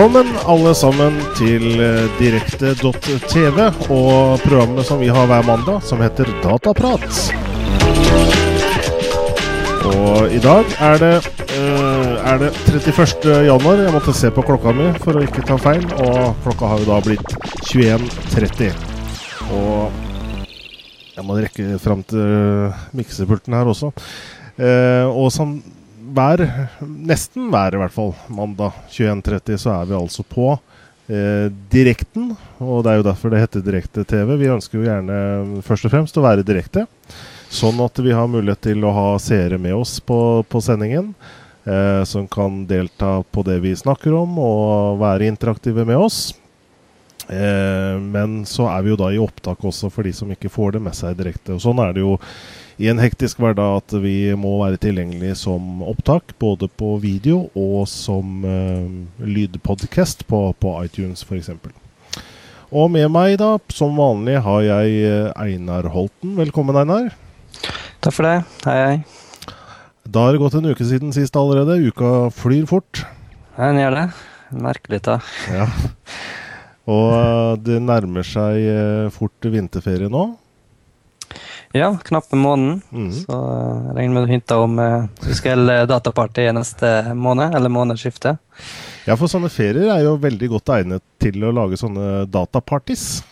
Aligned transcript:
Velkommen 0.00 0.30
alle 0.48 0.70
sammen 0.72 1.16
til 1.36 1.74
eh, 1.76 2.06
direkte.tv 2.16 3.58
og 3.92 4.40
programmet 4.40 4.86
som 4.88 4.96
vi 4.96 5.10
har 5.12 5.26
hver 5.28 5.42
mandag, 5.44 5.82
som 5.84 6.00
heter 6.00 6.30
Dataprat. 6.40 7.04
Og 9.90 10.32
i 10.32 10.40
dag 10.40 10.72
er 10.86 10.96
det, 11.02 11.10
eh, 11.52 12.32
er 12.32 12.40
det 12.40 12.48
31. 12.70 13.28
januar. 13.44 13.82
Jeg 13.84 13.92
måtte 13.92 14.14
se 14.16 14.30
på 14.32 14.40
klokka 14.48 14.72
mi 14.72 14.86
for 15.04 15.20
å 15.20 15.24
ikke 15.26 15.44
ta 15.44 15.58
feil, 15.60 15.84
og 16.06 16.32
klokka 16.46 16.70
har 16.72 16.80
jo 16.80 16.88
da 16.88 17.00
blitt 17.04 17.36
21.30. 17.68 18.72
Og 19.52 20.00
jeg 21.12 21.26
må 21.28 21.36
rekke 21.42 21.76
fram 21.76 22.00
til 22.08 22.72
miksepulten 22.96 23.52
her 23.52 23.68
også. 23.68 23.92
Eh, 24.56 25.04
og 25.12 25.28
som 25.28 25.58
hver, 26.14 26.44
nesten 26.80 27.48
hver 27.52 27.76
i 27.76 27.80
hvert 27.80 27.94
fall, 27.94 28.14
mandag 28.32 28.76
21.30 28.90 29.60
så 29.62 29.74
er 29.74 29.90
vi 29.90 29.98
altså 29.98 30.24
på 30.26 30.52
eh, 31.08 31.48
direkten. 31.72 32.32
Og 32.58 32.84
det 32.84 32.92
er 32.92 33.00
jo 33.00 33.08
derfor 33.10 33.32
det 33.32 33.42
heter 33.44 33.66
direkte-TV. 33.66 34.36
Vi 34.40 34.54
ønsker 34.54 34.80
jo 34.80 34.88
gjerne 34.88 35.62
først 35.66 35.88
og 35.88 35.94
fremst 35.94 36.18
å 36.18 36.24
være 36.24 36.46
direkte. 36.46 36.86
Sånn 37.50 37.80
at 37.82 37.98
vi 37.98 38.14
har 38.14 38.30
mulighet 38.30 38.62
til 38.68 38.84
å 38.86 38.94
ha 38.94 39.06
seere 39.22 39.58
med 39.58 39.74
oss 39.74 39.98
på, 40.04 40.18
på 40.46 40.62
sendingen. 40.62 41.14
Eh, 41.64 42.04
som 42.04 42.28
kan 42.28 42.66
delta 42.66 43.22
på 43.22 43.42
det 43.42 43.58
vi 43.60 43.74
snakker 43.76 44.14
om, 44.16 44.38
og 44.40 45.00
være 45.02 45.28
interaktive 45.28 45.84
med 45.84 45.98
oss. 46.00 46.34
Eh, 47.28 47.98
men 48.00 48.46
så 48.48 48.70
er 48.72 48.82
vi 48.82 48.94
jo 48.94 48.98
da 48.98 49.10
i 49.12 49.20
opptak 49.20 49.60
også 49.68 49.90
for 49.92 50.08
de 50.08 50.12
som 50.16 50.30
ikke 50.32 50.50
får 50.50 50.78
det 50.78 50.82
med 50.86 50.96
seg 50.96 51.18
direkte. 51.18 51.54
Og 51.54 51.62
sånn 51.62 51.82
er 51.84 51.92
det 51.94 52.02
jo 52.02 52.16
i 52.80 52.88
en 52.88 53.00
hektisk 53.00 53.42
hverdag 53.42 53.82
at 53.82 53.94
vi 54.00 54.32
må 54.40 54.54
være 54.62 54.80
tilgjengelig 54.80 55.34
som 55.42 55.82
opptak, 55.84 56.32
både 56.40 56.64
på 56.80 56.94
video 57.02 57.42
og 57.52 57.84
som 57.92 58.40
uh, 58.46 58.88
lydpodcast 59.20 60.24
på, 60.30 60.40
på 60.56 60.72
iTunes 60.86 61.20
f.eks. 61.26 61.52
Og 62.70 62.88
med 62.94 63.10
meg, 63.12 63.34
da, 63.42 63.58
som 63.74 63.98
vanlig, 63.98 64.38
har 64.46 64.60
jeg 64.62 64.98
eh, 65.02 65.32
Einar 65.42 65.88
Holten. 65.90 66.36
Velkommen, 66.38 66.76
Einar. 66.78 67.08
Takk 67.98 68.14
for 68.14 68.28
det. 68.28 68.36
Hei, 68.62 68.76
hei. 68.78 69.56
Da 70.06 70.28
har 70.28 70.36
det 70.36 70.40
gått 70.40 70.54
en 70.54 70.70
uke 70.70 70.86
siden 70.86 71.10
sist 71.12 71.34
allerede. 71.36 71.80
Uka 71.90 72.28
flyr 72.30 72.68
fort. 72.70 73.02
Ja, 73.56 73.72
den 73.72 73.80
gjør 73.82 73.96
det. 73.98 74.04
Merkelig, 74.54 75.02
da. 75.08 75.18
Ja. 75.50 75.66
Og 76.94 77.10
uh, 77.10 77.58
det 77.58 77.82
nærmer 77.82 78.24
seg 78.24 78.62
uh, 78.70 79.10
fort 79.18 79.50
vinterferie 79.50 80.06
nå. 80.06 80.28
Ja, 81.72 81.98
knappe 82.04 82.36
måned. 82.36 82.80
Mm. 82.90 83.10
Så 83.14 83.30
eh, 83.30 83.82
jeg 83.86 83.96
regner 83.96 84.14
med 84.14 84.24
du 84.26 84.32
hinter 84.32 84.62
om 84.64 84.78
uh, 84.82 85.04
vi 85.22 85.36
skal 85.38 85.62
uh, 85.70 85.86
dataparty 85.86 86.48
neste 86.56 86.88
måned, 87.14 87.54
eller 87.54 87.70
månedsskiftet. 87.70 88.40
Ja, 89.06 89.14
for 89.14 89.30
sånne 89.30 89.50
ferier 89.54 89.92
er 89.94 90.02
jo 90.02 90.16
veldig 90.20 90.48
godt 90.50 90.72
egnet 90.74 91.04
til 91.22 91.38
å 91.46 91.52
lage 91.54 91.78
sånne 91.78 92.24
dataparties. 92.30 93.22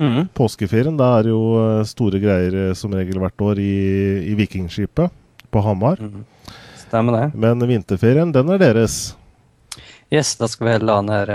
Mm. 0.00 0.28
Påskeferien, 0.36 0.96
da 0.96 1.14
er 1.18 1.30
jo 1.32 1.40
store 1.88 2.20
greier 2.20 2.76
som 2.76 2.92
regel 2.96 3.20
hvert 3.20 3.44
år 3.44 3.60
i, 3.60 3.72
i 4.28 4.36
Vikingskipet 4.36 5.12
på 5.52 5.64
Hamar. 5.64 6.00
Mm. 6.00 6.22
Stemmer 6.84 7.16
det. 7.16 7.26
Men 7.40 7.64
vinterferien, 7.68 8.32
den 8.32 8.52
er 8.52 8.60
deres? 8.60 8.98
Yes, 10.12 10.34
da 10.40 10.48
skal 10.50 10.68
vi 10.68 10.76
holde 10.76 10.96
an 11.00 11.12
her 11.12 11.32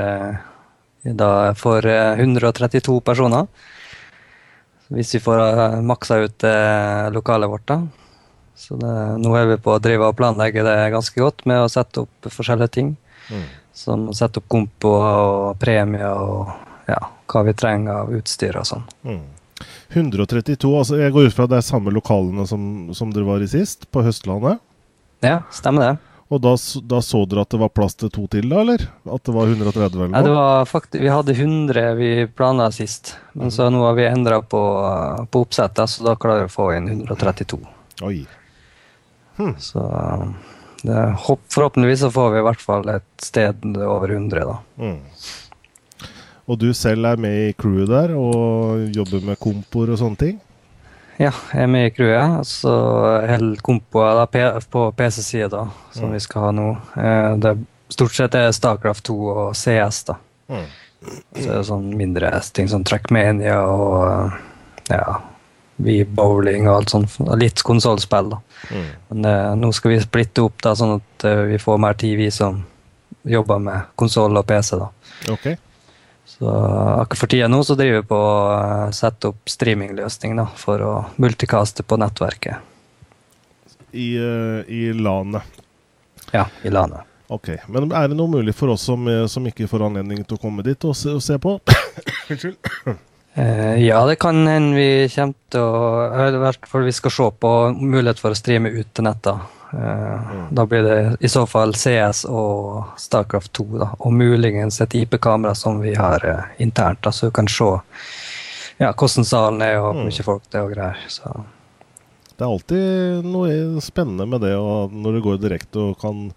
uh, 1.10 1.54
for 1.58 1.90
132 1.90 3.02
personer. 3.06 3.50
Hvis 4.94 5.16
vi 5.16 5.22
får 5.24 5.42
uh, 5.42 5.78
maksa 5.86 6.20
ut 6.22 6.46
uh, 6.46 7.12
lokalet 7.14 7.50
vårt, 7.50 7.66
da. 7.70 7.80
Så 8.56 8.78
det, 8.80 8.92
nå 9.20 9.34
er 9.36 9.50
vi 9.50 9.58
på 9.60 9.74
å 9.76 9.82
drive 9.84 10.08
og 10.08 10.18
planlegge 10.20 10.64
det 10.64 10.76
ganske 10.94 11.20
godt 11.20 11.44
med 11.50 11.66
å 11.66 11.72
sette 11.72 12.06
opp 12.06 12.30
forskjellige 12.32 12.76
ting. 12.78 12.94
Mm. 13.34 13.48
Som 13.76 14.10
å 14.12 14.16
sette 14.16 14.40
opp 14.40 14.48
kompo 14.52 14.94
og 14.96 15.58
premier 15.60 16.08
og 16.14 16.54
ja, 16.88 17.02
hva 17.32 17.44
vi 17.48 17.56
trenger 17.58 18.06
av 18.06 18.14
utstyr 18.16 18.56
og 18.62 18.70
sånn. 18.70 18.86
Mm. 19.04 19.26
132, 19.96 20.70
altså 20.76 21.00
jeg 21.00 21.14
går 21.16 21.30
ut 21.30 21.36
fra 21.36 21.48
det 21.50 21.60
er 21.60 21.66
samme 21.66 21.94
lokalene 21.94 22.46
som, 22.50 22.64
som 22.96 23.12
dere 23.16 23.28
var 23.28 23.44
i 23.44 23.50
sist, 23.50 23.88
på 23.92 24.04
Høstlandet? 24.06 24.62
Ja, 25.24 25.40
stemmer 25.54 25.86
det. 25.86 26.15
Og 26.34 26.42
da, 26.42 26.56
da, 26.90 27.00
så 27.06 27.22
dere 27.30 27.44
at 27.46 27.54
det 27.54 27.60
var 27.62 27.70
plass 27.70 27.94
til 28.02 28.10
to 28.10 28.24
til, 28.34 28.48
da, 28.50 28.64
eller? 28.64 28.82
At 29.14 29.28
det 29.28 29.34
var 29.36 29.52
130 29.52 29.84
eller 29.86 30.10
noe? 30.10 30.18
Ja, 30.18 30.24
det 30.26 30.34
var 30.34 30.66
faktisk, 30.66 30.98
vi 31.04 31.12
hadde 31.14 31.36
100 31.36 31.84
vi 32.00 32.10
planla 32.34 32.72
sist, 32.74 33.14
men 33.38 33.54
så 33.54 33.68
nå 33.70 33.84
har 33.86 33.94
vi 34.00 34.08
endra 34.10 34.40
på, 34.42 34.62
på, 35.30 35.44
oppsettet, 35.46 35.92
så 35.92 36.08
da 36.08 36.16
klarer 36.18 36.48
vi 36.48 36.50
å 36.50 36.56
få 36.56 36.72
inn 36.80 36.90
132. 36.96 37.62
Oi. 38.10 38.24
Hm. 39.38 39.54
Så 39.62 39.86
det, 40.82 40.98
forhåpentligvis 41.28 42.08
så 42.08 42.12
får 42.18 42.34
vi 42.34 42.42
i 42.42 42.48
hvert 42.50 42.66
fall 42.72 42.90
et 42.96 43.10
sted 43.22 43.62
over 43.86 44.18
100, 44.18 44.50
da. 44.50 44.58
Mm. 44.82 44.98
Og 46.46 46.60
du 46.62 46.72
selv 46.78 47.06
er 47.10 47.22
med 47.22 47.38
i 47.44 47.54
crewet 47.58 47.90
der 47.90 48.18
og 48.18 48.90
jobber 48.94 49.30
med 49.30 49.42
kompoer 49.42 49.94
og 49.94 50.02
sånne 50.02 50.22
ting? 50.22 50.42
Ja, 51.16 51.32
jeg 51.32 51.64
er 51.64 51.70
med 51.72 51.88
i 51.88 51.94
crewet. 51.96 52.48
Så 52.50 52.74
holder 53.30 53.62
kompoa 53.64 54.26
på 54.28 54.90
PC-sida, 54.98 55.68
som 55.96 56.10
mm. 56.10 56.18
vi 56.18 56.24
skal 56.26 56.48
ha 56.48 56.52
nå. 56.56 56.68
Det 57.40 57.54
er 57.54 57.64
stort 57.90 58.16
sett 58.16 58.36
er 58.36 58.52
Starcraft 58.56 59.06
2 59.10 59.16
og 59.30 59.56
CS, 59.56 60.04
da. 60.10 60.18
Mm. 60.50 60.66
Så 61.36 61.46
er 61.46 61.54
det 61.60 61.64
sånn 61.68 61.88
mindre 61.98 62.32
ting 62.56 62.70
som 62.72 62.84
Trackmania 62.88 63.60
og 63.70 63.96
eh, 64.08 64.38
ja, 64.96 65.20
V-bowling 65.86 66.70
og 66.70 66.80
alt 66.80 66.94
sånt. 66.96 67.18
Litt 67.38 67.62
konsollspill, 67.66 68.32
da. 68.34 68.40
Mm. 68.72 68.88
Men 69.10 69.28
uh, 69.28 69.52
nå 69.60 69.72
skal 69.76 69.94
vi 69.94 70.00
splitte 70.04 70.46
opp, 70.46 70.62
da, 70.64 70.74
sånn 70.78 70.98
at 70.98 71.28
uh, 71.28 71.44
vi 71.52 71.60
får 71.62 71.82
mer 71.84 72.00
tid, 72.00 72.16
vi 72.20 72.32
som 72.34 72.64
jobber 73.28 73.62
med 73.62 73.92
konsoll 74.00 74.40
og 74.40 74.48
PC. 74.50 74.80
da. 74.82 74.90
Okay. 75.34 75.60
Så 76.26 76.50
akkurat 76.50 77.20
for 77.20 77.28
tida 77.32 77.48
nå 77.48 77.64
så 77.64 77.76
driver 77.78 78.02
vi 78.02 78.08
på 78.10 78.18
å 78.18 78.38
eh, 78.58 78.94
sette 78.98 79.30
opp 79.32 79.50
streamingløsning 79.50 80.36
da, 80.40 80.48
for 80.58 80.82
å 80.82 80.94
multicaste 81.22 81.86
på 81.86 82.00
nettverket. 82.02 82.72
I, 83.96 84.10
uh, 84.20 84.66
i 84.68 84.90
LANet? 84.92 85.62
Ja, 86.34 86.50
i 86.66 86.72
LANet. 86.74 87.06
Ok, 87.32 87.50
Men 87.72 87.90
er 87.96 88.10
det 88.12 88.18
noe 88.18 88.30
mulig 88.30 88.54
for 88.54 88.74
oss 88.74 88.84
som, 88.86 89.08
eh, 89.08 89.24
som 89.32 89.46
ikke 89.48 89.70
får 89.70 89.86
anledning 89.88 90.26
til 90.26 90.38
å 90.38 90.42
komme 90.42 90.66
dit 90.66 90.84
og 90.86 90.98
se, 90.98 91.14
og 91.16 91.24
se 91.24 91.38
på? 91.42 91.56
Unnskyld. 92.34 92.58
Uh, 93.38 93.78
ja, 93.88 94.02
det 94.10 94.18
kan 94.22 94.42
hende 94.50 94.76
vi 94.76 94.90
kommer 95.14 95.38
til 95.54 95.64
å 95.64 96.28
I 96.36 96.42
hvert 96.42 96.70
fall 96.70 96.86
vi 96.90 96.94
skal 97.00 97.16
se 97.16 97.30
på 97.46 97.54
mulighet 97.80 98.22
for 98.22 98.36
å 98.36 98.42
streame 98.42 98.74
ut 98.76 98.92
til 98.92 99.08
nettet. 99.08 99.55
Mm. 99.76 100.56
Da 100.56 100.66
blir 100.66 100.84
det 100.84 101.18
i 101.20 101.30
så 101.30 101.46
fall 101.46 101.74
CS 101.76 102.24
og 102.30 102.96
Starcraft 102.98 103.54
2, 103.54 103.66
da, 103.82 103.90
og 104.00 104.14
muligens 104.14 104.80
et 104.82 104.96
IP-kamera 104.96 105.56
som 105.56 105.82
vi 105.84 105.96
har 106.00 106.24
uh, 106.24 106.54
internt, 106.64 107.02
da, 107.04 107.12
så 107.12 107.28
du 107.28 107.36
kan 107.36 107.50
se 107.52 107.68
ja, 108.80 108.92
hvordan 108.92 109.28
salen 109.28 109.64
er 109.64 109.80
og 109.80 109.90
hvor 109.90 110.00
mm. 110.00 110.08
mye 110.08 110.28
folk 110.28 110.48
det 110.50 110.60
er 110.60 110.68
og 110.68 110.76
greier. 110.76 111.02
Så. 111.12 111.32
Det 112.36 112.44
er 112.44 112.52
alltid 112.52 113.28
noe 113.28 113.82
spennende 113.84 114.28
med 114.28 114.44
det 114.44 114.54
når 114.56 115.18
du 115.18 115.24
går 115.28 115.42
direkte 115.44 115.90
og 115.90 116.00
kan, 116.00 116.30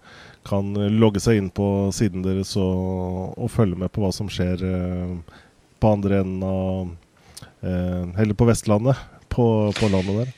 kan, 0.47 0.73
logge 0.99 1.23
seg 1.23 1.39
inn 1.39 1.51
på 1.51 1.89
siden 1.95 2.23
deres 2.25 2.55
og, 2.59 3.37
og 3.39 3.51
følge 3.51 3.79
med 3.79 3.91
på 3.91 4.03
hva 4.03 4.11
som 4.15 4.31
skjer 4.31 4.63
uh, 4.63 5.39
på 5.79 5.93
andre 5.95 6.23
enden 6.23 6.43
av 6.43 6.97
Eller 7.59 8.35
på 8.39 8.45
Vestlandet, 8.47 8.95
på, 9.27 9.45
på 9.75 9.87
landet 9.91 10.15
der. 10.21 10.29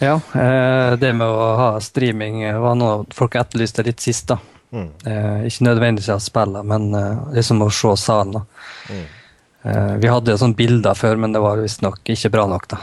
Ja, 0.00 0.16
eh, 0.34 0.96
det 0.96 1.12
med 1.12 1.28
å 1.28 1.48
ha 1.60 1.70
streaming 1.84 2.42
var 2.62 2.76
noe 2.78 3.04
folk 3.14 3.36
etterlyste 3.36 3.84
litt 3.86 4.00
sist. 4.00 4.30
da. 4.32 4.38
Mm. 4.72 4.90
Eh, 5.06 5.46
ikke 5.50 5.66
nødvendigvis 5.66 6.12
av 6.14 6.22
spillet, 6.24 6.66
men 6.66 6.90
liksom 7.36 7.62
å 7.62 7.70
se 7.70 7.96
salen. 8.00 8.40
da. 8.40 8.44
Mm. 8.90 9.08
vi 10.00 10.08
hadde 10.08 10.32
jo 10.32 10.38
sånne 10.40 10.56
bilder 10.56 10.96
før, 10.96 11.18
men 11.20 11.34
det 11.34 11.40
var 11.44 11.60
visstnok 11.60 12.00
ikke 12.08 12.30
bra 12.32 12.46
nok. 12.48 12.68
da. 12.72 12.78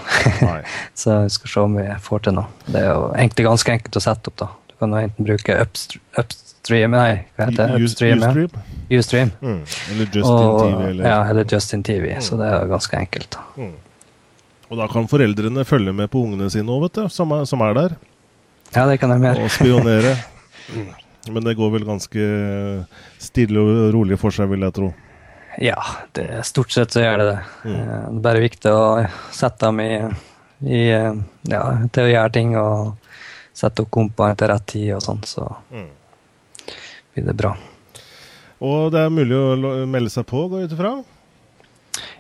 så 0.94 1.24
vi 1.24 1.30
skal 1.34 1.54
se 1.54 1.64
om 1.66 1.78
vi 1.80 1.88
får 2.06 2.28
til 2.28 2.38
noe. 2.38 2.46
Det 2.68 2.84
er 2.84 2.92
jo 2.92 3.08
egentlig 3.16 3.48
ganske 3.48 3.74
enkelt 3.74 3.98
å 3.98 4.04
sette 4.06 4.30
opp. 4.30 4.38
da. 4.44 4.52
Du 4.70 4.76
kan 4.78 4.94
jo 4.94 5.02
enten 5.02 5.26
bruke 5.26 5.58
upstream, 5.64 6.04
upstream 6.22 6.92
Nei, 6.92 7.26
hva 7.36 7.48
heter 7.48 7.72
det? 7.72 7.84
Upstream, 7.84 8.22
Ustream? 8.22 8.50
Ja. 8.90 9.00
Ustream. 9.00 9.32
Mm. 9.42 9.62
Eller 9.92 10.06
Justin 10.06 10.60
TV. 10.60 10.90
Eller? 10.90 11.10
Ja, 11.10 11.18
eller 11.30 11.46
Justin 11.52 11.84
TV. 11.84 12.16
Så 12.22 12.38
det 12.38 12.46
er 12.46 12.62
jo 12.62 12.72
ganske 12.74 12.98
enkelt. 12.98 13.30
da. 13.32 13.64
Mm. 13.64 13.76
Og 14.68 14.80
da 14.82 14.88
kan 14.92 15.08
foreldrene 15.08 15.64
følge 15.68 15.94
med 15.96 16.10
på 16.12 16.22
ungene 16.26 16.50
sine 16.52 16.72
òg, 16.74 16.88
vet 16.88 17.00
du, 17.00 17.04
som 17.14 17.32
er, 17.36 17.46
som 17.48 17.64
er, 17.64 17.76
der. 17.78 17.98
Ja, 18.74 18.84
det 18.90 18.98
kan 19.00 19.14
de 19.14 19.20
gjøre. 19.22 19.46
Og 19.46 19.54
spionere. 19.56 20.16
Men 21.34 21.44
det 21.44 21.58
går 21.60 21.74
vel 21.74 21.88
ganske 21.88 22.26
stille 23.20 23.64
og 23.64 23.92
rolig 23.96 24.20
for 24.20 24.36
seg, 24.36 24.50
vil 24.52 24.64
jeg 24.68 24.76
tro. 24.76 24.92
Ja, 25.64 25.80
det, 26.16 26.28
stort 26.46 26.72
sett 26.72 26.94
så 26.94 27.02
gjør 27.02 27.22
det 27.22 27.28
det. 27.32 27.40
Mm. 27.66 27.74
Eh, 27.74 27.88
det 27.88 28.20
er 28.20 28.24
bare 28.28 28.44
viktig 28.44 28.74
å 28.76 28.84
sette 29.34 29.72
dem 29.72 29.82
i, 29.82 29.92
i 30.68 30.84
ja, 30.92 31.64
til 31.92 32.04
å 32.04 32.12
gjøre 32.12 32.34
ting 32.36 32.54
og 32.60 33.08
sette 33.58 33.84
opp 33.84 33.92
kompene 33.94 34.38
til 34.38 34.52
rett 34.52 34.68
tid 34.70 34.92
og 35.00 35.02
sånn, 35.04 35.24
så 35.26 35.48
mm. 35.74 35.90
blir 37.16 37.26
det 37.32 37.38
bra. 37.40 37.56
Og 38.68 38.92
det 38.94 39.02
er 39.06 39.14
mulig 39.14 39.38
å 39.38 39.72
melde 39.90 40.14
seg 40.14 40.28
på, 40.30 40.46
går 40.52 40.64
jeg 40.64 40.70
ut 40.70 40.78
ifra? 40.78 40.94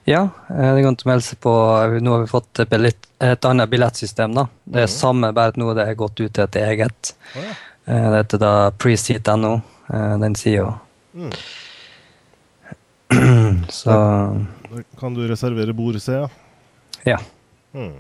Ja, 0.08 0.24
eh, 0.50 0.74
det 0.76 0.82
går 0.82 0.92
an 0.94 1.00
å 1.04 1.10
melde 1.10 1.26
seg 1.26 1.40
på. 1.44 1.54
Nå 2.02 2.16
har 2.16 2.24
vi 2.24 2.32
fått 2.32 2.64
et 2.64 3.46
annet 3.50 3.70
billettsystem. 3.72 4.36
da. 4.38 4.48
Det 4.64 4.84
er 4.84 4.90
mm. 4.90 4.96
samme, 4.96 5.32
bare 5.36 5.54
at 5.54 5.62
nå 5.62 5.74
det 5.78 5.88
er 5.88 6.00
gått 6.00 6.20
ut 6.20 6.34
til 6.34 6.44
et 6.46 6.60
eget. 6.64 7.14
Oh, 7.36 7.46
ja. 7.46 7.56
Det 7.88 8.18
heter 8.18 8.42
da 8.42 8.54
preseat.no, 8.76 9.54
eh, 9.94 10.18
den 10.24 10.36
sida. 10.36 10.74
Mm. 11.14 11.32
Så 13.72 13.94
kan 15.00 15.16
du 15.16 15.24
reservere 15.28 15.74
bord, 15.76 16.00
ser 16.04 16.26
jeg. 16.26 16.30
ja. 17.14 17.20
Mm. 17.76 18.00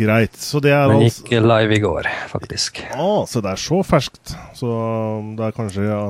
Greit. 0.00 0.36
Så 0.40 0.60
det 0.64 0.72
er 0.72 0.86
altså 0.88 1.24
gikk 1.26 1.44
live 1.44 1.76
i 1.76 1.80
går, 1.82 2.08
faktisk. 2.32 2.80
ah, 2.96 3.22
Så 3.28 3.42
det 3.44 3.52
er 3.52 3.60
så 3.60 3.80
ferskt. 3.86 4.34
Så 4.58 4.70
det 5.38 5.48
er 5.48 5.56
kanskje 5.56 5.86
ja, 5.86 6.00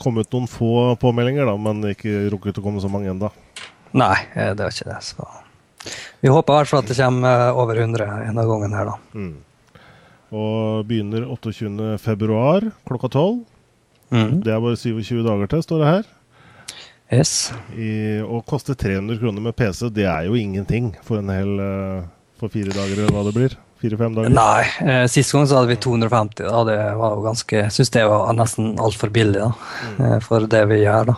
kommet 0.00 0.30
noen 0.34 0.48
få 0.50 0.92
påmeldinger, 1.02 1.48
da, 1.48 1.56
men 1.60 1.80
ikke 1.92 2.28
rukket 2.34 2.60
å 2.60 2.64
komme 2.66 2.82
så 2.84 2.90
mange 2.92 3.10
ennå. 3.12 3.32
Nei, 3.96 4.16
eh, 4.34 4.52
det 4.56 4.64
var 4.66 4.72
ikke 4.76 4.90
det. 4.92 5.00
Så 5.04 5.26
vi 6.22 6.30
håper 6.30 6.54
i 6.54 6.60
hvert 6.60 6.70
fall 6.70 6.84
at 6.84 6.90
det 6.92 6.98
kommer 7.00 7.48
eh, 7.48 7.60
over 7.64 7.80
100 7.82 8.10
en 8.28 8.38
av 8.38 8.52
gangen 8.52 8.76
her, 8.78 8.92
da. 8.92 8.98
Mm. 9.18 9.82
Og 10.32 10.86
begynner 10.88 11.26
28. 11.28 11.98
februar 12.00 12.64
klokka 12.88 13.10
12. 13.12 13.40
Mm. 14.12 14.34
Det 14.44 14.52
er 14.52 14.60
bare 14.64 14.78
27 14.80 15.22
dager 15.26 15.50
til, 15.52 15.64
står 15.66 15.82
det 15.82 15.90
her. 15.90 16.10
Yes. 17.12 17.32
I, 17.76 18.22
og 18.24 18.46
koster 18.48 18.76
300 18.78 19.18
kroner 19.20 19.44
med 19.44 19.56
PC. 19.58 19.90
Det 19.92 20.06
er 20.08 20.24
jo 20.30 20.38
ingenting 20.38 20.94
for 21.04 21.20
en 21.20 21.28
hel 21.32 21.58
eh, 21.60 22.06
For 22.42 22.50
fire 22.50 22.72
dager, 22.74 22.98
eller 22.98 23.12
hva 23.14 23.22
det 23.28 23.32
blir. 23.36 23.52
Fire-fem 23.78 24.14
dager. 24.16 24.32
Nei, 24.34 24.64
eh, 24.82 25.04
sist 25.10 25.30
gang 25.34 25.44
så 25.46 25.60
hadde 25.60 25.70
vi 25.70 25.76
250. 25.78 26.42
Da. 26.42 26.62
Det 26.66 26.78
var 26.98 27.12
jo 27.14 27.22
ganske 27.22 27.60
syns 27.70 27.90
det 27.94 28.02
var 28.10 28.32
nesten 28.34 28.72
altfor 28.82 29.12
billig 29.14 29.38
da, 29.38 29.52
Mm. 29.98 30.16
for 30.26 30.46
det 30.50 30.64
vi 30.70 30.80
gjør, 30.82 31.12
da. 31.12 31.16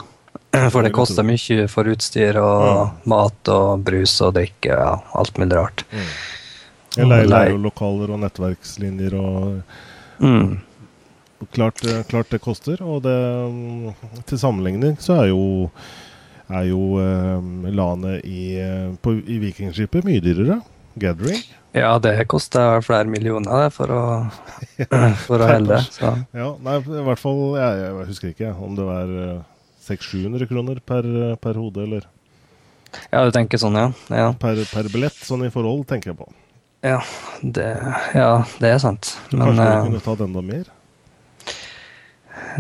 For 0.71 0.83
det 0.87 0.93
koster 0.95 1.25
mye 1.27 1.65
for 1.67 1.89
utstyr 1.91 2.37
og 2.39 2.93
mat 3.11 3.49
og 3.51 3.81
brus 3.83 4.13
og 4.23 4.35
drikke 4.37 4.71
og 4.71 4.85
ja, 4.85 4.93
alt 5.19 5.39
mulig 5.41 5.57
rart. 5.59 5.83
Jeg 6.95 7.09
leier, 7.11 7.27
Lei- 7.27 7.49
jo 7.51 7.57
lokaler 7.65 8.13
og 8.15 8.21
nettverkslinjer 8.23 9.17
og 9.19 9.63
Mm. 10.23 10.61
klart, 11.53 11.83
eh, 11.85 12.05
klart 12.07 12.31
det 12.31 12.41
koster. 12.45 12.79
Og 12.87 13.03
det, 13.03 13.17
mm, 13.51 14.23
til 14.31 14.39
sammenligning 14.39 14.95
så 15.03 15.23
er 15.25 15.33
jo, 15.33 15.71
er 16.51 16.69
jo 16.69 16.85
eh, 17.03 17.73
LANet 17.75 18.23
i, 18.25 18.55
eh, 18.63 18.93
på, 19.03 19.17
i 19.27 19.41
Vikingskipet 19.43 20.05
mye 20.07 20.21
dyrere. 20.23 20.61
Gathering. 21.01 21.41
Ja, 21.75 21.97
det 21.99 22.13
koster 22.31 22.79
flere 22.87 23.09
millioner 23.11 23.65
det, 23.65 23.71
for 23.75 23.91
å, 23.91 24.03
for 25.27 25.43
å 25.43 25.49
helle. 25.51 25.81
Så. 25.91 26.13
Ja, 26.37 26.53
nei, 26.63 26.77
i 26.79 27.03
hvert 27.09 27.19
fall 27.23 27.41
Jeg, 27.59 27.81
jeg 27.83 28.07
husker 28.13 28.31
ikke 28.31 28.53
om 28.63 28.77
det 28.79 28.87
var 28.87 29.11
eh, 29.25 29.41
600-700 29.89 30.49
kroner 30.53 30.79
per, 30.87 31.09
eh, 31.09 31.35
per 31.43 31.59
hode, 31.59 31.83
eller 31.89 32.07
Ja, 33.11 33.25
du 33.27 33.35
tenker 33.35 33.59
sånn, 33.59 33.75
ja. 33.81 33.89
ja. 34.15 34.29
per, 34.39 34.63
per 34.71 34.87
billett. 34.93 35.19
Sånn 35.27 35.43
i 35.49 35.51
forhold, 35.51 35.83
tenker 35.91 36.13
jeg 36.13 36.21
på. 36.23 36.29
Ja, 36.85 37.01
det, 37.43 37.67
ja, 38.15 38.31
det 38.61 38.71
er 38.77 38.81
sant. 38.83 39.15
Men 39.33 39.49
Kanskje 39.49 39.65
du 39.67 39.71
eh, 39.75 39.85
kunne 39.89 40.03
tatt 40.05 40.25
enda 40.29 40.43
mer? 40.47 40.71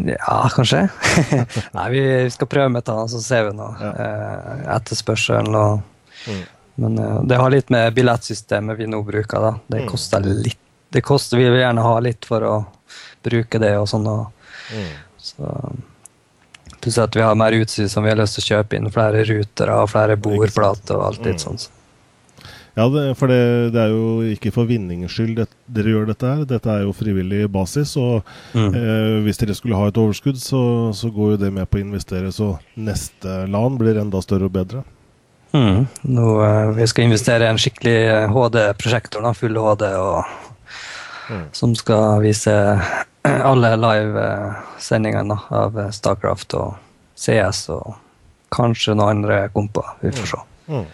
Ja, 0.04 0.36
kanskje. 0.50 0.88
Nei, 1.76 1.84
vi 1.92 2.02
skal 2.34 2.48
prøve 2.50 2.70
med 2.74 2.82
det, 2.88 2.94
så 3.12 3.20
ser 3.22 3.46
vi 3.48 3.54
nå 3.58 3.68
Ja. 3.78 3.90
eh, 3.94 4.62
etterspørselen. 4.78 5.54
Og, 5.54 5.90
Mm. 6.24 6.38
Men 6.76 6.98
eh, 6.98 7.22
det 7.26 7.36
har 7.38 7.50
litt 7.50 7.70
med 7.70 7.94
billettsystemet 7.94 8.76
vi 8.78 8.86
nå 8.86 9.02
bruker. 9.06 9.40
da. 9.40 9.52
Det 9.68 9.82
Mm. 9.82 9.88
koster 9.88 10.20
litt. 10.20 10.58
Det 10.90 11.02
koster, 11.02 11.36
Vi 11.38 11.44
vil 11.50 11.60
gjerne 11.60 11.82
ha 11.82 11.98
litt 12.00 12.24
for 12.24 12.40
å 12.40 12.66
bruke 13.24 13.58
det 13.60 13.76
og 13.78 13.86
sånn. 13.88 14.06
Og, 14.06 14.26
Mm. 14.72 14.92
så, 15.18 15.74
Pluss 16.80 16.98
at 16.98 17.14
vi 17.16 17.20
har 17.22 17.34
mer 17.34 17.52
utstyr 17.52 17.88
som 17.88 18.04
vi 18.04 18.10
har 18.10 18.16
lyst 18.16 18.34
til 18.36 18.42
å 18.44 18.62
kjøpe 18.62 18.76
inn. 18.76 18.90
Flere 18.90 19.24
ruter 19.24 19.70
og 19.70 19.88
flere 19.88 20.16
bordplater 20.20 20.96
og 20.96 21.04
alt 21.06 21.24
litt 21.24 21.36
Mm. 21.36 21.44
sånn. 21.44 21.58
så. 21.58 21.68
Ja, 22.76 22.88
det, 22.88 23.16
for 23.16 23.28
det, 23.28 23.72
det 23.72 23.80
er 23.80 23.88
jo 23.88 24.20
ikke 24.34 24.52
for 24.52 24.66
vinningens 24.66 25.12
skyld 25.14 25.36
det, 25.36 25.48
dere 25.72 25.92
gjør 25.94 26.06
dette 26.08 26.26
her. 26.26 26.44
Dette 26.44 26.66
er 26.66 26.82
jo 26.82 26.92
frivillig 26.92 27.48
basis. 27.50 27.96
Og 27.96 28.24
Mm. 28.52 28.74
eh, 28.74 29.22
hvis 29.24 29.38
dere 29.38 29.54
skulle 29.54 29.76
ha 29.76 29.86
et 29.86 29.94
overskudd, 29.94 30.36
så, 30.36 30.92
så 30.92 31.08
går 31.14 31.30
jo 31.32 31.36
det 31.36 31.52
med 31.52 31.70
på 31.70 31.78
å 31.78 31.84
investere, 31.84 32.32
så 32.32 32.58
neste 32.76 33.48
LAN 33.48 33.78
blir 33.78 33.96
enda 34.00 34.20
større 34.20 34.44
og 34.46 34.52
bedre. 34.52 34.84
Mm. 35.54 35.84
Nå, 36.02 36.28
eh, 36.44 36.70
vi 36.74 36.86
skal 36.90 37.04
investere 37.06 37.46
i 37.46 37.50
en 37.52 37.58
skikkelig 37.62 37.96
eh, 38.10 38.24
HD-prosjektor, 38.34 39.28
full 39.38 39.56
HD, 39.62 39.84
og, 40.00 40.24
Mm. 41.30 41.44
som 41.56 41.70
skal 41.74 42.18
vise 42.20 42.52
alle 43.24 43.70
live-sendingene 43.80 45.38
av 45.56 45.78
eh, 45.80 45.86
Starcraft 45.90 46.52
og 46.58 46.74
CS 47.16 47.62
og 47.72 47.94
kanskje 48.52 48.92
noen 48.94 49.14
andre 49.24 49.38
komper. 49.54 49.94
Vi 50.02 50.10
får 50.12 50.26
se. 50.34 50.40
Mm. 50.68 50.84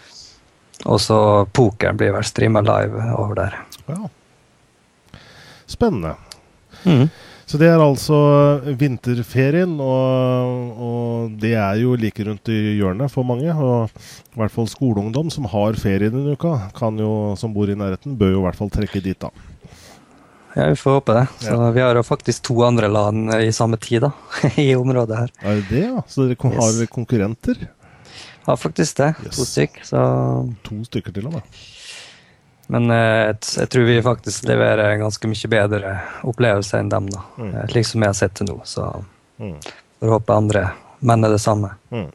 Og 0.85 0.99
så 1.03 1.17
poker 1.51 1.91
blir 1.99 2.13
vel 2.15 2.23
streama 2.23 2.61
live 2.63 3.03
over 3.17 3.35
der. 3.41 3.57
Ja. 3.91 3.99
Spennende. 5.67 6.15
Mm. 6.85 7.09
Så 7.51 7.59
det 7.59 7.67
er 7.67 7.81
altså 7.83 8.15
vinterferien, 8.79 9.73
og, 9.83 10.69
og 10.87 11.33
det 11.41 11.51
er 11.59 11.81
jo 11.81 11.97
like 11.99 12.23
rundt 12.23 12.47
i 12.53 12.77
hjørnet 12.77 13.11
for 13.11 13.27
mange. 13.27 13.51
Og 13.51 13.89
i 13.91 14.39
hvert 14.39 14.53
fall 14.53 14.69
skoleungdom 14.71 15.27
som 15.33 15.49
har 15.51 15.75
ferie 15.81 16.07
denne 16.13 16.31
uka, 16.37 16.53
kan 16.77 16.95
jo, 17.01 17.09
som 17.39 17.51
bor 17.51 17.67
i 17.67 17.75
nærheten, 17.75 18.15
bør 18.15 18.31
jo 18.37 18.39
i 18.39 18.45
hvert 18.45 18.59
fall 18.61 18.71
trekke 18.71 19.03
dit, 19.03 19.19
da. 19.19 19.33
Ja, 20.55 20.69
vi 20.71 20.79
får 20.79 20.97
håpe 21.01 21.13
det. 21.19 21.25
Så 21.43 21.57
Ja. 21.59 21.67
vi 21.75 21.83
har 21.83 21.95
jo 21.99 22.03
faktisk 22.07 22.41
to 22.47 22.55
andre 22.63 22.87
land 22.91 23.35
i 23.43 23.51
samme 23.55 23.75
tid, 23.83 24.01
da. 24.07 24.13
I 24.59 24.71
området 24.79 25.17
her. 25.19 25.35
Er 25.43 25.59
det 25.59 25.67
det, 25.69 25.83
ja? 25.89 26.01
Så 26.07 26.29
dere 26.31 26.55
har 26.55 26.71
Yes. 26.81 26.89
konkurrenter? 26.91 27.67
Har 28.47 28.55
faktisk 28.57 28.95
det. 29.03 29.11
Yes. 29.25 29.35
To 29.35 29.43
stykk. 29.45 29.83
Så 29.91 29.99
To 30.71 30.79
stykker 30.87 31.13
til 31.19 31.27
og 31.27 31.33
med. 31.35 31.41
Men 32.71 32.87
eh, 32.93 33.33
jeg 33.59 33.67
tror 33.73 33.83
vi 33.89 33.97
faktisk 34.05 34.45
leverer 34.47 34.93
en 34.93 35.03
ganske 35.03 35.27
mye 35.27 35.49
bedre 35.51 35.95
opplevelse 36.31 36.79
enn 36.79 36.91
dem, 36.93 37.09
da. 37.11 37.25
Mm. 37.37 37.51
Eh, 37.51 37.67
Slik 37.73 37.89
som 37.89 38.05
jeg 38.05 38.13
har 38.13 38.19
sett 38.21 38.37
til 38.39 38.47
nå. 38.51 38.61
Så 38.65 38.87
Mm. 39.41 39.57
får 39.99 40.11
håpe 40.15 40.35
andre 40.37 40.65
mener 41.01 41.29
det 41.33 41.39
samme. 41.41 41.71
Mm. 41.91 42.09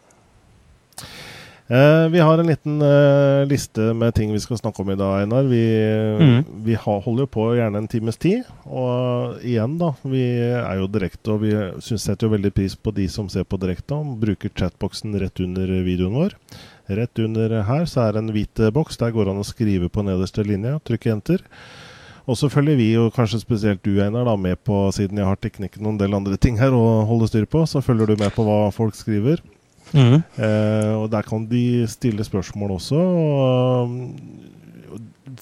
Eh, 1.69 2.09
vi 2.09 2.21
har 2.23 2.39
en 2.39 2.47
liten 2.47 2.83
eh, 2.83 3.47
liste 3.51 3.81
med 3.95 4.15
ting 4.15 4.31
vi 4.33 4.39
skal 4.41 4.57
snakke 4.61 4.85
om 4.85 4.91
i 4.91 4.95
dag, 4.95 5.23
Einar. 5.25 5.43
Vi, 5.51 5.63
Mm. 6.21 6.45
vi 6.63 6.75
ha, 6.79 6.95
holder 7.03 7.25
jo 7.25 7.27
på 7.27 7.47
gjerne 7.59 7.77
en 7.83 7.89
times 7.91 8.17
tid. 8.17 8.45
Og 8.65 9.41
igjen, 9.43 9.75
da. 9.79 9.91
Vi 10.05 10.23
er 10.55 10.77
jo 10.79 10.87
direkte, 10.87 11.33
og 11.35 11.41
vi 11.43 11.51
synes, 11.83 12.05
setter 12.07 12.29
jo 12.29 12.37
veldig 12.37 12.55
pris 12.55 12.77
på 12.77 12.95
de 12.95 13.09
som 13.09 13.29
ser 13.29 13.43
på 13.45 13.59
direkte. 13.59 13.99
Og 13.99 14.15
bruker 14.23 14.49
chatboksen 14.55 15.19
rett 15.19 15.41
under 15.43 15.67
videoen 15.83 16.15
vår. 16.15 16.39
Rett 16.87 17.19
under 17.19 17.59
her 17.67 17.85
så 17.91 18.05
er 18.05 18.15
det 18.15 18.23
en 18.23 18.33
hvit 18.35 18.63
eh, 18.63 18.73
boks. 18.75 18.99
Der 19.01 19.13
går 19.15 19.27
det 19.27 19.35
an 19.35 19.43
å 19.43 19.49
skrive 19.49 19.91
på 19.93 20.05
nederste 20.07 20.45
linje. 20.47 20.77
Trykke 20.87 21.13
enter. 21.17 21.45
Og 22.27 22.39
så 22.39 22.51
følger 22.51 22.79
vi, 22.79 22.89
og 22.99 23.13
kanskje 23.15 23.39
spesielt 23.43 23.85
du, 23.87 24.01
Einar, 24.03 24.27
da, 24.27 24.35
med 24.39 24.59
på, 24.67 24.89
siden 24.95 25.21
jeg 25.21 25.29
har 25.29 25.39
teknikken 25.39 25.85
og 25.87 25.95
en 25.95 26.01
del 26.01 26.17
andre 26.19 26.39
ting 26.43 26.59
her 26.59 26.75
å 26.75 27.05
holde 27.07 27.29
styr 27.31 27.47
på, 27.47 27.63
så 27.71 27.83
følger 27.85 28.11
du 28.11 28.17
med 28.19 28.35
på 28.35 28.47
hva 28.47 28.65
folk 28.75 28.99
skriver. 28.99 29.43
Eh, 29.95 30.93
og 30.97 31.07
der 31.13 31.27
kan 31.27 31.47
de 31.47 31.87
stille 31.91 32.27
spørsmål 32.27 32.75
også. 32.81 32.99
Og, 32.99 33.95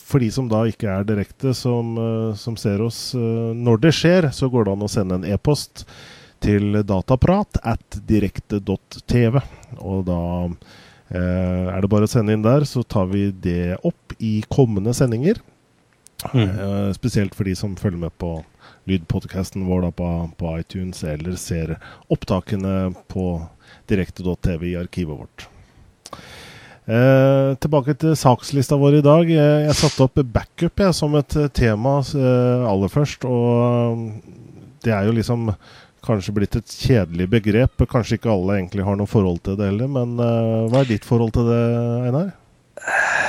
for 0.01 0.21
de 0.21 0.31
som 0.33 0.49
da 0.51 0.65
ikke 0.69 0.91
er 0.91 1.09
direkte, 1.09 1.55
som, 1.57 1.97
eh, 2.01 2.37
som 2.37 2.57
ser 2.61 2.83
oss 2.85 3.15
eh, 3.17 3.53
når 3.57 3.81
det 3.87 3.95
skjer, 3.97 4.29
så 4.35 4.51
går 4.53 4.67
det 4.67 4.77
an 4.77 4.85
å 4.85 4.91
sende 4.91 5.21
en 5.21 5.29
e-post 5.29 5.87
til 6.45 6.83
dataprat 6.85 7.61
at 7.65 8.01
direkte.tv. 8.05 9.41
Og 9.81 10.05
da 10.09 10.21
er 11.13 11.83
det 11.85 11.91
bare 11.93 12.09
å 12.09 12.11
sende 12.11 12.33
inn 12.35 12.45
der, 12.45 12.65
så 12.69 12.81
tar 12.83 13.11
vi 13.11 13.27
det 13.31 13.77
opp 13.85 14.15
i 14.19 14.39
kommende 14.49 14.95
sendinger. 14.97 15.43
Mm. 16.33 16.95
spesielt 16.97 17.35
for 17.37 17.45
de 17.45 17.53
som 17.53 17.75
følger 17.77 18.01
med 18.07 18.15
på 18.17 18.39
lydpodkasten 18.89 19.67
vår 19.69 19.83
da 19.85 19.91
på, 19.93 20.09
på 20.41 20.55
iTunes, 20.63 21.03
eller 21.05 21.37
ser 21.37 21.75
opptakene 22.09 22.95
på 23.13 23.27
direkte.tv 23.91 24.71
i 24.71 24.79
arkivet 24.81 25.21
vårt. 25.21 25.47
Eh, 26.85 27.55
tilbake 27.65 27.95
til 27.97 28.13
sakslista 28.19 28.77
vår 28.77 28.99
i 28.99 29.05
dag. 29.05 29.31
Jeg, 29.31 29.61
jeg 29.69 29.77
satte 29.79 30.05
opp 30.05 30.21
backup 30.35 30.83
jeg, 30.85 30.97
som 30.97 31.15
et 31.17 31.37
eh, 31.41 31.53
tema 31.57 31.97
eh, 32.05 32.67
aller 32.69 32.93
først. 32.93 33.25
Og 33.25 34.03
det 34.85 34.93
er 34.93 35.09
jo 35.09 35.17
liksom 35.17 35.49
kanskje 36.05 36.35
blitt 36.37 36.57
et 36.61 36.77
kjedelig 36.85 37.27
begrep. 37.33 37.85
Kanskje 37.91 38.19
ikke 38.19 38.33
alle 38.33 38.59
egentlig 38.61 38.85
har 38.87 38.97
noe 39.01 39.11
forhold 39.11 39.43
til 39.47 39.59
det 39.61 39.71
heller. 39.73 39.91
Men 39.91 40.17
uh, 40.21 40.69
hva 40.73 40.83
er 40.85 40.91
ditt 40.93 41.07
forhold 41.09 41.35
til 41.37 41.49
det, 41.51 41.63
Einar? 42.09 42.33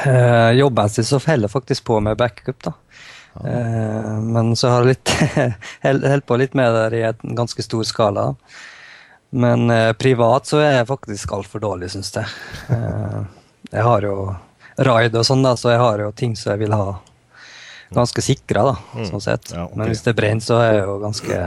Uh, 0.05 0.51
Jobbmessig 0.57 1.05
så 1.07 1.19
feller 1.23 1.47
jeg 1.47 1.55
faktisk 1.55 1.87
på 1.87 1.99
med 2.03 2.17
backup, 2.19 2.59
da. 2.65 2.73
Eh, 3.43 4.19
men 4.21 4.55
så 4.55 4.69
har 4.71 4.85
jeg 4.87 5.51
holdt 5.83 6.25
på 6.29 6.37
litt 6.39 6.53
med 6.55 6.71
det 6.71 6.99
i 7.01 7.03
en 7.09 7.35
ganske 7.35 7.65
stor 7.65 7.83
skala. 7.87 8.29
Men 9.35 9.67
uh, 9.67 9.91
privat 9.99 10.47
så 10.47 10.61
er 10.63 10.77
jeg 10.77 10.87
faktisk 10.87 11.33
altfor 11.35 11.59
dårlig, 11.59 11.89
syns 11.91 12.13
jeg. 12.15 12.29
Eh, 12.71 13.17
jeg 13.73 13.83
har 13.83 14.05
jo 14.07 14.13
raid 14.87 15.17
og 15.19 15.25
sånn, 15.27 15.43
da, 15.43 15.55
så 15.59 15.73
jeg 15.73 15.81
har 15.81 16.03
jo 16.05 16.13
ting 16.15 16.35
som 16.39 16.53
jeg 16.53 16.63
vil 16.63 16.75
ha 16.75 16.93
ganske 17.95 18.23
sikra, 18.23 18.63
da, 18.69 18.75
Mm. 18.95 19.09
sånn 19.09 19.23
sett. 19.23 19.51
Ja, 19.51 19.65
okay. 19.65 19.77
Men 19.77 19.91
hvis 19.91 20.03
det 20.05 20.15
brenner, 20.15 20.43
så 20.43 20.61
er 20.63 20.71
jeg 20.77 20.85
jo 20.87 20.95
ganske 21.03 21.41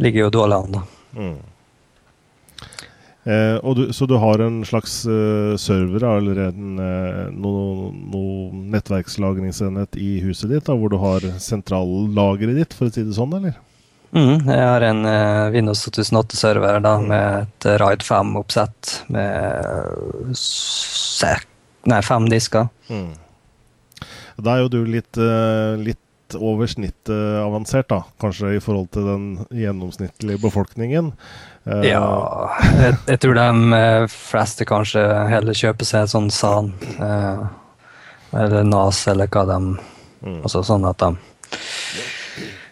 Ligger 0.00 0.26
jo 0.26 0.34
dårlig 0.40 0.56
an, 0.56 0.76
da. 0.78 0.82
Mm. 1.20 1.38
Eh, 3.24 3.74
du, 3.74 3.92
så 3.92 4.06
du 4.06 4.14
har 4.16 4.38
en 4.38 4.64
slags 4.64 5.06
uh, 5.06 5.56
server 5.56 6.04
eller 6.16 6.38
en, 6.48 6.78
eh, 6.78 7.26
no, 7.36 7.50
no 7.92 8.22
nettverkslagringsenhet 8.72 9.96
i 10.00 10.20
huset 10.24 10.48
ditt, 10.48 10.64
da, 10.64 10.76
hvor 10.78 10.88
du 10.88 10.96
har 11.02 11.26
sentrallageret 11.36 12.56
ditt, 12.56 12.76
for 12.76 12.88
å 12.88 12.94
si 12.94 13.04
det 13.04 13.18
sånn, 13.18 13.36
eller? 13.36 13.58
Mm, 14.16 14.48
jeg 14.48 14.64
har 14.64 14.86
en 14.88 15.04
uh, 15.04 15.50
Windows 15.52 15.84
2008-server 15.84 16.80
da, 16.82 16.96
med 17.04 17.44
et 17.44 17.68
Ride 17.82 18.06
5-oppsett 18.08 18.94
med 19.12 20.32
nei, 21.92 22.00
fem 22.02 22.30
disker. 22.32 22.72
Mm. 22.88 23.12
Da 24.40 24.56
er 24.56 24.64
jo 24.64 24.72
du 24.72 24.80
litt, 24.88 25.20
uh, 25.20 25.76
litt 26.30 26.42
over 26.42 26.66
snittet 26.66 27.44
avansert, 27.44 27.88
da, 27.88 28.04
kanskje 28.20 28.56
i 28.56 28.60
forhold 28.60 28.90
til 28.92 29.06
den 29.06 29.46
gjennomsnittlige 29.50 30.40
befolkningen. 30.40 31.12
Uh, 31.66 31.82
ja, 31.84 32.50
jeg, 32.80 32.96
jeg, 33.06 33.20
tror 33.20 33.34
de 33.34 34.06
fleste 34.08 34.64
kanskje 34.64 35.02
heller 35.28 35.54
kjøper 35.54 35.84
seg 35.84 36.04
et 36.04 36.12
sånn 36.12 36.30
SAN, 36.30 36.72
eller 38.32 38.64
NAS, 38.64 39.06
eller 39.10 39.28
hva 39.28 39.44
de 39.44 39.58
mm. 39.60 40.40
Altså 40.42 40.62
sånn 40.62 40.86
at 40.86 41.00
de 41.02 41.16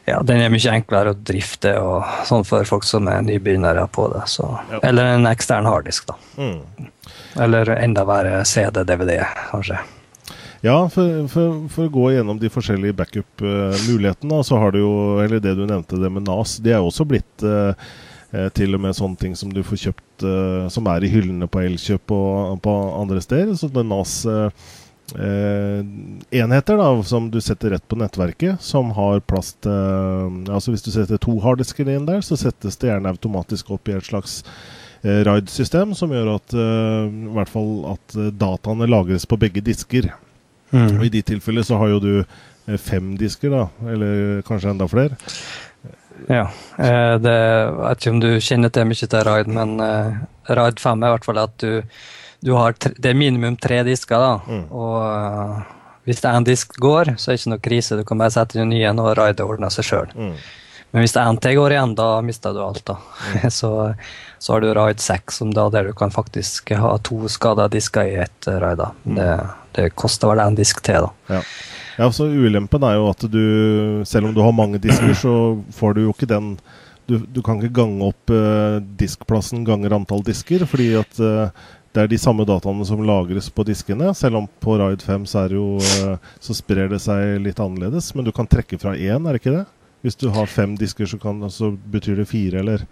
ja, 0.09 0.23
den 0.25 0.41
er 0.41 0.49
mye 0.49 0.73
enklere 0.73 1.13
å 1.13 1.19
drifte 1.21 1.75
og 1.85 2.07
sånn 2.25 2.47
for 2.49 2.65
folk 2.65 2.87
som 2.89 3.11
er 3.13 3.21
nybegynnere 3.27 3.83
på 3.93 4.07
det. 4.09 4.23
Så. 4.33 4.47
Ja. 4.71 4.79
Eller 4.89 5.19
en 5.19 5.29
ekstern 5.29 5.69
harddisk, 5.69 6.09
da. 6.09 6.17
Mm. 6.41 6.89
Eller 7.45 7.75
enda 7.77 8.07
verre 8.09 8.39
CD-DVD, 8.49 9.19
kanskje. 9.51 9.83
Ja, 10.65 10.77
for, 10.91 11.29
for, 11.31 11.61
for, 11.71 11.87
å 11.87 11.95
gå 11.95 12.09
gjennom 12.17 12.41
de 12.41 12.51
forskjellige 12.51 12.97
backup-mulighetene, 12.99 14.41
så 14.43 14.59
har 14.59 14.75
du 14.75 14.81
jo, 14.81 14.93
eller 15.23 15.43
det 15.43 15.55
du 15.55 15.63
nevnte, 15.69 16.01
det 16.03 16.11
med 16.11 16.27
NAS, 16.27 16.57
det 16.65 16.75
er 16.75 16.83
jo 16.83 16.91
også 16.91 17.07
blitt 17.07 17.47
uh, 17.47 17.79
til 18.59 18.75
og 18.75 18.83
med 18.83 18.97
sånne 18.99 19.21
ting 19.21 19.39
som 19.39 19.53
du 19.55 19.63
får 19.63 19.85
kjøpt 19.85 20.27
uh, 20.27 20.67
som 20.73 20.91
er 20.91 21.07
i 21.07 21.13
hyllene 21.13 21.47
på 21.47 21.63
Elkjøp 21.63 22.11
og 22.17 22.59
på 22.65 22.75
andre 22.99 23.23
steder. 23.23 23.55
Så 23.61 23.71
det 23.71 23.87
NAS 23.87 24.19
uh, 24.27 24.51
eh, 25.17 25.85
enheter 26.31 26.77
da, 26.77 27.03
som 27.03 27.31
du 27.31 27.41
setter 27.41 27.71
rett 27.71 27.89
på 27.89 27.97
nettverket, 27.97 28.63
som 28.63 28.91
har 28.97 29.21
plass 29.21 29.55
til 29.63 29.73
eh, 29.73 30.55
Altså 30.55 30.73
Hvis 30.73 30.85
du 30.85 30.91
setter 30.93 31.21
to 31.21 31.39
harddisker 31.43 31.89
inn 31.89 32.07
der, 32.09 32.21
så 32.25 32.37
settes 32.37 32.77
det 32.81 32.91
gjerne 32.91 33.13
automatisk 33.15 33.71
opp 33.75 33.89
i 33.89 33.97
et 33.97 34.09
slags 34.09 34.41
eh, 35.03 35.23
RAID-system, 35.27 35.95
som 35.99 36.13
gjør 36.15 36.35
at 36.37 36.57
eh, 36.57 37.05
i 37.09 37.35
hvert 37.37 37.53
fall 37.53 37.73
at 37.95 38.19
eh, 38.19 38.33
dataene 38.35 38.91
lagres 38.91 39.29
på 39.29 39.41
begge 39.41 39.65
disker. 39.65 40.11
Mm. 40.71 40.99
Og 40.99 41.07
I 41.07 41.15
de 41.17 41.25
tilfelle 41.33 41.65
så 41.65 41.81
har 41.81 41.95
jo 41.95 42.03
du 42.05 42.13
eh, 42.19 42.77
fem 42.77 43.15
disker, 43.21 43.55
da, 43.55 43.65
eller 43.95 44.45
kanskje 44.49 44.75
enda 44.75 44.89
flere. 44.91 45.19
Ja. 46.27 46.49
det, 47.23 47.33
jeg 47.33 47.75
vet 47.79 48.01
ikke 48.01 48.11
om 48.11 48.21
du 48.21 48.31
kjenner 48.43 48.73
til 48.75 48.89
mye 48.91 49.07
til 49.07 49.21
RAID, 49.29 49.51
men 49.55 49.77
RAID 50.51 50.81
5 50.83 51.05
er 51.05 51.07
i 51.07 51.15
hvert 51.15 51.29
fall 51.29 51.39
at 51.45 51.67
du 52.41 52.53
har 52.55 52.73
tre, 52.79 52.93
det 52.99 53.11
er 53.11 53.19
minimum 53.19 53.57
tre 53.59 53.83
disker, 53.87 54.23
da. 54.23 54.39
Mm. 54.47 54.65
Og 54.71 54.97
uh, 55.03 55.75
hvis 56.09 56.23
en 56.25 56.47
disk 56.47 56.79
går, 56.81 57.15
så 57.19 57.31
er 57.31 57.37
det 57.37 57.41
ikke 57.43 57.53
noe 57.53 57.67
krise. 57.67 57.99
Du 57.99 58.07
kan 58.07 58.21
bare 58.21 58.35
sette 58.35 58.57
inn 58.57 58.69
en 58.69 58.73
ny 58.73 58.83
en, 58.87 59.03
og 59.03 59.17
raidet 59.19 59.47
ordner 59.47 59.73
seg 59.75 59.89
sjøl. 59.89 60.15
Mm. 60.15 60.35
Men 60.95 61.05
hvis 61.05 61.13
det 61.13 61.21
er 61.21 61.41
til 61.45 61.59
går 61.59 61.75
igjen, 61.75 61.95
da 61.99 62.09
mister 62.25 62.55
du 62.57 62.63
alt. 62.65 62.85
da. 62.89 62.97
Mm. 63.35 63.51
så, 63.59 63.73
så, 64.39 64.53
har 64.53 64.63
du 64.63 64.71
raid 64.79 65.03
6, 65.03 65.41
som 65.43 65.53
da, 65.55 65.67
der 65.75 65.91
du 65.91 65.97
kan 65.99 66.15
faktisk 66.15 66.73
ha 66.79 66.95
to 67.05 67.29
skada 67.29 67.69
disker 67.73 68.09
i 68.09 68.21
ett 68.23 68.49
raid. 68.49 68.79
da. 68.79 68.93
Mm. 69.05 69.19
Det, 69.19 69.31
det, 69.79 69.93
koster 69.99 70.33
vel 70.33 70.43
en 70.45 70.59
disk 70.59 70.83
til, 70.85 71.07
da. 71.07 71.39
Ja. 71.39 71.41
ja, 72.03 72.11
så 72.15 72.29
Ulempen 72.29 72.85
er 72.87 72.99
jo 72.99 73.09
at 73.13 73.25
du, 73.31 73.43
selv 74.09 74.31
om 74.31 74.37
du 74.37 74.43
har 74.45 74.55
mange 74.57 74.83
disker, 74.83 75.15
så 75.17 75.35
får 75.79 75.97
du 75.97 76.05
jo 76.07 76.15
ikke 76.17 76.31
den 76.31 76.57
du, 77.09 77.17
du 77.25 77.41
kan 77.41 77.57
ikke 77.57 77.73
gange 77.73 78.05
opp 78.05 78.31
eh, 78.35 78.79
diskplassen 79.01 79.63
ganger 79.65 79.95
antall 79.97 80.21
disker, 80.27 80.67
fordi 80.69 80.91
at 81.01 81.21
eh, 81.25 81.63
det 81.97 82.03
er 82.03 82.11
de 82.13 82.19
samme 82.21 82.45
dataene 82.47 82.85
som 82.85 83.01
lagres 83.03 83.49
på 83.51 83.65
diskene. 83.65 84.13
Selv 84.15 84.43
om 84.43 84.49
på 84.61 84.77
Raid 84.77 85.03
5 85.03 85.25
så, 85.31 85.47
jo, 85.53 85.79
eh, 85.81 86.29
så 86.45 86.57
sprer 86.57 86.91
det 86.93 87.01
seg 87.03 87.39
litt 87.43 87.61
annerledes. 87.65 88.11
Men 88.15 88.29
du 88.29 88.33
kan 88.37 88.49
trekke 88.51 88.77
fra 88.81 88.93
én, 88.93 89.25
er 89.25 89.35
det 89.35 89.41
ikke 89.41 89.57
det? 89.57 89.65
Hvis 90.05 90.21
du 90.21 90.29
har 90.35 90.53
fem 90.53 90.77
disker, 90.79 91.09
så, 91.09 91.19
kan, 91.19 91.41
så 91.51 91.73
betyr 91.73 92.21
det 92.21 92.29
fire, 92.31 92.61
eller? 92.61 92.85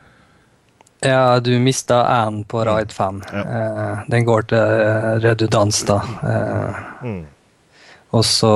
Ja, 1.07 1.41
du 1.41 1.59
mista 1.59 2.27
én 2.27 2.45
på 2.45 2.65
Ride 2.65 2.93
5. 2.93 3.23
Ja. 3.33 3.39
Eh, 3.39 3.99
den 4.07 4.25
går 4.25 4.43
til 4.43 4.59
eh, 4.59 5.13
redundans, 5.23 5.83
da. 5.87 6.01
Eh, 6.23 6.81
mm. 7.03 7.25
Og 8.11 8.25
så 8.25 8.53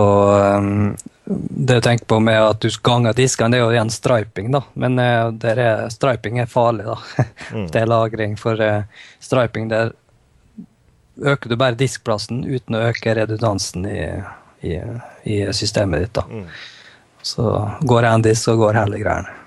um, 0.56 0.96
Det 1.24 1.74
du 1.74 1.80
tenker 1.80 2.04
på 2.04 2.20
med 2.20 2.40
at 2.42 2.60
du 2.62 2.68
ganger 2.82 3.14
diskene, 3.14 3.52
det 3.52 3.60
er 3.60 3.64
jo 3.64 3.74
igjen 3.74 3.92
striping, 3.92 4.50
da. 4.54 4.62
Men 4.74 4.98
uh, 4.98 5.30
er, 5.46 5.88
striping 5.92 6.40
er 6.42 6.50
farlig, 6.50 6.88
da. 6.88 6.96
mm. 7.54 7.68
Det 7.70 7.82
er 7.82 7.90
lagring 7.90 8.34
for 8.40 8.58
uh, 8.58 8.82
striping. 9.22 9.68
Der 9.70 9.92
øker 11.20 11.50
du 11.50 11.56
bare 11.60 11.78
diskplassen 11.78 12.42
uten 12.48 12.78
å 12.78 12.82
øke 12.88 13.14
redundansen 13.14 13.86
i, 13.86 14.02
i, 14.66 14.80
i 15.22 15.40
systemet 15.54 16.06
ditt. 16.06 16.14
da. 16.18 16.26
Mm. 16.26 16.46
Så 17.22 17.46
går 17.86 18.10
en 18.10 18.26
disk, 18.26 18.42
så 18.48 18.56
går 18.58 18.80
hele 18.80 19.02
greiene. 19.02 19.38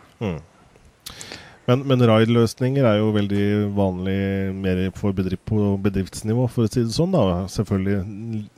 Mm. 1.63 1.69
Men, 1.69 1.83
men 1.87 2.05
RAID-løsninger 2.09 2.83
er 2.83 2.97
jo 2.99 3.11
veldig 3.15 3.45
vanlig 3.75 4.17
mer 4.55 4.81
bedrift, 5.15 5.45
på 5.47 5.75
bedriftsnivå, 5.83 6.47
for 6.51 6.67
å 6.67 6.71
si 6.71 6.83
det 6.83 6.95
sånn. 6.95 7.15
da. 7.15 7.43
Selvfølgelig 7.51 8.01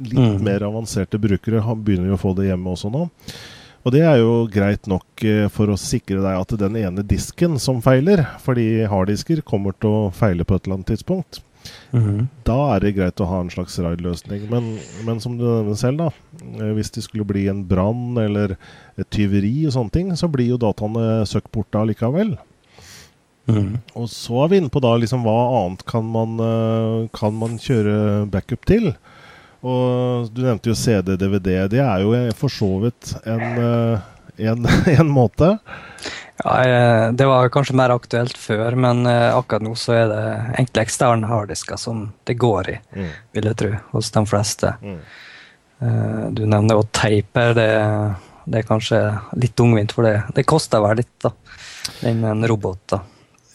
litt 0.09 0.21
mm. 0.21 0.39
mer 0.45 0.65
avanserte 0.65 1.21
brukere 1.21 1.61
begynner 1.75 2.09
jo 2.13 2.17
å 2.17 2.23
få 2.23 2.33
det 2.37 2.49
hjemme 2.49 2.73
også 2.73 2.93
nå. 2.93 3.05
Og 3.85 3.93
det 3.93 4.01
er 4.01 4.17
jo 4.17 4.47
greit 4.49 4.87
nok 4.89 5.21
eh, 5.21 5.45
for 5.53 5.69
å 5.69 5.77
sikre 5.77 6.23
deg 6.23 6.39
at 6.39 6.55
den 6.57 6.79
ene 6.81 7.05
disken 7.05 7.59
som 7.61 7.83
feiler, 7.85 8.23
fordi 8.41 8.87
harddisker 8.89 9.43
kommer 9.45 9.77
til 9.77 9.91
å 9.91 10.07
feile 10.15 10.47
på 10.47 10.57
et 10.57 10.65
eller 10.65 10.79
annet 10.79 10.95
tidspunkt, 10.95 11.43
-hmm. 11.91 12.27
Da 12.43 12.75
er 12.75 12.79
det 12.83 12.95
greit 12.97 13.21
å 13.21 13.27
ha 13.29 13.41
en 13.41 13.49
slags 13.49 13.77
raid-løsning. 13.79 14.47
Men, 14.51 14.77
men, 15.05 15.19
som 15.19 15.37
du 15.37 15.45
nevner 15.45 15.77
selv, 15.79 15.97
da. 15.97 16.09
Eh, 16.61 16.73
hvis 16.77 16.91
det 16.91 17.05
skulle 17.05 17.27
bli 17.27 17.47
en 17.51 17.63
brann 17.67 18.17
eller 18.21 18.57
et 18.97 19.09
tyveri 19.09 19.65
og 19.67 19.75
sånne 19.75 19.91
ting, 19.95 20.11
så 20.15 20.29
blir 20.31 20.53
jo 20.53 20.61
dataene 20.61 21.25
søkt 21.29 21.51
likevel. 21.85 22.37
Mm. 23.45 23.77
Og 23.93 24.09
så 24.09 24.43
er 24.43 24.51
vi 24.51 24.59
inne 24.61 24.73
på 24.73 24.81
da 24.83 24.95
liksom 24.97 25.25
hva 25.25 25.37
annet 25.61 25.85
kan 25.89 26.05
man, 26.09 26.39
eh, 26.41 27.09
kan 27.15 27.35
man 27.37 27.59
kjøre 27.61 28.25
backup 28.31 28.65
til. 28.69 28.93
Og 29.65 30.29
du 30.33 30.43
nevnte 30.45 30.69
jo 30.69 30.77
CD-DVD. 30.77 31.65
Det 31.71 31.81
er 31.81 32.03
jo 32.05 32.13
for 32.37 32.53
så 32.53 32.69
vidt 32.83 33.15
en, 33.25 33.45
eh, 33.61 34.05
en, 34.49 34.69
en 34.99 35.11
måte. 35.11 35.55
Ja, 36.43 37.11
Det 37.11 37.25
var 37.25 37.49
kanskje 37.49 37.77
mer 37.77 37.93
aktuelt 37.95 38.37
før, 38.37 38.75
men 38.75 39.05
eh, 39.07 39.31
akkurat 39.35 39.63
nå 39.63 39.73
så 39.79 39.95
er 39.95 40.09
det 40.11 40.23
egentlig 40.57 40.83
eksterne 40.83 41.29
harddisker 41.29 41.79
som 41.79 42.09
det 42.27 42.37
går 42.41 42.69
i, 42.73 42.79
mm. 42.97 43.13
vil 43.37 43.49
jeg 43.49 43.59
tro, 43.61 43.71
hos 43.93 44.11
de 44.11 44.25
fleste. 44.29 44.73
Mm. 44.81 44.99
Eh, 45.79 46.23
du 46.35 46.45
nevner 46.45 46.77
jo 46.77 46.87
teip 46.91 47.39
her. 47.39 47.55
Det, 47.55 47.69
det, 48.45 48.61
er 48.61 48.67
kanskje 48.67 49.01
litt 49.39 49.55
tungvint, 49.57 49.95
for 49.95 50.07
det, 50.07 50.17
det 50.35 50.47
koster 50.49 50.83
vel 50.83 51.01
litt, 51.01 51.15
da. 51.23 51.31
Den 52.01 52.23
en 52.27 52.47
robot, 52.49 52.83
da. 52.91 53.01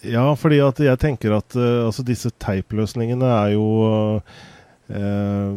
Ja, 0.06 0.24
fordi 0.38 0.60
at 0.64 0.80
jeg 0.80 1.00
tenker 1.00 1.36
at 1.36 1.56
uh, 1.58 1.86
altså 1.86 2.04
disse 2.06 2.32
teipløsningene 2.40 3.28
er 3.36 3.54
jo 3.54 3.64
uh, 4.20 5.50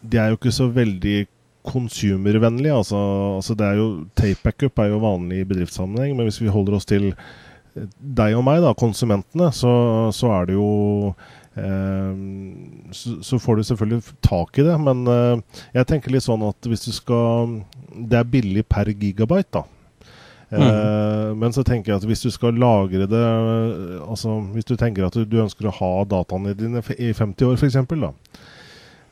De 0.00 0.20
er 0.20 0.30
jo 0.32 0.38
ikke 0.38 0.54
så 0.54 0.70
veldig 0.72 1.26
consumervennlige. 1.66 2.72
Altså, 2.72 2.98
altså 3.36 3.56
det 3.58 3.66
er 3.66 3.80
jo, 3.80 3.88
Tape 4.16 4.38
backup 4.44 4.78
er 4.78 4.92
jo 4.92 5.02
vanlig 5.02 5.42
i 5.42 5.48
bedriftssammenheng, 5.50 6.14
men 6.16 6.28
hvis 6.28 6.38
vi 6.40 6.52
holder 6.52 6.76
oss 6.78 6.86
til 6.86 7.08
eh, 7.10 7.88
deg 7.98 8.36
og 8.38 8.44
meg, 8.46 8.60
da, 8.62 8.70
konsumentene, 8.78 9.50
så, 9.52 9.72
så 10.14 10.30
er 10.38 10.46
det 10.46 10.60
jo 10.60 10.70
så, 11.56 13.14
så, 13.24 13.38
får 13.40 13.56
du 13.56 13.62
selvfølgelig 13.64 14.14
tak 14.20 14.58
i 14.60 14.64
det, 14.66 14.74
men 14.76 15.06
jeg 15.72 15.86
tenker 15.88 16.12
litt 16.12 16.26
sånn 16.26 16.42
at 16.44 16.68
hvis 16.68 16.84
du 16.84 16.90
skal 16.92 17.54
Det 17.96 18.18
er 18.18 18.28
billig 18.28 18.66
per 18.68 18.90
gigabyte, 18.92 19.62
da. 19.62 19.62
Mm. 20.50 20.62
Eh, 20.62 21.30
men 21.34 21.52
så 21.52 21.64
tenker 21.66 21.92
jeg 21.92 22.00
at 22.00 22.06
hvis 22.06 22.22
du 22.22 22.28
skal 22.30 22.54
lagre 22.54 23.08
det 23.10 23.22
Altså 24.06 24.36
hvis 24.54 24.68
du 24.68 24.76
tenker 24.78 25.08
at 25.08 25.16
du, 25.18 25.40
ønsker 25.42 25.66
å 25.66 25.74
ha 25.74 25.88
dataene 26.06 26.54
dine 26.54 26.82
i 26.94 27.10
50 27.10 27.48
år, 27.48 27.58
f.eks.. 27.58 27.74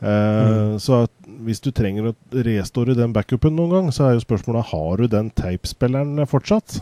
Eh, 0.05 0.07
mm. 0.07 0.79
Så 0.79 1.05
hvis 1.47 1.63
du 1.65 1.73
trenger 1.75 2.13
å 2.13 2.15
restore 2.47 2.95
den 2.95 3.15
backupen 3.17 3.57
noen 3.57 3.75
gang, 3.75 3.91
så 3.95 4.07
er 4.07 4.15
jo 4.15 4.27
spørsmålet 4.27 4.71
har 4.71 5.03
du 5.03 5.09
den 5.11 5.33
tapespilleren 5.35 6.23
fortsatt? 6.31 6.79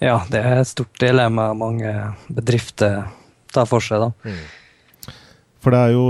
Ja, 0.00 0.22
det 0.30 0.40
er 0.46 0.62
et 0.62 0.70
stort 0.70 0.94
dilemma 1.02 1.50
mange 1.58 1.90
bedrifter 2.30 3.02
tar 3.52 3.66
for 3.68 3.84
seg, 3.84 4.06
da. 4.06 4.12
Mm. 4.24 5.16
For 5.60 5.74
det 5.74 5.80
er, 5.80 5.90
jo, 5.92 6.04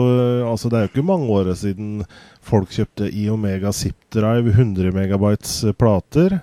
altså 0.46 0.68
det 0.70 0.78
er 0.78 0.84
jo 0.84 0.90
ikke 0.92 1.08
mange 1.08 1.32
åra 1.34 1.56
siden 1.58 2.04
folk 2.46 2.70
kjøpte 2.70 3.08
Iomega 3.10 3.72
Zip 3.74 3.96
Drive 4.14 4.52
100 4.52 4.92
megabytes 4.94 5.56
plater 5.78 6.38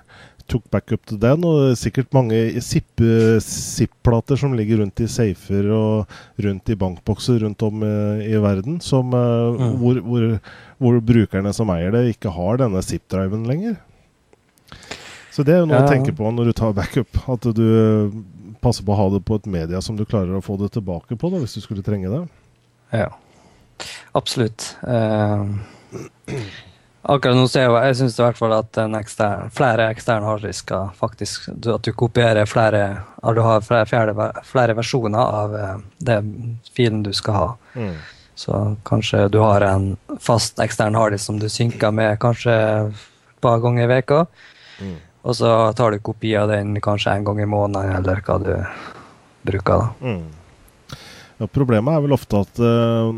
tok 0.48 0.64
backup 0.72 1.04
til 1.08 1.20
den, 1.22 1.44
og 1.46 1.76
sikkert 1.78 2.14
mange 2.16 2.36
ZIP-plater 2.64 4.40
som 4.40 4.54
ligger 4.56 4.82
rundt 4.82 5.02
i 5.04 5.08
safer 5.10 5.68
og 5.74 6.14
rundt 6.44 6.72
i 6.72 6.78
bankbokser 6.78 7.42
rundt 7.44 7.64
om 7.66 7.84
uh, 7.84 8.22
i 8.24 8.34
verden, 8.42 8.80
som, 8.84 9.12
mm. 9.12 9.76
hvor, 9.82 10.00
hvor, 10.06 10.26
hvor, 10.80 10.98
brukerne 11.12 11.52
som 11.56 11.70
eier 11.74 11.94
det, 11.94 12.06
ikke 12.14 12.32
har 12.34 12.62
denne 12.62 12.82
ZIP-driven 12.84 13.46
lenger. 13.48 13.78
Så 15.34 15.44
det 15.46 15.54
er 15.54 15.62
jo 15.62 15.68
noe 15.70 15.82
ja. 15.82 15.86
å 15.86 15.92
tenke 15.92 16.14
på 16.16 16.30
når 16.34 16.50
du 16.50 16.56
tar 16.58 16.74
backup. 16.74 17.20
At 17.30 17.44
du 17.54 17.62
uh, 17.62 18.18
passer 18.64 18.86
på 18.86 18.94
å 18.94 18.98
ha 18.98 19.08
det 19.14 19.22
på 19.28 19.38
et 19.38 19.48
media 19.50 19.82
som 19.84 19.98
du 19.98 20.06
klarer 20.08 20.34
å 20.34 20.44
få 20.44 20.58
det 20.60 20.72
tilbake 20.74 21.14
på, 21.14 21.30
da, 21.30 21.42
hvis 21.44 21.54
du 21.58 21.62
skulle 21.62 21.84
trenge 21.86 22.10
det. 22.10 22.22
Ja, 22.96 23.12
absolutt. 24.18 24.72
Uh, 24.82 25.46
Akkurat 27.02 27.38
nå 27.38 27.46
ser 27.48 27.68
jeg, 27.68 27.74
jeg 27.86 27.96
synes 28.00 28.16
i 28.18 28.22
hvert 28.24 28.38
fall 28.40 28.52
at 28.56 28.78
ekstern, 28.98 29.52
flere 29.54 29.86
eksterne 29.94 30.26
harddisker 30.26 30.90
faktisk 30.98 31.46
At 31.70 31.86
du 31.86 31.92
kopierer 31.94 32.48
flere 32.50 32.82
at 33.22 33.36
du 33.36 33.42
har 33.42 33.62
flere, 33.62 33.86
flere, 33.86 34.30
flere 34.44 34.74
versjoner 34.78 35.18
av 35.18 35.54
den 35.98 36.58
filen 36.74 37.02
du 37.06 37.12
skal 37.14 37.34
ha. 37.34 37.48
Mm. 37.74 37.94
Så 38.38 38.76
kanskje 38.86 39.24
du 39.34 39.40
har 39.42 39.64
en 39.66 39.96
fast 40.22 40.60
ekstern 40.62 40.94
harddisk 40.94 41.24
som 41.26 41.40
du 41.42 41.48
synker 41.50 41.90
med 41.90 42.20
kanskje 42.22 42.54
et 42.54 43.40
par 43.42 43.58
ganger 43.62 43.88
i 43.88 43.90
veka. 43.90 44.20
Mm. 44.78 44.94
Og 45.26 45.34
så 45.34 45.50
tar 45.74 45.90
du 45.90 45.98
kopi 45.98 46.36
av 46.38 46.46
den 46.52 46.78
kanskje 46.82 47.16
en 47.16 47.26
gang 47.26 47.40
i 47.42 47.48
måneden, 47.50 47.96
eller 47.98 48.22
hva 48.22 48.38
du 48.38 48.52
bruker. 49.50 49.82
da. 49.82 49.88
Mm. 50.00 51.00
Ja, 51.38 51.46
problemet 51.50 51.94
er 51.94 52.04
vel 52.06 52.14
ofte 52.14 52.44
at 52.46 52.62
uh, 52.62 53.10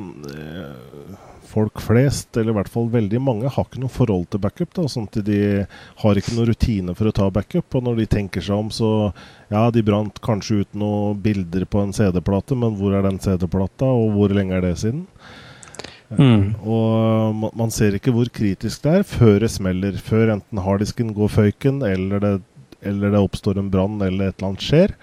folk 1.51 1.81
flest, 1.83 2.31
eller 2.37 2.53
i 2.53 2.57
hvert 2.61 2.71
fall 2.71 2.89
veldig 2.93 3.21
mange, 3.23 3.51
har 3.51 3.67
ikke 3.67 3.83
noe 3.83 3.93
forhold 3.93 4.29
til 4.31 4.43
backup. 4.43 4.73
da, 4.77 4.87
sånn 4.89 5.09
at 5.11 5.21
De 5.27 5.41
har 6.03 6.19
ikke 6.19 6.37
noen 6.37 6.51
rutine 6.51 6.95
for 6.95 7.11
å 7.11 7.15
ta 7.17 7.29
backup. 7.31 7.75
Og 7.75 7.87
når 7.87 8.03
de 8.03 8.09
tenker 8.17 8.45
seg 8.45 8.57
om, 8.57 8.71
så 8.71 9.13
Ja, 9.51 9.69
de 9.75 9.83
brant 9.83 10.21
kanskje 10.23 10.61
ut 10.63 10.75
noen 10.79 11.21
bilder 11.21 11.65
på 11.67 11.81
en 11.83 11.93
CD-plate, 11.93 12.55
men 12.55 12.77
hvor 12.79 12.95
er 12.95 13.03
den 13.03 13.19
CD-plata, 13.19 13.89
og 13.91 14.13
hvor 14.15 14.31
lenge 14.31 14.55
er 14.55 14.63
det 14.63 14.77
siden? 14.79 15.07
Mm. 16.11 16.55
Og 16.67 17.51
man 17.55 17.71
ser 17.71 17.95
ikke 17.95 18.13
hvor 18.15 18.31
kritisk 18.35 18.83
det 18.83 18.95
er 19.01 19.07
før 19.07 19.41
det 19.43 19.51
smeller. 19.51 19.99
Før 19.99 20.37
enten 20.37 20.63
harddisken 20.63 21.11
går 21.15 21.35
føyken, 21.35 21.83
eller 21.87 22.23
det, 22.23 22.35
eller 22.83 23.11
det 23.11 23.25
oppstår 23.25 23.59
en 23.59 23.71
brann, 23.71 23.99
eller 24.03 24.31
et 24.31 24.39
eller 24.39 24.53
annet 24.53 24.67
skjer. 24.67 24.95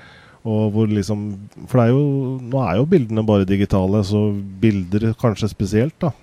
Og 0.47 0.71
hvor 0.71 0.87
liksom 0.87 1.27
For 1.67 1.81
er 1.83 1.91
jo, 1.91 2.03
nå 2.39 2.61
er 2.63 2.79
jo 2.79 2.87
bildene 2.87 3.25
bare 3.27 3.47
digitale, 3.47 3.99
så 4.07 4.29
bilder 4.61 5.11
kanskje 5.19 5.51
spesielt, 5.51 5.97
da 5.99 6.13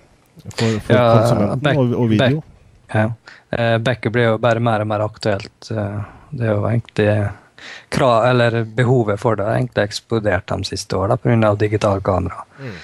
for, 0.43 0.79
for 0.79 0.95
ja, 0.95 1.05
konsumenten 1.19 1.63
back, 1.63 1.77
og, 1.77 1.95
og, 1.95 2.09
video. 2.09 2.41
Back, 2.41 2.93
ja. 2.95 3.07
Uh, 3.55 3.77
Backup 3.77 4.13
blir 4.13 4.29
jo 4.31 4.37
bare 4.41 4.61
mer 4.63 4.83
og 4.83 4.91
mer 4.91 5.05
aktuelt. 5.05 5.71
Uh, 5.71 6.03
det 6.35 6.47
er 6.47 6.53
jo 6.53 6.65
egentlig 6.69 7.09
krav, 7.89 8.25
eller 8.25 8.63
behovet 8.63 9.19
for 9.21 9.37
det 9.37 9.47
har 9.47 9.59
egentlig 9.59 9.87
eksplodert 9.87 10.51
de 10.51 10.67
siste 10.67 10.97
årene 10.97 11.17
pga. 11.17 11.53
digitale 11.55 12.01
kamera. 12.01 12.43
Mm. 12.59 12.75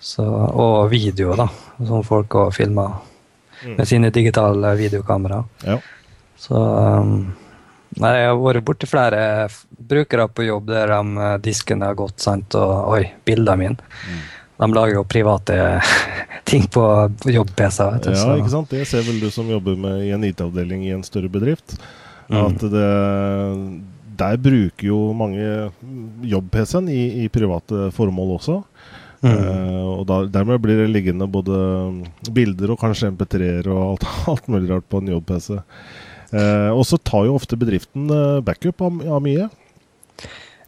Så, 0.00 0.24
og 0.24 0.90
video, 0.90 1.34
da, 1.36 1.48
som 1.78 2.04
folk 2.06 2.34
har 2.38 2.54
filma 2.54 2.86
mm. 3.64 3.74
med 3.76 3.88
sine 3.88 4.10
digitale 4.14 4.74
videokamera. 4.78 5.42
Ja. 5.66 5.78
Så 6.38 6.54
um, 6.54 7.32
nei, 7.98 8.12
jeg 8.20 8.28
har 8.30 8.38
vært 8.38 8.66
borti 8.66 8.86
flere 8.86 9.22
brukere 9.68 10.28
på 10.30 10.46
jobb 10.46 10.70
der 10.70 10.92
de 10.92 11.18
uh, 11.18 11.36
diskene 11.42 11.90
har 11.90 11.98
gått, 11.98 12.20
sant, 12.22 12.54
og 12.58 12.94
oi, 12.94 13.02
bildene 13.26 13.58
mine. 13.58 13.90
Mm. 14.06 14.20
De 14.58 14.68
lager 14.74 14.98
jo 14.98 15.04
private 15.06 15.58
ting 16.48 16.66
på 16.72 16.82
jobb-PC-er. 17.30 18.10
Ja, 18.10 18.34
ikke 18.38 18.54
sant. 18.56 18.72
Det 18.72 18.86
ser 18.90 19.06
vel 19.06 19.20
du 19.22 19.28
som 19.34 19.50
jobber 19.50 19.78
med, 19.78 20.02
i 20.08 20.12
en 20.16 20.26
IT-avdeling 20.26 20.86
i 20.88 20.94
en 20.96 21.06
større 21.06 21.30
bedrift. 21.30 21.76
Mm. 22.28 22.40
At 22.42 22.64
det, 22.72 22.88
der 24.18 24.40
bruker 24.42 24.88
jo 24.90 24.98
mange 25.16 25.44
jobb-PC-en 26.26 26.90
i, 26.92 27.02
i, 27.24 27.28
private 27.32 27.88
formål 27.96 28.34
også. 28.38 28.58
Mm. 29.22 29.30
Uh, 29.30 29.86
og 29.98 30.02
da, 30.10 30.20
dermed 30.30 30.60
blir 30.62 30.82
det 30.82 30.90
liggende 30.92 31.26
både 31.30 31.56
bilder 32.34 32.74
og 32.74 32.78
kanskje 32.82 33.10
MP3-er 33.14 33.66
og 33.72 33.80
alt, 33.84 34.10
alt, 34.34 34.50
mulig 34.50 34.70
rart 34.72 34.86
på 34.90 35.02
en 35.02 35.14
jobb-PC. 35.14 35.56
Uh, 36.34 36.70
og 36.74 36.84
så 36.84 36.98
tar 37.00 37.26
jo 37.28 37.38
ofte 37.38 37.56
bedriften 37.58 38.10
uh, 38.12 38.42
backup 38.44 38.84
av, 38.84 39.00
av 39.06 39.24
mye. 39.24 39.48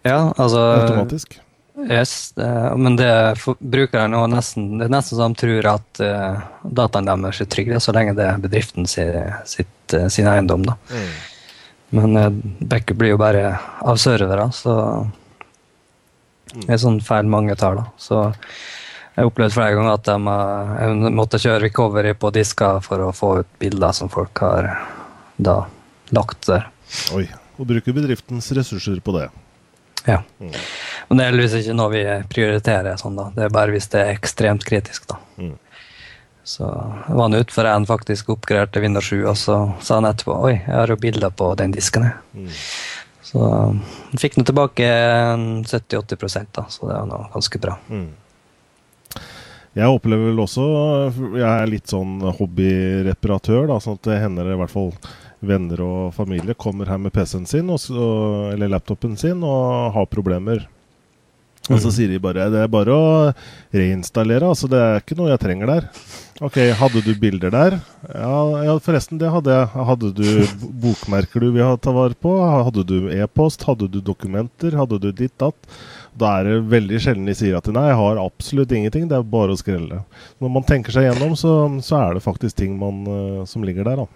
Ja, 0.06 0.30
altså 0.38 0.62
Automatisk. 0.78 1.40
Yes, 1.88 2.32
det, 2.36 2.46
men 2.76 2.96
det 2.98 3.10
brukeren 3.58 4.14
og 4.18 4.28
nesten, 4.32 4.78
det 4.78 4.88
er 4.88 4.92
nesten 4.92 5.16
så 5.18 5.28
de 5.28 5.38
tror 5.40 5.68
at 5.72 6.02
uh, 6.04 6.42
dataen 6.64 7.08
deres 7.08 7.40
er 7.40 7.48
trygge 7.50 7.80
så 7.80 7.94
lenge 7.96 8.16
det 8.18 8.26
er 8.26 8.42
bedriften 8.42 8.88
sin, 8.90 9.16
sitt, 9.48 9.94
uh, 9.94 10.08
sin 10.12 10.28
eiendom. 10.30 10.66
da. 10.66 10.76
Mm. 10.90 11.08
Men 12.00 12.18
uh, 12.18 12.28
backup 12.60 13.00
blir 13.00 13.14
jo 13.14 13.20
bare 13.20 13.54
av 13.80 14.00
servere, 14.02 14.50
så 14.54 14.76
mm. 16.52 16.66
det 16.66 16.74
er 16.76 16.82
sånn 16.84 17.00
feil 17.04 17.30
mange 17.30 17.56
tar. 17.58 17.80
da. 17.80 17.88
Så 17.98 18.20
jeg 18.24 19.24
har 19.24 19.30
opplevd 19.30 19.56
flere 19.56 19.76
ganger 19.78 19.96
at 19.96 20.08
de 20.10 20.16
uh, 20.96 21.10
måtte 21.16 21.40
kjøre 21.42 21.64
recovery 21.66 22.14
på 22.18 22.32
disker 22.34 22.82
for 22.84 23.08
å 23.08 23.12
få 23.16 23.36
ut 23.42 23.52
bilder 23.62 23.96
som 23.96 24.12
folk 24.12 24.44
har 24.44 24.72
da 25.40 25.62
lagt 26.14 26.46
der. 26.50 26.68
Oi, 27.16 27.26
og 27.58 27.68
bruker 27.70 27.94
bedriftens 27.96 28.50
ressurser 28.56 28.98
på 29.04 29.14
det. 29.18 29.28
Ja. 30.06 30.22
Mm. 30.40 30.54
Men 31.10 31.18
det 31.18 31.24
er 31.24 31.32
heldigvis 31.32 31.56
ikke 31.58 31.74
noe 31.74 31.90
vi 31.90 32.04
prioriterer 32.30 32.98
sånn, 33.00 33.16
da. 33.18 33.24
Det 33.34 33.42
er 33.48 33.52
bare 33.54 33.74
hvis 33.74 33.90
det 33.90 33.98
er 33.98 34.12
ekstremt 34.14 34.62
kritisk, 34.66 35.08
da. 35.10 35.18
Mm. 35.42 35.56
Så 36.46 36.68
var 36.70 37.24
han 37.24 37.34
ute 37.34 37.54
for 37.54 37.66
en 37.66 37.86
faktisk 37.86 38.30
oppgraderte 38.36 38.82
Windows 38.84 39.10
7, 39.10 39.16
og 39.26 39.36
så 39.38 39.56
sa 39.82 39.98
han 39.98 40.06
etterpå 40.06 40.38
Oi, 40.46 40.54
jeg 40.54 40.76
har 40.76 40.94
jo 40.94 40.98
bilder 41.02 41.34
på 41.34 41.50
den 41.58 41.74
disken, 41.74 42.06
jeg. 42.06 42.46
Mm. 42.46 42.54
Så 43.30 43.50
han 43.50 44.22
fikk 44.22 44.38
nå 44.38 44.46
tilbake 44.46 44.86
70-80 45.66 46.48
da, 46.56 46.64
så 46.70 46.86
det 46.86 46.94
var 46.94 47.10
nå 47.10 47.20
ganske 47.34 47.62
bra. 47.62 47.76
Mm. 47.90 48.08
Jeg 49.78 49.86
opplever 49.86 50.32
vel 50.32 50.40
også 50.42 50.64
Jeg 51.38 51.46
er 51.46 51.68
litt 51.70 51.92
sånn 51.92 52.16
hobbyreparatør, 52.38 53.68
da, 53.70 53.82
sånn 53.82 53.98
at 54.00 54.06
det 54.08 54.22
hender 54.24 54.50
i 54.50 54.58
hvert 54.62 54.74
fall 54.74 54.92
venner 55.40 55.82
og 55.82 56.00
familie 56.14 56.54
kommer 56.58 56.90
her 56.90 56.98
med 57.00 57.14
PC-en 57.14 57.46
sin 57.48 57.70
og, 57.72 57.86
eller 58.52 58.70
laptopen 58.70 59.14
sin 59.18 59.42
og 59.46 59.94
har 59.94 60.10
problemer. 60.10 60.66
Og 61.70 61.78
så 61.78 61.90
mm. 61.90 61.94
sier 61.94 62.10
de 62.10 62.18
bare 62.22 62.48
det 62.50 62.64
er 62.64 62.72
bare 62.72 62.94
å 62.94 63.04
reinstallere. 63.74 64.48
altså 64.48 64.70
Det 64.70 64.80
er 64.82 64.98
ikke 65.00 65.18
noe 65.18 65.30
jeg 65.30 65.42
trenger 65.44 65.70
der. 65.70 65.86
Ok, 66.40 66.56
hadde 66.80 67.02
du 67.04 67.10
bilder 67.20 67.52
der? 67.52 67.74
Ja, 68.08 68.36
ja 68.64 68.74
forresten, 68.80 69.20
det 69.20 69.28
hadde 69.30 69.52
jeg. 69.52 69.70
Hadde 69.90 70.10
du 70.16 70.28
bokmerker 70.82 71.44
du 71.44 71.50
vil 71.52 71.74
ta 71.84 71.92
vare 71.94 72.16
på? 72.16 72.32
Hadde 72.40 72.84
du 72.88 73.10
e-post? 73.12 73.66
Hadde 73.68 73.90
du 73.92 74.00
dokumenter? 74.00 74.74
Hadde 74.80 74.98
du 75.02 75.10
ditt 75.12 75.36
datt? 75.40 75.58
Da 76.16 76.38
er 76.38 76.48
det 76.48 76.70
veldig 76.72 77.00
sjelden 77.04 77.28
de 77.28 77.36
sier 77.36 77.58
at 77.58 77.68
nei, 77.70 77.84
jeg 77.90 77.98
har 78.00 78.22
absolutt 78.22 78.72
ingenting, 78.74 79.06
det 79.08 79.18
er 79.18 79.28
bare 79.36 79.54
å 79.54 79.60
skrelle. 79.60 80.00
Når 80.42 80.52
man 80.56 80.66
tenker 80.66 80.96
seg 80.96 81.06
gjennom, 81.06 81.36
så, 81.38 81.52
så 81.84 82.00
er 82.00 82.16
det 82.16 82.24
faktisk 82.24 82.58
ting 82.58 82.74
man, 82.80 83.04
uh, 83.06 83.44
som 83.48 83.64
ligger 83.64 83.86
der. 83.86 84.02
da. 84.02 84.08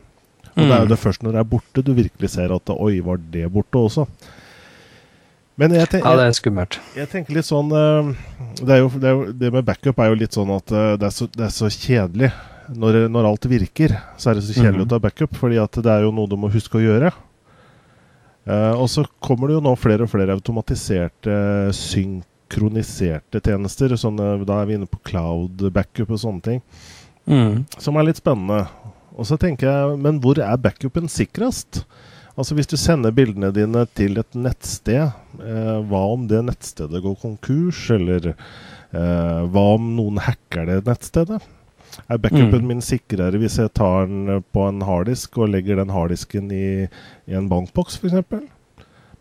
Og 0.54 0.62
mm. 0.62 0.66
det 0.66 0.74
er 0.74 0.82
jo 0.82 0.90
det 0.94 1.00
først 1.02 1.24
når 1.26 1.36
det 1.36 1.42
er 1.42 1.52
borte 1.52 1.84
du 1.84 1.92
virkelig 1.96 2.32
ser 2.34 2.54
at 2.54 2.74
oi, 2.74 2.96
var 3.04 3.20
det 3.36 3.46
borte 3.52 3.84
også? 3.84 4.08
Men 5.60 5.74
jeg 5.76 5.86
tenker, 5.86 6.08
ja, 6.08 6.18
det 6.18 6.30
er 6.30 6.34
skummelt. 6.34 6.78
Jeg, 6.80 6.96
jeg 7.04 7.10
tenker 7.12 7.36
litt 7.36 7.46
sånn 7.46 7.68
det, 7.70 7.84
det, 8.58 8.78
jo, 8.80 8.88
det, 8.98 9.12
jo, 9.12 9.26
det, 9.38 9.52
med 9.54 9.66
backup 9.68 10.00
er 10.02 10.10
jo 10.10 10.18
litt 10.18 10.34
sånn 10.34 10.50
at 10.50 10.74
uh, 10.74 10.94
det, 10.98 11.06
er 11.06 11.14
så, 11.14 11.28
det, 11.30 11.44
er 11.46 11.54
så, 11.54 11.70
kjedelig. 11.70 12.32
Når, 12.74 12.98
når, 13.12 13.28
alt 13.28 13.46
virker, 13.46 13.94
så 14.18 14.32
er 14.32 14.38
det 14.38 14.46
så 14.46 14.56
kjedelig 14.56 14.82
mm. 14.82 14.86
å 14.86 14.90
ta 14.94 14.98
backup, 15.04 15.36
fordi 15.38 15.60
at 15.62 15.78
det 15.84 15.92
er 15.92 16.06
jo 16.06 16.14
noe 16.16 16.30
du 16.30 16.34
må 16.40 16.50
huske 16.50 16.80
å 16.80 16.82
gjøre. 16.82 17.12
Uh, 18.44 18.74
og 18.74 18.88
så 18.92 19.04
kommer 19.24 19.48
det 19.48 19.58
jo 19.58 19.64
nå 19.64 19.74
flere 19.78 20.08
og 20.08 20.10
flere 20.10 20.34
automatiserte, 20.34 21.36
synkroniserte 21.78 23.40
tjenester. 23.44 23.94
Sånne, 24.00 24.34
da 24.48 24.58
er 24.58 24.68
vi 24.68 24.80
inne 24.80 24.90
på 24.90 25.02
cloud 25.06 25.68
backup 25.76 26.10
og 26.16 26.22
sånne 26.24 26.48
ting. 26.48 26.64
Mm. 27.30 27.62
Som 27.78 28.00
er 28.00 28.10
litt 28.10 28.18
spennende. 28.20 28.64
Og 29.14 29.28
så 29.28 29.38
tenker 29.38 29.70
jeg, 29.70 29.98
men 30.02 30.18
hvor 30.22 30.40
er 30.42 30.58
backupen 30.58 31.06
sikrest? 31.12 31.84
Altså 32.34 32.56
Hvis 32.58 32.70
du 32.70 32.76
sender 32.80 33.14
bildene 33.14 33.52
dine 33.54 33.84
til 33.94 34.18
et 34.18 34.34
nettsted, 34.34 35.12
eh, 35.38 35.76
hva 35.86 36.00
om 36.14 36.24
det 36.30 36.40
nettstedet 36.48 37.02
går 37.04 37.14
konkurs? 37.22 37.84
Eller 37.94 38.32
eh, 38.32 39.42
hva 39.54 39.66
om 39.76 39.92
noen 39.98 40.18
hacker 40.22 40.66
det 40.70 40.80
nettstedet? 40.88 41.38
Er 42.10 42.18
backupen 42.18 42.64
mm. 42.64 42.66
min 42.72 42.82
sikrere 42.82 43.38
hvis 43.38 43.60
jeg 43.60 43.70
tar 43.78 44.08
den 44.10 44.42
på 44.50 44.64
en 44.66 44.82
harddisk 44.82 45.38
og 45.38 45.52
legger 45.52 45.78
den 45.78 45.94
harddisken 45.94 46.50
i, 46.50 46.90
i 47.30 47.38
en 47.38 47.46
bankboks 47.52 48.00
f.eks.? 48.00 48.42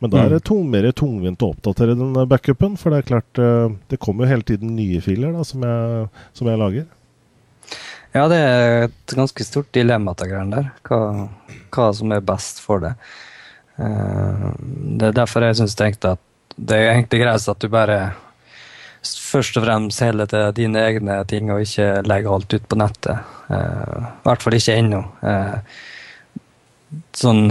Men 0.02 0.12
da 0.12 0.24
er 0.24 0.34
det 0.34 0.42
mm. 0.42 0.48
tung, 0.50 0.66
mer 0.74 0.90
tungvint 0.92 1.46
å 1.46 1.54
oppdatere 1.54 1.94
den 1.96 2.18
backupen, 2.28 2.74
for 2.82 2.92
det 2.92 3.04
er 3.04 3.10
klart 3.14 3.40
eh, 3.40 3.78
det 3.94 4.02
kommer 4.02 4.26
jo 4.26 4.34
hele 4.34 4.48
tiden 4.50 4.74
nye 4.76 5.00
filer 5.06 5.38
da, 5.38 5.46
som, 5.48 5.62
jeg, 5.64 6.10
som 6.36 6.50
jeg 6.50 6.60
lager. 6.60 6.90
Ja, 8.14 8.26
det 8.30 8.42
er 8.42 8.88
et 8.90 9.14
ganske 9.16 9.46
stort 9.46 9.70
dilemma 9.74 10.12
til 10.18 10.34
der. 10.52 10.74
Hva, 10.86 11.00
hva, 11.74 11.90
som 11.96 12.14
er 12.14 12.26
best 12.26 12.62
for 12.64 12.84
det. 12.84 12.94
Uh, 13.80 14.52
det 15.00 15.10
er 15.10 15.18
derfor 15.18 15.46
jeg 15.48 15.58
syns 15.62 15.78
at 15.82 16.22
det 16.54 16.78
er 16.78 16.92
egentlig 16.92 17.24
greit 17.24 17.48
at 17.50 17.64
du 17.64 17.72
bare 17.74 18.14
først 19.04 19.58
og 19.58 19.66
fremst 19.66 20.04
holder 20.06 20.30
til 20.30 20.52
dine 20.60 20.84
egne 20.86 21.16
ting 21.28 21.50
og 21.52 21.64
ikke 21.66 22.04
legger 22.06 22.36
alt 22.36 22.54
ut 22.54 22.68
på 22.70 22.80
nettet. 22.80 23.34
Uh, 23.50 24.06
I 24.06 24.28
hvert 24.30 24.46
fall 24.46 24.60
ikke 24.60 24.78
ennå. 24.78 25.02
Uh, 25.24 25.58
sånn 27.18 27.48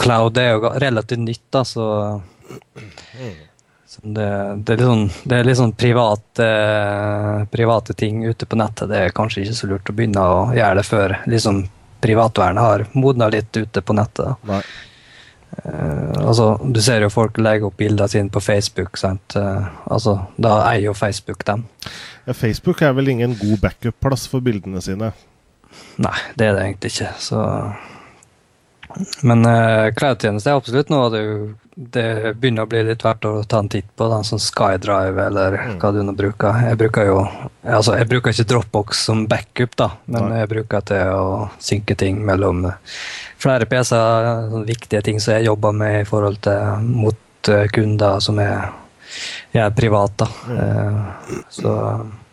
Cloud 0.00 0.38
er 0.40 0.54
jo 0.54 0.70
relativt 0.80 1.20
nytt, 1.20 1.44
da, 1.52 1.60
så 1.68 1.84
mm. 2.16 3.34
Det, 4.02 4.56
det, 4.66 4.74
er 4.74 4.76
litt 4.76 4.86
sånn, 4.86 5.06
det 5.24 5.36
er 5.36 5.46
litt 5.46 5.58
sånn 5.58 5.72
private, 5.76 6.46
private, 7.52 7.94
ting 7.96 8.24
ute 8.26 8.48
på 8.48 8.58
nettet. 8.60 8.90
Det 8.90 8.98
er 9.00 9.14
kanskje 9.16 9.44
ikke 9.44 9.56
så 9.56 9.70
lurt 9.70 9.90
å 9.90 9.94
begynne 9.96 10.22
å 10.22 10.42
gjøre 10.56 10.80
det 10.80 10.84
før 10.86 11.14
liksom, 11.32 11.62
privatvernet 12.06 12.62
har 12.62 12.86
modna 12.94 13.28
litt 13.32 13.56
ute 13.56 13.82
på 13.82 13.96
nettet. 13.96 14.46
Uh, 15.56 16.26
altså, 16.26 16.48
du 16.62 16.80
ser 16.82 17.02
jo 17.02 17.10
folk 17.12 17.38
legger 17.40 17.70
opp 17.70 17.78
bilder 17.80 18.10
sine 18.10 18.30
på 18.32 18.42
Facebook. 18.44 18.98
Sant? 19.00 19.36
Uh, 19.38 19.66
altså, 19.90 20.18
da 20.36 20.60
eier 20.68 20.90
jo 20.90 20.96
Facebook 20.96 21.44
dem. 21.48 21.66
Ja, 22.26 22.34
Facebook 22.34 22.82
er 22.82 22.94
vel 22.96 23.10
ingen 23.14 23.36
god 23.40 23.58
backup-plass 23.64 24.26
for 24.30 24.44
bildene 24.44 24.82
sine? 24.84 25.12
Nei, 26.02 26.16
det 26.36 26.48
er 26.48 26.56
det 26.56 26.64
egentlig 26.64 26.92
ikke. 26.94 27.12
Så 27.20 27.42
Men 29.26 29.44
uh, 29.48 29.92
cloud-tjeneste 29.96 30.52
er 30.52 30.60
absolutt 30.60 30.92
noe 30.92 31.10
det, 31.14 31.22
det 31.78 32.34
begynner 32.40 32.64
å 32.64 32.70
bli 32.72 32.80
litt 32.88 33.02
verdt 33.04 33.26
å 33.28 33.42
ta 33.44 33.58
en 33.60 33.68
titt 33.68 33.88
på. 33.96 34.06
Da, 34.08 34.22
sånn 34.24 34.40
SkyDrive 34.40 35.26
eller 35.28 35.56
mm. 35.60 35.74
hva 35.82 35.90
du 35.92 36.00
nå 36.06 36.14
bruker. 36.16 36.56
Jeg 36.70 36.78
bruker 36.80 37.10
jo 37.10 37.18
altså 37.66 37.98
jeg 37.98 38.08
bruker 38.08 38.32
ikke 38.32 38.48
Dropbox 38.48 39.02
som 39.10 39.26
backup, 39.28 39.76
da, 39.76 39.90
men 40.08 40.30
Nei. 40.30 40.40
jeg 40.40 40.50
bruker 40.54 40.86
til 40.88 41.12
å 41.12 41.28
synke 41.60 41.98
ting 42.00 42.22
mellom 42.24 42.64
flere 43.36 43.68
PC-er. 43.68 44.56
Viktige 44.64 45.04
ting 45.04 45.20
som 45.20 45.36
jeg 45.36 45.50
jobber 45.50 45.76
med 45.76 46.00
i 46.00 46.08
forhold 46.08 46.40
til 46.48 46.88
mot 46.88 47.52
uh, 47.52 47.66
kunder 47.76 48.24
som 48.24 48.40
er, 48.40 48.70
er 49.52 49.74
private. 49.76 50.30
Mm. 50.48 50.56
Uh, 50.56 51.42
så 51.52 51.74
Eh, 51.76 52.25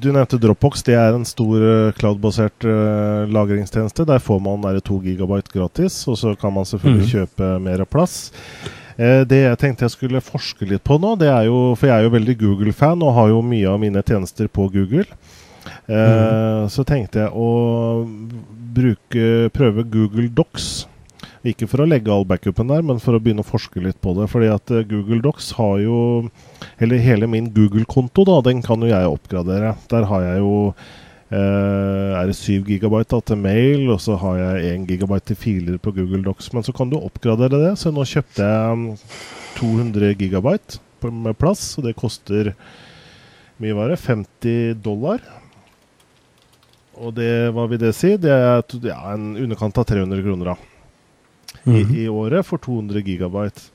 du 0.00 0.10
nevnte 0.12 0.38
Dropbox. 0.40 0.82
Det 0.84 0.96
er 0.98 1.14
en 1.16 1.24
stor 1.24 1.62
eh, 1.64 1.92
cloud-basert 1.96 2.66
uh, 2.68 3.24
lagringstjeneste. 3.30 4.04
Der 4.08 4.20
får 4.20 4.40
man 4.44 4.60
der 4.66 4.80
2 4.84 5.00
gigabyte 5.06 5.52
gratis, 5.54 6.02
og 6.08 6.18
så 6.20 6.34
kan 6.36 6.52
man 6.52 6.68
selvfølgelig 6.68 7.06
mm. 7.06 7.12
kjøpe 7.14 7.48
mer 7.64 7.84
plass. 7.88 8.20
Det 9.00 9.38
jeg 9.38 9.56
tenkte 9.56 9.86
jeg 9.86 9.94
skulle 9.94 10.20
forske 10.20 10.66
litt 10.68 10.82
på 10.84 10.98
nå, 11.00 11.14
det 11.16 11.30
er 11.32 11.46
jo 11.46 11.70
For 11.78 11.88
jeg 11.88 11.94
er 11.94 12.04
jo 12.04 12.10
veldig 12.12 12.34
Google-fan 12.36 13.00
og 13.00 13.14
har 13.16 13.30
jo 13.30 13.38
mye 13.40 13.70
av 13.70 13.78
mine 13.80 14.02
tjenester 14.04 14.50
på 14.52 14.66
Google. 14.74 15.06
Mm. 15.88 16.68
Så 16.68 16.84
tenkte 16.84 17.22
jeg 17.22 17.32
å 17.32 17.48
bruke, 18.76 19.48
prøve 19.56 19.86
Google 19.88 20.28
Docs. 20.36 20.68
Ikke 21.46 21.64
for 21.70 21.80
å 21.80 21.88
legge 21.88 22.12
all 22.12 22.26
backupen 22.28 22.68
der, 22.68 22.82
men 22.84 22.98
for 23.00 23.16
å 23.16 23.20
begynne 23.22 23.40
å 23.40 23.48
forske 23.48 23.80
litt 23.80 23.96
på 24.04 24.12
det. 24.18 24.26
Fordi 24.28 24.50
at 24.52 24.72
Google 24.90 25.22
Docs 25.24 25.54
har 25.56 25.78
jo 25.80 26.00
eller 26.80 27.00
hele 27.00 27.28
min 27.30 27.48
Google-konto, 27.54 28.26
da, 28.28 28.40
den 28.44 28.60
kan 28.64 28.82
jo 28.84 28.90
jeg 28.90 29.08
oppgradere. 29.08 29.72
Der 29.88 30.04
har 30.10 30.26
jeg 30.26 30.42
jo 30.42 30.52
eh, 31.32 32.18
er 32.20 32.28
det 32.28 32.36
7 32.36 32.68
GB 32.68 33.00
til 33.08 33.40
mail, 33.40 33.88
og 33.88 34.02
så 34.04 34.18
har 34.20 34.36
jeg 34.42 34.74
1 34.74 34.86
GB 34.90 35.16
til 35.24 35.40
filer 35.40 35.80
på 35.80 35.94
Google 35.96 36.22
Docs. 36.28 36.52
Men 36.52 36.66
så 36.66 36.76
kan 36.76 36.92
du 36.92 36.98
oppgradere 37.00 37.62
det. 37.64 37.74
Så 37.80 37.92
nå 37.94 38.04
kjøpte 38.04 38.44
jeg 38.44 38.96
200 39.56 40.14
GB 40.20 40.56
med 41.08 41.38
plass, 41.40 41.72
og 41.80 41.88
det 41.88 41.96
koster 41.96 42.52
mye 43.60 43.76
var 43.76 43.92
det? 43.92 44.00
50 44.00 44.80
dollar. 44.84 45.24
Og 47.00 47.14
det, 47.16 47.48
hva 47.56 47.64
vil 47.68 47.80
det 47.80 47.94
si? 47.96 48.14
Det 48.20 48.32
er 48.32 48.60
ja, 48.84 49.00
en 49.14 49.32
underkant 49.40 49.80
av 49.80 49.88
300 49.88 50.20
kroner 50.24 50.52
da. 50.52 50.58
Mm 51.64 51.74
-hmm. 51.74 51.96
I, 51.96 52.04
I, 52.04 52.08
året 52.08 52.46
for 52.46 52.58
200 52.58 53.02
gigabyte. 53.02 53.70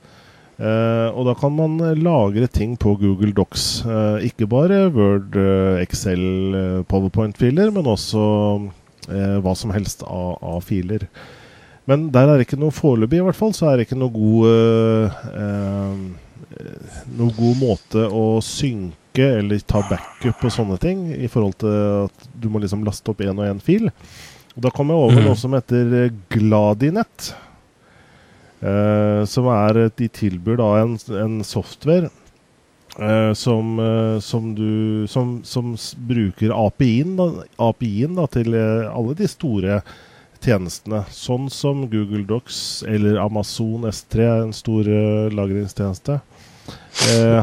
Uh, 0.56 1.12
og 1.12 1.26
da 1.28 1.34
kan 1.36 1.52
man 1.52 1.74
eh, 1.84 1.98
lagre 2.00 2.46
ting 2.48 2.78
på 2.80 2.94
Google 2.96 3.32
Docs. 3.36 3.84
Uh, 3.84 4.24
ikke 4.24 4.46
bare 4.48 4.88
Word, 4.88 5.36
Excel, 5.82 6.84
Powerpoint-filer, 6.88 7.70
men 7.70 7.86
også 7.86 8.70
hva 9.06 9.52
som 9.54 9.70
helst 9.70 10.00
av, 10.02 10.38
av, 10.42 10.60
filer. 10.66 11.04
Men 11.86 12.08
der 12.10 12.26
er 12.26 12.40
det 12.40 12.48
ikke 12.48 12.58
noe 12.58 12.74
foreløpig, 12.74 13.20
i 13.20 13.22
hvert 13.22 13.38
fall, 13.38 13.52
så 13.54 13.68
er 13.68 13.76
det 13.76 13.86
ikke 13.86 13.98
noe 14.00 14.10
god 14.10 15.12
Noe 17.14 17.30
god 17.36 17.60
måte 17.60 18.02
å 18.10 18.40
synke 18.42 19.28
eller 19.38 19.62
ta 19.62 19.84
backup 19.86 20.42
og 20.42 20.50
sånne 20.50 20.80
ting, 20.82 21.06
i 21.14 21.28
forhold 21.30 21.54
til 21.62 21.76
at 22.08 22.26
du 22.34 22.48
må 22.50 22.58
liksom 22.64 22.82
laste 22.82 23.12
opp 23.12 23.22
én 23.22 23.38
og 23.38 23.46
én 23.46 23.62
fil. 23.62 23.86
Og 24.56 24.64
da 24.64 24.72
kom 24.74 24.90
jeg 24.90 25.04
over 25.04 25.20
mm. 25.20 25.26
noe 25.28 25.38
som 25.38 25.54
heter 25.54 26.10
Gladinett. 26.32 27.30
Uh, 28.66 29.22
som 29.28 29.46
er 29.52 29.90
De 29.94 30.08
tilbyr 30.10 30.56
da 30.58 30.80
en, 30.80 30.96
en 31.14 31.44
software 31.46 32.08
uh, 32.98 33.30
som, 33.36 33.78
uh, 33.78 34.18
som, 34.18 34.54
du 34.56 35.06
Som, 35.06 35.44
som 35.44 35.76
bruker 36.08 36.50
API-en 36.50 37.20
API 37.62 38.08
til 38.32 38.54
alle 38.56 39.14
de 39.18 39.28
store 39.30 39.82
tjenestene. 40.42 41.04
Sånn 41.10 41.50
som 41.50 41.90
Google 41.90 42.24
Docs 42.28 42.84
eller 42.86 43.16
Amazon 43.18 43.84
S3 43.88 44.20
er 44.22 44.42
en 44.44 44.52
stor 44.54 44.84
lagringstjeneste. 45.32 46.20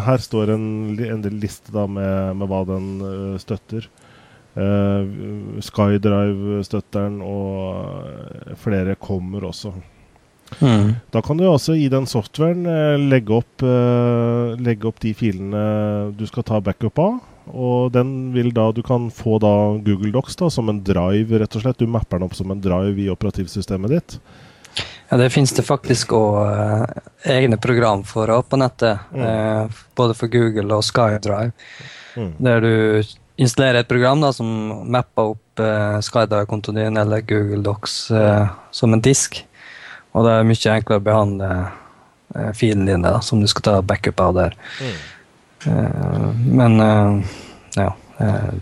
her 0.05 0.17
står 0.23 0.49
en, 0.53 0.99
en 1.01 1.39
liste 1.41 1.71
da 1.73 1.87
med, 1.89 2.35
med 2.37 2.47
hva 2.47 2.63
den 2.69 3.01
støtter. 3.41 3.89
SkyDrive-støtteren 4.55 7.21
og 7.25 8.55
flere 8.61 8.95
kommer 8.95 9.43
også. 9.49 9.73
Mm. 10.59 10.95
Da 11.13 11.21
kan 11.25 11.39
du 11.39 11.45
også 11.47 11.75
i 11.79 11.89
den 11.91 12.07
softwaren 12.09 12.65
eh, 12.69 12.95
legge 13.01 13.37
opp, 13.39 13.63
eh, 13.65 14.53
legge 14.61 14.89
opp, 14.89 14.99
de 15.03 15.13
filene 15.17 15.63
du 16.17 16.25
skal 16.29 16.45
ta 16.47 16.61
backup 16.63 16.99
av. 17.01 17.21
Og 17.51 17.91
den 17.91 18.31
vil 18.35 18.53
da, 18.55 18.69
du 18.71 18.81
kan 18.85 19.09
få 19.11 19.37
da 19.43 19.53
Google 19.83 20.13
Docs 20.15 20.37
da, 20.39 20.49
som 20.53 20.71
en 20.71 20.83
drive, 20.85 21.39
rett 21.41 21.57
og 21.57 21.65
slett. 21.65 21.81
Du 21.81 21.89
mapper 21.91 22.19
den 22.19 22.27
opp 22.29 22.37
som 22.37 22.53
en 22.53 22.61
drive 22.63 22.95
i 23.03 23.09
operativsystemet 23.11 23.91
ditt. 23.91 24.19
Ja, 25.09 25.17
Det 25.19 25.27
finnes 25.33 25.51
det 25.53 25.65
faktisk 25.67 26.15
òg 26.15 26.37
uh, 26.39 26.85
egne 27.29 27.59
program 27.61 28.05
for 28.07 28.31
på 28.47 28.57
nettet. 28.57 29.03
Mm. 29.11 29.25
Uh, 29.27 29.81
både 29.99 30.15
for 30.15 30.31
Google 30.31 30.79
og 30.79 30.87
SkyDrive. 30.87 31.51
Mm. 32.15 32.31
Der 32.39 32.63
du 32.63 32.73
installerer 33.41 33.81
et 33.81 33.89
program 33.89 34.21
da, 34.23 34.31
som 34.35 34.47
mapper 34.93 35.33
opp 35.33 35.61
eh, 35.61 35.97
SkyDrive-kontoen 36.05 36.79
din 36.79 36.99
eller 37.01 37.23
Google 37.25 37.63
Docs 37.65 37.97
eh, 38.11 38.45
som 38.71 38.93
en 38.93 39.03
disk. 39.03 39.41
Og 40.13 40.27
det 40.27 40.35
er 40.37 40.47
mye 40.47 40.75
enklere 40.75 41.01
å 41.01 41.05
behandle 41.07 41.49
eh, 42.35 42.51
filen 42.57 42.85
dine, 42.89 43.09
da, 43.09 43.19
som 43.25 43.41
du 43.41 43.49
skal 43.49 43.65
ta 43.65 43.75
backup 43.85 44.21
av 44.21 44.37
der. 44.37 44.57
Mm. 44.79 44.97
Eh, 45.65 46.27
men 46.53 46.79
eh, 46.79 47.37
ja. 47.75 47.95
Eh, 48.17 48.53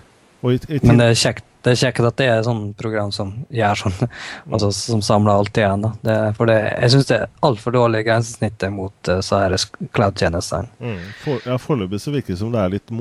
i, 0.41 0.59
i 0.67 0.79
men 0.81 0.97
det 0.97 1.05
er, 1.11 1.17
kjekt, 1.17 1.45
det 1.61 1.73
er 1.73 1.79
kjekt 1.83 2.05
at 2.07 2.17
det 2.17 2.25
er 2.25 2.39
et 2.39 2.47
sånt 2.47 2.71
program 2.79 3.11
som 3.13 3.33
gjør 3.53 3.81
sånn, 3.83 3.97
mm. 3.99 4.13
altså, 4.55 4.71
som 4.73 5.03
samler 5.05 5.33
alt 5.33 5.59
igjen. 5.59 5.83
Da. 5.85 5.91
Det, 6.07 6.15
for 6.39 6.49
det, 6.49 6.57
jeg 6.71 6.93
syns 6.95 7.09
det 7.11 7.17
er 7.19 7.27
altfor 7.49 7.75
dårlig 7.75 8.05
grensesnitt 8.07 8.65
mot 8.73 9.11
uh, 9.11 9.57
cloud-tjenestene. 9.93 10.71
Mm. 10.79 11.03
For, 11.25 11.43
ja, 11.45 11.59
Foreløpig 11.61 12.01
så 12.01 12.15
virker 12.15 12.33
det 12.33 12.41
som 12.41 12.55
det 12.55 12.63
er 12.63 12.73
litt, 12.77 12.95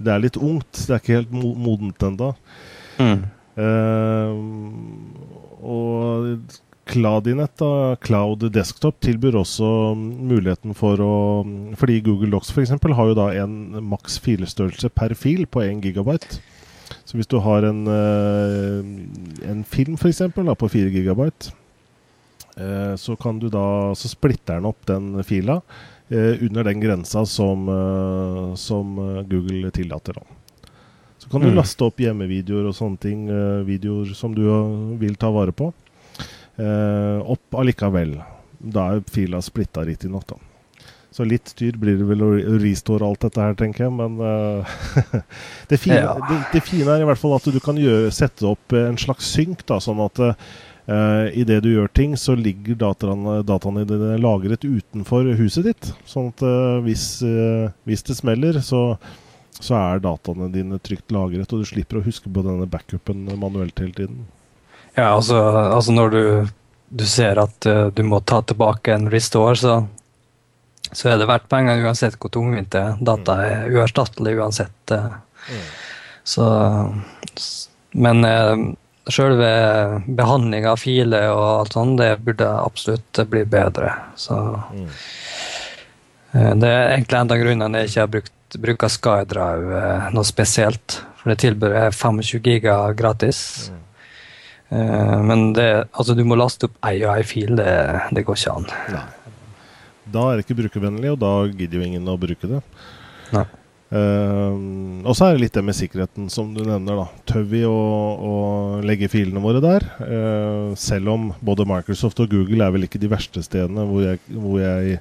det 0.00 0.16
er 0.16 0.24
litt 0.24 0.40
ungt. 0.40 0.72
Det 0.80 0.96
er 0.96 1.04
ikke 1.04 1.20
helt 1.20 1.36
modent 1.36 2.08
ennå. 2.08 2.32
Mm. 3.00 3.22
Uh, 3.60 4.32
og 5.60 6.58
Claudinett, 6.90 7.62
og 7.62 8.00
Cloud 8.02 8.44
Desktop, 8.54 8.98
tilbyr 9.04 9.38
også 9.40 9.94
muligheten 9.96 10.74
for 10.76 11.00
å 11.04 11.14
Fordi 11.78 12.00
Google 12.04 12.32
Docs 12.34 12.50
f.eks. 12.54 12.74
har 12.74 13.10
jo 13.10 13.18
da 13.18 13.28
en 13.42 13.78
maks 13.92 14.18
filestørrelse 14.24 14.90
per 14.94 15.14
fil 15.18 15.46
på 15.46 15.62
1 15.62 15.84
gigabyte. 15.86 16.40
Så 17.06 17.18
hvis 17.18 17.30
du 17.30 17.38
har 17.42 17.66
en, 17.66 17.84
eh, 17.86 19.50
en 19.50 19.62
film 19.64 19.96
f.eks. 19.98 20.22
på 20.34 20.70
4 20.74 20.90
gigabyte, 20.94 21.52
eh, 22.56 22.94
så 22.98 23.16
kan 23.16 23.38
du 23.38 23.48
da 23.48 23.94
Så 23.94 24.10
splitter 24.10 24.58
den 24.58 24.66
opp 24.66 24.84
den 24.86 25.22
fila 25.22 25.60
eh, 26.10 26.42
under 26.42 26.64
den 26.64 26.80
grensa 26.82 27.24
som, 27.26 27.70
som 28.56 28.96
Google 29.30 29.70
tillater. 29.70 30.18
da. 30.18 30.70
Så 31.18 31.28
kan 31.30 31.40
du 31.40 31.50
mm. 31.52 31.56
laste 31.56 31.84
opp 31.84 32.00
hjemmevideoer 32.00 32.70
og 32.70 32.74
sånne 32.74 32.98
ting, 32.98 33.28
videoer 33.66 34.14
som 34.16 34.34
du 34.34 34.42
vil 34.98 35.14
ta 35.20 35.30
vare 35.30 35.52
på 35.52 35.70
opp 36.60 37.56
allikevel. 37.62 38.18
Da 38.60 38.90
er 38.92 39.04
fila 39.08 39.40
splitta 39.44 39.84
riktignok, 39.86 40.26
da. 40.28 40.40
Så 41.10 41.26
litt 41.26 41.50
styr 41.50 41.74
blir 41.80 41.98
det 41.98 42.06
vel 42.06 42.22
å 42.22 42.30
restore 42.62 43.06
alt 43.06 43.24
dette 43.24 43.42
her, 43.42 43.56
tenker 43.58 43.88
jeg. 43.88 43.94
Men 43.98 44.18
uh, 44.22 44.74
det, 45.70 45.80
fine, 45.82 45.98
ja. 46.04 46.14
det, 46.28 46.38
det, 46.54 46.62
fine, 46.62 46.86
er 46.86 47.02
i 47.02 47.08
hvert 47.08 47.18
fall 47.18 47.34
at 47.34 47.48
du 47.50 47.58
kan 47.62 47.78
gjøre, 47.80 48.12
sette 48.14 48.46
opp 48.46 48.76
en 48.78 48.98
slags 49.00 49.32
synk, 49.34 49.64
da, 49.66 49.80
sånn 49.82 50.02
at 50.04 50.22
uh, 50.22 50.50
eh, 50.86 51.40
idet 51.42 51.58
du 51.64 51.72
gjør 51.72 51.90
ting, 51.98 52.14
så 52.14 52.36
ligger 52.38 52.78
dataene, 52.78 53.40
dataene 53.46 53.84
dine 53.90 54.20
lagret 54.22 54.62
utenfor 54.66 55.32
huset 55.40 55.66
ditt. 55.72 55.90
Sånn 56.06 56.30
at 56.30 56.46
uh, 56.46 56.78
hvis, 56.86 57.08
uh, 57.26 57.72
hvis, 57.90 58.06
det 58.06 58.20
smeller, 58.20 58.62
så, 58.62 58.84
så 59.58 59.80
er 59.80 60.04
dataene 60.06 60.52
dine 60.54 60.78
trygt 60.78 61.10
lagret, 61.14 61.50
og 61.50 61.64
du 61.64 61.72
slipper 61.74 61.98
å 61.98 62.06
huske 62.06 62.30
på 62.30 62.46
denne 62.46 62.70
backupen 62.70 63.26
manuelt 63.34 63.82
hele 63.82 63.98
tiden. 63.98 64.28
Ja, 64.94 65.14
altså, 65.14 65.38
altså 65.70 65.92
når 65.92 66.10
du, 66.10 66.22
du, 66.88 67.06
ser 67.06 67.38
at 67.42 67.66
uh, 67.66 67.86
du 67.94 68.02
må 68.06 68.20
ta 68.20 68.40
tilbake 68.42 68.94
en 68.94 69.10
restore, 69.12 69.56
så, 69.56 69.76
så 70.90 71.12
er 71.12 71.20
det 71.20 71.28
verdt 71.30 71.48
penger 71.52 71.84
uansett 71.84 72.18
hvor 72.20 72.32
tungvint 72.34 72.72
det 72.74 72.82
er. 72.82 72.98
Data 73.12 73.38
er 73.46 73.70
uerstattelig 73.70 74.36
uansett. 74.40 74.94
Uh, 74.94 75.16
mm. 75.50 75.66
Så 76.30 76.46
Men 77.92 78.24
uh, 78.26 78.66
sjølve 79.10 79.52
behandlinga 80.06 80.74
av 80.74 80.82
filer 80.82 81.30
og 81.32 81.46
alt 81.46 81.78
sånt, 81.78 81.98
det 81.98 82.20
burde 82.22 82.50
absolutt 82.50 83.22
bli 83.30 83.44
bedre. 83.48 83.94
Så 84.20 84.36
mm. 84.74 84.90
Det 86.30 86.68
er 86.68 86.92
egentlig 86.92 87.18
en 87.18 87.32
av 87.34 87.40
grunnene 87.40 87.80
jeg 87.80 87.88
ikke 87.88 88.02
har 88.04 88.10
brukt, 88.12 88.58
bruker 88.62 88.92
SkyDrive 88.92 89.80
noe 90.14 90.26
spesielt. 90.28 91.00
For 91.18 91.32
det 91.32 91.40
tilbudet 91.42 91.80
er 91.88 91.96
25 91.96 92.38
giga 92.44 92.76
gratis. 92.94 93.40
Mm. 93.72 93.80
Uh, 94.70 95.18
men 95.26 95.50
det, 95.56 95.68
altså 95.90 96.14
du 96.14 96.22
må 96.26 96.38
laste 96.38 96.68
opp 96.70 96.76
ei 96.86 97.00
og 97.02 97.14
ei 97.16 97.24
fil. 97.26 97.56
Det, 97.58 97.72
det 98.14 98.26
går 98.26 98.38
ikke 98.38 98.58
an. 98.60 98.68
Nei. 98.94 99.06
Da 100.10 100.26
er 100.26 100.38
det 100.38 100.46
ikke 100.46 100.58
brukervennlig, 100.64 101.12
og 101.14 101.20
da 101.22 101.32
gidder 101.46 101.80
jo 101.80 101.86
ingen 101.86 102.10
å 102.10 102.18
bruke 102.20 102.50
det. 102.50 102.60
Nei. 103.34 103.46
Uh, 103.90 105.02
og 105.02 105.16
så 105.18 105.26
er 105.26 105.34
det 105.34 105.42
litt 105.42 105.56
det 105.56 105.64
med 105.66 105.74
sikkerheten, 105.74 106.28
som 106.30 106.52
du 106.54 106.62
nevner. 106.62 107.00
da 107.00 107.24
Tør 107.26 107.46
vi 107.50 107.64
å, 107.66 107.74
å 107.74 108.34
legge 108.86 109.10
filene 109.10 109.42
våre 109.42 109.62
der? 109.64 109.86
Uh, 109.98 110.76
selv 110.78 111.10
om 111.14 111.30
både 111.42 111.66
Microsoft 111.68 112.22
og 112.22 112.30
Google 112.30 112.62
er 112.66 112.76
vel 112.76 112.86
ikke 112.86 113.02
de 113.02 113.10
verste 113.10 113.42
stedene 113.42 113.86
hvor 113.88 114.06
jeg, 114.06 114.22
hvor 114.30 114.60
jeg 114.62 115.00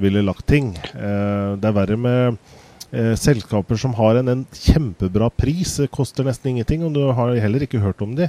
ville 0.00 0.24
lagt 0.24 0.46
ting. 0.48 0.72
Uh, 0.96 1.60
det 1.60 1.70
er 1.70 1.78
verre 1.82 2.00
med 2.00 2.42
selskaper 2.92 3.78
som 3.80 3.94
har 3.96 4.18
en, 4.18 4.26
en, 4.28 4.40
kjempebra 4.52 5.30
pris. 5.32 5.78
Det 5.80 5.86
koster 5.94 6.26
nesten 6.28 6.50
ingenting, 6.50 6.82
og 6.84 6.92
du 6.92 7.06
har 7.16 7.30
heller 7.40 7.64
ikke 7.64 7.80
hørt 7.80 8.02
om 8.04 8.10
de. 8.18 8.26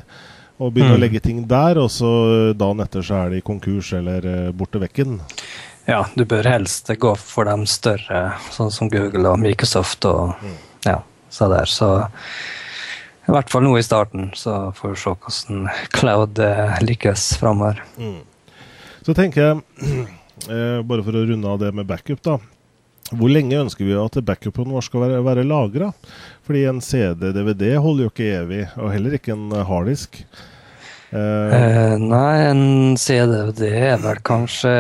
Og 0.62 0.74
begynner 0.74 0.94
mm. 0.94 1.00
å 1.00 1.02
legge 1.02 1.22
ting 1.24 1.44
der, 1.50 1.80
og 1.82 1.90
så 1.92 2.10
dagen 2.58 2.84
etter 2.84 3.06
så 3.06 3.24
er 3.24 3.34
de 3.34 3.46
konkurs 3.46 3.94
eller 3.98 4.52
borte 4.54 4.82
vekken. 4.84 5.18
Ja, 5.90 6.06
du 6.16 6.24
bør 6.30 6.48
helst 6.48 6.88
gå 6.88 7.14
for 7.20 7.50
de 7.50 7.68
større, 7.68 8.22
sånn 8.54 8.72
som 8.72 8.92
Google 8.92 9.34
og 9.34 9.42
Microsoft 9.42 10.06
og 10.08 10.38
mm. 10.40 10.60
ja, 10.86 11.00
så 11.34 11.50
der. 11.52 11.68
Så 11.68 11.90
i 13.24 13.32
hvert 13.32 13.52
fall 13.52 13.64
nå 13.66 13.74
i 13.80 13.84
starten, 13.84 14.30
så 14.36 14.72
får 14.76 14.94
vi 14.94 15.02
se 15.02 15.12
hvordan 15.14 15.68
cloud 15.96 16.40
eh, 16.44 16.78
lykkes 16.84 17.34
framover. 17.40 17.80
Mm. 17.96 18.22
Så 19.04 19.16
tenker 19.16 19.46
jeg, 19.46 19.62
eh, 20.52 20.80
bare 20.88 21.06
for 21.06 21.16
å 21.16 21.26
runde 21.28 21.52
av 21.52 21.62
det 21.62 21.72
med 21.76 21.88
backup, 21.88 22.24
da. 22.24 22.38
Hvor 23.20 23.32
lenge 23.32 23.60
ønsker 23.62 23.88
vi 23.88 23.98
at 23.98 24.18
backupen 24.26 24.74
vår 24.74 24.88
skal 24.88 25.06
være, 25.06 25.20
være 25.26 25.46
lagra? 25.48 25.92
Fordi 26.48 26.66
en 26.70 26.82
CD-DVD 26.84 27.76
holder 27.82 28.08
jo 28.08 28.12
ikke 28.14 28.32
evig, 28.42 28.66
og 28.78 28.92
heller 28.94 29.16
ikke 29.18 29.36
en 29.36 29.54
harddisk. 29.68 30.24
Uh, 31.14 31.94
nei, 32.02 32.38
en 32.50 32.96
CD-DVD 32.98 33.68
er 33.94 34.00
vel 34.02 34.18
kanskje 34.26 34.72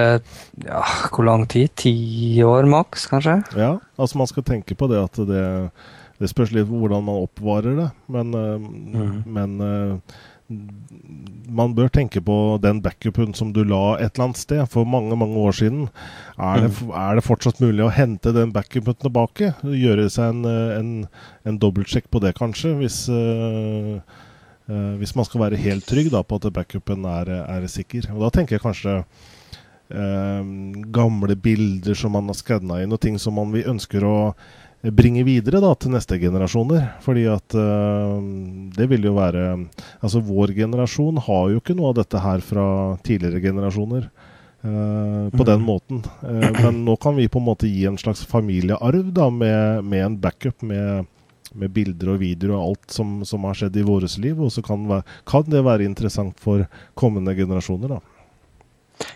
ja, 0.63 0.79
Hvor 1.13 1.27
lang 1.27 1.43
tid? 1.51 1.69
Ti 1.77 1.93
år 2.41 2.65
maks, 2.71 3.05
kanskje? 3.11 3.35
Ja, 3.53 3.75
altså 4.01 4.17
man 4.17 4.31
skal 4.31 4.45
tenke 4.47 4.73
på 4.73 4.89
det 4.89 4.97
at 4.97 5.19
det, 5.29 5.43
det 6.17 6.31
spørs 6.31 6.55
litt 6.55 6.71
hvordan 6.71 7.05
man 7.05 7.27
oppvarer 7.27 7.77
det. 7.83 7.87
Men, 8.15 8.33
uh, 8.33 8.57
mm. 8.57 9.19
men 9.29 9.55
uh, 9.61 10.17
man 10.49 11.71
bør 11.77 11.87
tenke 11.93 12.21
på 12.21 12.35
den 12.61 12.81
backupen 12.83 13.31
som 13.37 13.53
du 13.55 13.61
la 13.63 13.95
et 13.95 14.13
eller 14.13 14.27
annet 14.27 14.41
sted 14.41 14.65
for 14.69 14.85
mange 14.89 15.15
mange 15.17 15.39
år 15.39 15.55
siden. 15.55 15.87
Er 16.37 16.65
det, 16.65 16.73
mm. 16.81 16.91
er 16.99 17.15
det 17.17 17.25
fortsatt 17.25 17.61
mulig 17.63 17.85
å 17.85 17.93
hente 17.93 18.35
den 18.35 18.51
backupen 18.55 18.97
tilbake? 18.99 19.53
Gjøre 19.63 20.09
seg 20.11 20.35
en, 20.35 20.45
en, 20.51 20.91
en 21.47 21.61
dobbeltsjekk 21.61 22.11
på 22.11 22.21
det, 22.23 22.35
kanskje, 22.39 22.75
hvis 22.81 23.05
uh, 23.13 23.97
Uh, 24.63 24.95
hvis 24.95 25.11
man 25.11 25.25
skal 25.27 25.41
være 25.41 25.59
helt 25.59 25.83
trygg 25.83 26.05
da, 26.13 26.21
på 26.23 26.37
at 26.39 26.45
backupen 26.55 27.03
er, 27.03 27.27
er, 27.43 27.65
sikker. 27.67 28.05
Og 28.13 28.21
Da 28.23 28.29
tenker 28.31 28.55
jeg 28.55 28.63
kanskje 28.63 28.93
uh, 29.03 30.43
gamle 30.95 31.35
bilder 31.35 31.97
som 31.99 32.15
man 32.15 32.31
har 32.31 32.37
skanna 32.39 32.79
inn, 32.79 32.95
og 32.95 33.01
ting 33.03 33.19
som 33.19 33.35
man 33.35 33.51
vi 33.51 33.65
ønsker 33.67 34.05
å 34.07 34.15
bringe 34.91 35.23
videre 35.23 35.61
da, 35.63 35.71
til 35.79 35.93
neste 35.93 36.19
generasjoner. 36.19 36.83
Fordi 37.05 37.23
at 37.31 37.55
uh, 37.55 38.19
det 38.75 38.89
vil 38.91 39.07
jo 39.07 39.15
være 39.15 39.45
Altså, 40.03 40.19
vår 40.19 40.55
generasjon 40.57 41.21
har 41.23 41.53
jo 41.53 41.61
ikke 41.61 41.77
noe 41.77 41.93
av 41.93 42.01
dette 42.01 42.19
her 42.19 42.43
fra 42.43 42.67
tidligere 43.05 43.43
generasjoner. 43.43 44.11
på 44.63 45.43
den 45.43 45.59
måten. 45.59 45.97
måten. 46.23 46.53
men 46.63 46.85
nå 46.85 46.95
kan 46.95 47.17
vi 47.17 47.27
på 47.27 47.39
en 47.41 47.45
måte 47.49 47.67
gi 47.67 47.83
en 47.83 47.97
slags 47.99 48.21
familiearv 48.23 49.09
da, 49.11 49.29
med, 49.29 49.83
med 49.83 50.05
en 50.05 50.15
backup. 50.17 50.61
med 50.61 51.05
med 51.53 51.69
bilder 51.73 52.13
og 52.13 52.21
videoer 52.21 52.55
og 52.55 52.63
alt 52.63 52.93
som, 52.95 53.21
som 53.27 53.45
har 53.47 53.57
skjedd 53.57 53.77
i 53.77 53.85
vårt 53.85 54.17
liv. 54.21 54.39
Og 54.41 54.51
så 54.53 54.63
kan, 54.65 54.87
kan, 55.29 55.45
det 55.49 55.63
være 55.65 55.85
interessant 55.85 56.39
for 56.41 56.65
kommende 56.99 57.35
generasjoner. 57.37 57.95
da. 57.95 57.99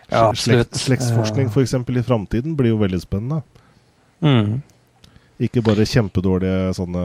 Ja, 0.10 0.27
absolutt. 0.30 0.73
Slekt, 0.75 0.82
slektsforskning 0.86 1.51
f.eks. 1.51 1.73
i 1.73 2.06
framtiden 2.06 2.58
blir 2.58 2.75
jo 2.75 2.82
veldig 2.82 3.01
spennende. 3.03 3.41
Mm. 4.21 4.62
Ikke 5.43 5.62
bare 5.65 5.86
kjempedårlige 5.86 6.73
sånne 6.78 7.04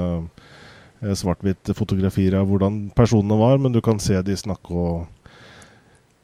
eh, 1.03 1.13
svart-hvitt 1.19 1.75
fotografier 1.77 2.39
av 2.39 2.49
hvordan 2.49 2.87
personene 2.97 3.37
var, 3.41 3.59
men 3.61 3.75
du 3.75 3.83
kan 3.85 4.01
se 4.01 4.17
de 4.25 4.37
snakke 4.39 4.73
og 4.73 5.07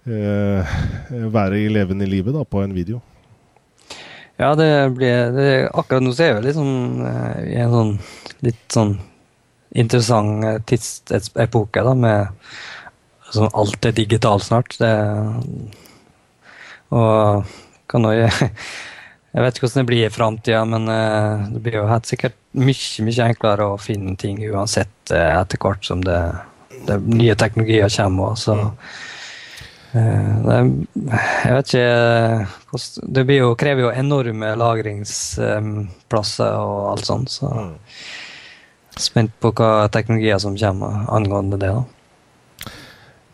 eh, 0.09 0.79
være 1.29 1.61
i 1.61 1.69
levende 1.73 2.09
livet 2.09 2.37
da, 2.37 2.47
på 2.49 2.63
en 2.65 2.75
video. 2.77 3.03
Ja, 4.39 4.55
det 4.55 4.71
blir 4.95 5.33
det, 5.35 5.51
Akkurat 5.75 6.05
nå 6.05 6.13
ser 6.15 6.37
vi 6.37 6.47
liksom 6.47 6.69
eh, 7.03 7.39
i 7.53 7.57
en 7.59 7.73
sånn 7.75 7.95
litt 8.47 8.67
sånn 8.71 8.93
interessant 9.77 10.45
eh, 10.47 10.61
tidsepoke, 10.69 11.83
da, 11.85 11.95
med 11.99 13.33
sånn 13.35 13.51
alt 13.53 13.89
er 13.89 13.97
digitalt 13.97 14.47
snart. 14.47 14.79
Det, 14.81 14.93
og 16.95 17.45
kan 17.91 18.07
jo 18.07 18.29
Jeg 19.39 19.45
vet 19.45 19.55
ikke 19.55 19.69
hvordan 19.69 19.85
det 19.85 19.91
blir 19.93 20.07
i 20.07 20.11
framtida, 20.11 20.65
men 20.67 20.89
eh, 20.91 21.45
det 21.55 21.61
blir 21.63 21.77
jo 21.79 21.87
helt 21.87 22.09
sikkert 22.11 22.35
mye, 22.59 23.05
mye 23.07 23.27
enklere 23.29 23.69
å 23.71 23.79
finne 23.79 24.17
ting 24.19 24.41
uansett 24.51 25.13
etter 25.15 25.61
hvert 25.63 25.87
som 25.87 26.03
det, 26.03 26.19
det 26.89 26.97
nye 27.07 27.37
teknologier 27.39 27.93
kommer. 27.95 28.35
Så 28.35 28.57
mm. 28.59 28.73
Det, 29.89 30.57
jeg 31.09 31.53
vet 31.57 31.71
ikke 31.73 32.85
Det 33.09 33.23
jo, 33.39 33.55
krever 33.57 33.87
jo 33.87 33.93
enorme 33.97 34.51
lagringsplasser 34.61 36.59
og 36.61 36.91
alt 36.91 37.07
sånt. 37.09 37.31
Så 37.33 37.49
mm. 37.49 37.73
spent 39.01 39.33
på 39.41 39.49
hva 39.57 39.89
teknologier 39.95 40.39
som 40.45 40.59
kommer 40.61 41.09
angående 41.09 41.57
det. 41.63 41.73
da. 41.73 41.98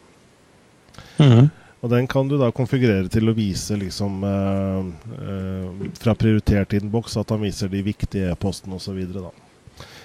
Mm. 1.19 1.51
Og 1.85 1.91
den 1.93 2.07
kan 2.09 2.29
du 2.31 2.39
da 2.41 2.49
konfigurere 2.55 3.11
til 3.13 3.29
å 3.29 3.37
vise 3.37 3.77
liksom 3.77 4.23
eh, 4.25 4.87
eh 5.21 5.89
fra 6.01 6.15
prioritert 6.17 6.73
innboks 6.79 7.19
at 7.21 7.35
han 7.35 7.45
viser 7.45 7.69
de 7.69 7.83
viktige 7.85 8.31
e-postene 8.33 8.79
osv. 8.79 9.03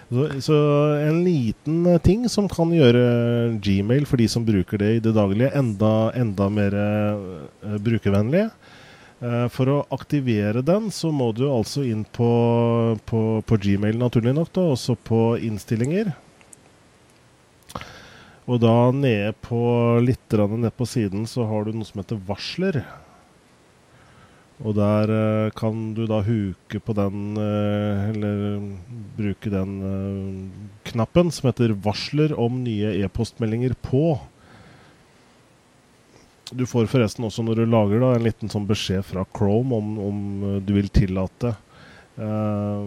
Så, 0.09 0.25
så 0.43 0.57
en 1.05 1.21
liten 1.23 1.85
eh, 1.87 2.01
ting 2.03 2.27
som 2.27 2.49
kan 2.51 2.73
gjøre 2.75 3.05
Gmail, 3.63 4.03
for 4.09 4.19
de 4.19 4.27
som 4.27 4.43
bruker 4.43 4.81
det 4.81 4.91
i 4.97 5.01
det 5.05 5.15
daglige, 5.15 5.53
enda, 5.55 6.11
enda 6.19 6.49
mer 6.51 6.75
eh, 6.75 7.77
brukervennlig. 7.79 8.49
Eh, 9.19 9.45
for 9.51 9.71
å 9.71 9.81
aktivere 9.95 10.63
den, 10.65 10.91
så 10.91 11.13
må 11.15 11.31
du 11.35 11.45
altså 11.47 11.87
inn 11.87 12.03
på, 12.03 12.31
på, 13.07 13.21
på 13.45 13.61
Gmail, 13.61 13.95
naturlig 13.99 14.35
nok, 14.35 14.51
da, 14.55 14.67
også 14.75 14.99
på 14.99 15.21
innstillinger. 15.47 16.11
Og 18.49 18.57
da 18.63 18.89
nede 18.95 19.35
på 19.45 19.62
litt 20.01 20.33
nede 20.33 20.71
på 20.73 20.88
siden 20.89 21.27
så 21.29 21.45
har 21.45 21.65
du 21.65 21.75
noe 21.75 21.85
som 21.85 22.01
heter 22.01 22.17
varsler. 22.25 22.81
Og 24.59 24.73
der 24.75 25.12
uh, 25.13 25.51
kan 25.55 25.93
du 25.95 26.03
da 26.09 26.19
huke 26.25 26.81
på 26.83 26.95
den, 26.97 27.38
uh, 27.38 28.09
eller 28.09 28.57
bruke 29.15 29.53
den 29.53 29.77
uh, 29.85 30.73
knappen 30.89 31.31
som 31.31 31.47
heter 31.47 31.77
'varsler 31.77 32.33
om 32.33 32.63
nye 32.65 32.97
e-postmeldinger 33.05 33.77
på'. 33.85 34.19
Du 36.51 36.65
får 36.65 36.89
forresten 36.89 37.23
også 37.23 37.45
når 37.45 37.62
du 37.62 37.65
lager 37.69 38.01
da, 38.01 38.13
en 38.15 38.25
liten 38.25 38.49
sånn 38.49 38.67
beskjed 38.67 39.05
fra 39.05 39.25
Chrome 39.38 39.75
om, 39.75 39.89
om 40.01 40.21
eh, 40.43 40.62
du 40.65 40.73
vil 40.73 40.89
tillate 40.89 41.53
uh, 42.17 42.85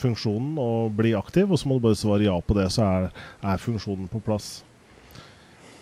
funksjonen 0.00 0.56
å 0.56 0.88
bli 0.88 1.12
aktiv, 1.12 1.50
og 1.50 1.60
så 1.60 1.68
må 1.68 1.76
du 1.76 1.84
bare 1.84 2.00
svare 2.00 2.24
ja 2.24 2.36
på 2.40 2.56
det, 2.56 2.70
så 2.72 2.86
er, 2.86 3.10
er 3.44 3.60
funksjonen 3.60 4.08
på 4.08 4.22
plass. 4.24 4.62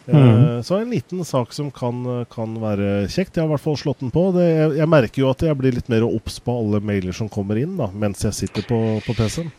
Mm. 0.06 0.16
Uh, 0.18 0.62
så 0.66 0.80
en 0.80 0.90
liten 0.90 1.24
sak 1.24 1.52
som 1.54 1.70
kan, 1.74 2.02
kan, 2.32 2.56
være 2.62 3.06
kjekt. 3.06 3.36
Jeg 3.36 3.44
har 3.44 3.50
i 3.50 3.54
hvert 3.54 3.64
fall 3.64 3.78
slått 3.78 4.02
den 4.02 4.12
på. 4.14 4.28
Det, 4.36 4.46
jeg, 4.48 4.72
jeg, 4.80 4.90
merker 4.90 5.24
jo 5.24 5.30
at 5.30 5.44
jeg 5.46 5.58
blir 5.58 5.76
litt 5.76 5.90
mer 5.92 6.06
obs 6.08 6.40
på 6.42 6.56
alle 6.58 6.82
mailer 6.82 7.14
som 7.16 7.30
kommer 7.30 7.60
inn 7.60 7.76
da, 7.78 7.90
mens 7.94 8.24
jeg 8.26 8.38
sitter 8.44 8.66
på, 8.66 8.80
på 9.06 9.16
PC-en. 9.18 9.52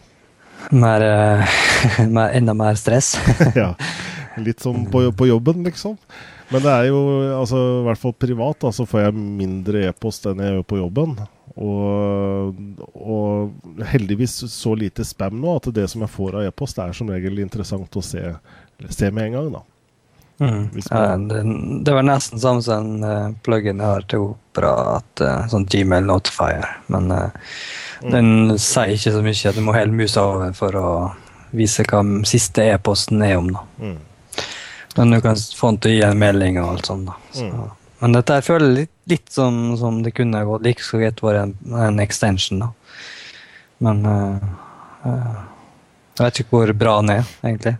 Mer, 0.71 1.03
mer, 2.15 2.35
enda 2.35 2.55
mer 2.55 2.79
stress? 2.79 3.15
ja. 3.55 3.73
Litt 4.41 4.63
som 4.63 4.85
på, 4.89 5.05
på 5.13 5.27
jobben, 5.29 5.63
liksom. 5.67 5.97
Men 6.53 6.61
det 6.61 6.71
er 6.71 6.87
jo, 6.89 6.99
altså, 7.37 7.59
i 7.81 7.85
hvert 7.87 8.01
fall 8.01 8.13
privat, 8.17 8.59
da, 8.61 8.71
så 8.75 8.85
får 8.89 9.07
jeg 9.07 9.21
mindre 9.41 9.87
e-post 9.87 10.27
enn 10.29 10.41
jeg 10.43 10.57
gjør 10.57 10.67
på 10.69 10.79
jobben. 10.81 11.15
Og, 11.53 12.61
og, 12.93 13.53
heldigvis 13.91 14.39
så 14.49 14.73
lite 14.77 15.05
spam 15.05 15.37
nå 15.41 15.57
at 15.59 15.69
det 15.75 15.85
som 15.91 16.01
jeg 16.01 16.13
får 16.13 16.39
av 16.39 16.47
e-post, 16.47 16.81
er 16.81 16.95
som 16.97 17.11
regel 17.13 17.41
interessant 17.43 17.97
å 17.97 18.05
se, 18.05 18.23
se 18.89 19.11
med 19.13 19.29
en 19.29 19.37
gang. 19.37 19.51
da. 19.57 19.63
Mm. 20.39 20.69
Ja, 20.89 21.17
det, 21.17 21.41
det, 21.85 21.93
var 21.93 22.03
nesten 22.03 22.39
samme 22.41 22.63
som 22.65 22.85
en 22.85 23.03
uh, 23.03 23.35
plug-in 23.45 23.79
jeg 23.79 23.87
har 23.87 24.07
til 24.09 24.25
Opera, 24.31 24.73
at, 24.97 25.21
uh, 25.21 25.43
sånn 25.51 25.67
Gmail 25.69 26.07
Notifier. 26.09 26.65
Men 26.91 27.11
uh, 27.13 27.27
mm. 28.01 28.09
den 28.11 28.31
sier 28.57 28.95
ikke 28.95 29.13
så 29.13 29.21
mye. 29.25 29.53
Du 29.55 29.61
må 29.65 29.77
hele 29.77 29.95
musa 29.95 30.25
over 30.25 30.57
for 30.57 30.79
å 30.79 30.89
vise 31.53 31.85
hva 31.85 32.01
siste 32.27 32.65
e-posten 32.73 33.21
er 33.23 33.37
om. 33.37 33.53
da. 33.53 33.63
Mm. 33.79 34.01
Men 34.95 35.15
du 35.15 35.21
kan 35.21 35.37
få 35.57 35.71
den 35.71 35.79
til 35.81 35.93
å 35.93 35.95
gi 35.95 36.03
en 36.07 36.19
melding 36.21 36.59
og 36.61 36.73
alt 36.73 36.91
sånt. 36.91 37.09
da. 37.09 37.17
Så. 37.31 37.47
Mm. 37.49 37.71
Men 38.03 38.17
dette 38.17 38.35
jeg 38.35 38.47
føler 38.49 38.75
litt, 38.81 38.93
litt 39.07 39.29
som, 39.31 39.61
som, 39.79 40.01
det 40.03 40.11
kunne 40.17 40.43
gått 40.43 40.65
like 40.65 40.83
så 40.83 40.99
greit 40.99 41.21
vært 41.23 41.45
en, 41.45 41.53
en, 41.79 42.01
extension, 42.03 42.59
da. 42.59 42.73
Men 43.83 44.03
uh, 44.07 44.43
uh, 45.07 45.37
jeg 46.13 46.27
vet 46.27 46.39
ikke 46.43 46.57
hvor 46.57 46.73
bra 46.77 46.95
den 47.01 47.11
er, 47.15 47.33
egentlig. 47.43 47.75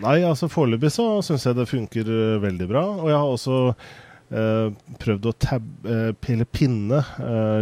Nei, 0.00 0.20
altså 0.28 0.48
foreløpig 0.52 0.92
så 0.94 1.06
syns 1.24 1.46
jeg 1.48 1.58
det 1.58 1.68
funker 1.70 2.08
uh, 2.08 2.38
veldig 2.42 2.68
bra. 2.70 2.84
Og 3.00 3.10
jeg 3.10 3.18
har 3.18 3.34
også 3.34 3.58
prøvd 4.30 5.24
å 5.26 5.30
tab, 5.42 5.64
pille 6.22 6.44
pinne 6.54 7.00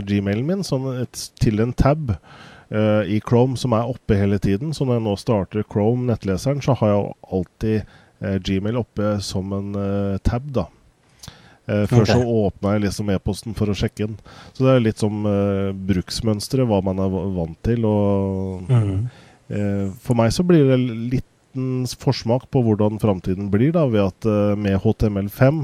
gmailen 0.04 0.44
min 0.44 0.64
sånn 0.66 0.84
et, 1.00 1.22
til 1.40 1.62
en 1.64 1.70
tab 1.72 2.10
i 3.08 3.22
Chrome 3.24 3.56
som 3.56 3.72
er 3.72 3.88
oppe 3.88 4.18
hele 4.20 4.36
tiden. 4.36 4.74
Så 4.76 4.84
når 4.84 4.98
jeg 4.98 5.04
nå 5.06 5.14
starter 5.16 5.64
Chrome, 5.64 6.04
nettleseren, 6.10 6.60
så 6.60 6.76
har 6.76 6.92
jeg 6.92 7.06
alltid 7.38 7.96
Gmail 8.44 8.82
oppe 8.82 9.14
som 9.24 9.56
en 9.56 9.72
tab, 10.28 10.52
da. 10.52 10.66
Før 11.68 12.00
okay. 12.00 12.14
så 12.14 12.24
åpna 12.24 12.70
jeg 12.74 12.84
liksom 12.86 13.10
e-posten 13.12 13.56
for 13.56 13.68
å 13.68 13.76
sjekke 13.76 14.06
den. 14.06 14.14
Så 14.56 14.64
det 14.64 14.70
er 14.72 14.84
litt 14.86 15.02
som 15.02 15.26
eh, 15.28 15.74
bruksmønsteret, 15.90 16.64
hva 16.64 16.78
man 16.84 17.02
er 17.04 17.12
vant 17.12 17.58
til. 17.66 17.84
Og, 17.84 18.62
mm. 18.70 18.86
uh, 18.88 19.26
for 19.48 20.18
meg 20.18 20.32
så 20.34 20.44
blir 20.44 20.66
det 20.68 20.76
liten 21.14 21.86
forsmak 21.98 22.42
på 22.52 22.60
hvordan 22.66 23.00
framtiden 23.00 23.46
blir, 23.48 23.72
da, 23.72 23.86
ved 23.88 24.10
at 24.10 24.28
med 24.60 24.76
HTML5 24.84 25.62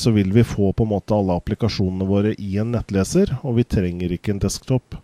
så 0.00 0.10
vil 0.16 0.32
vi 0.34 0.42
få 0.48 0.72
på 0.74 0.82
en 0.82 0.90
måte 0.90 1.14
alle 1.14 1.36
applikasjonene 1.38 2.08
våre 2.08 2.32
i 2.34 2.56
en 2.58 2.72
nettleser, 2.74 3.36
og 3.46 3.60
vi 3.60 3.66
trenger 3.68 4.16
ikke 4.16 4.34
en 4.34 4.42
desktop. 4.42 4.96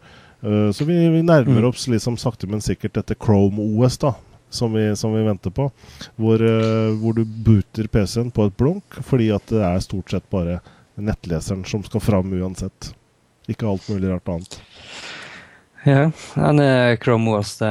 så 0.42 0.88
vi, 0.88 0.96
vi 1.14 1.22
nærmer 1.22 1.62
mm. 1.62 1.68
oss 1.70 1.86
liksom 1.92 2.18
sakte, 2.18 2.50
men 2.50 2.64
sikkert 2.64 2.96
dette 2.98 3.14
Chrome 3.14 3.62
OS, 3.62 4.00
da, 4.02 4.16
som 4.54 4.72
vi, 4.72 4.96
som 4.96 5.14
vi 5.14 5.22
venter 5.22 5.50
på. 5.50 5.70
Hvor, 6.16 6.42
uh, 6.42 6.94
hvor 7.00 7.12
du 7.12 7.24
booter 7.24 7.86
PC-en 7.86 8.30
på 8.30 8.48
et 8.48 8.56
blunk, 8.56 9.00
fordi 9.02 9.30
at 9.34 9.46
det 9.50 9.62
er 9.66 9.82
stort 9.84 10.14
sett 10.14 10.26
bare 10.32 10.60
nettleseren 10.94 11.64
som 11.66 11.82
skal 11.86 12.02
fram 12.02 12.32
uansett. 12.38 12.92
Ikke 13.50 13.68
alt 13.68 13.88
mulig 13.90 14.12
rart 14.12 14.30
annet. 14.30 14.60
Ja, 15.84 16.08
det 16.56 16.64
er 16.64 16.96
Chrome 16.96 17.36
OS, 17.36 17.58
det, 17.60 17.70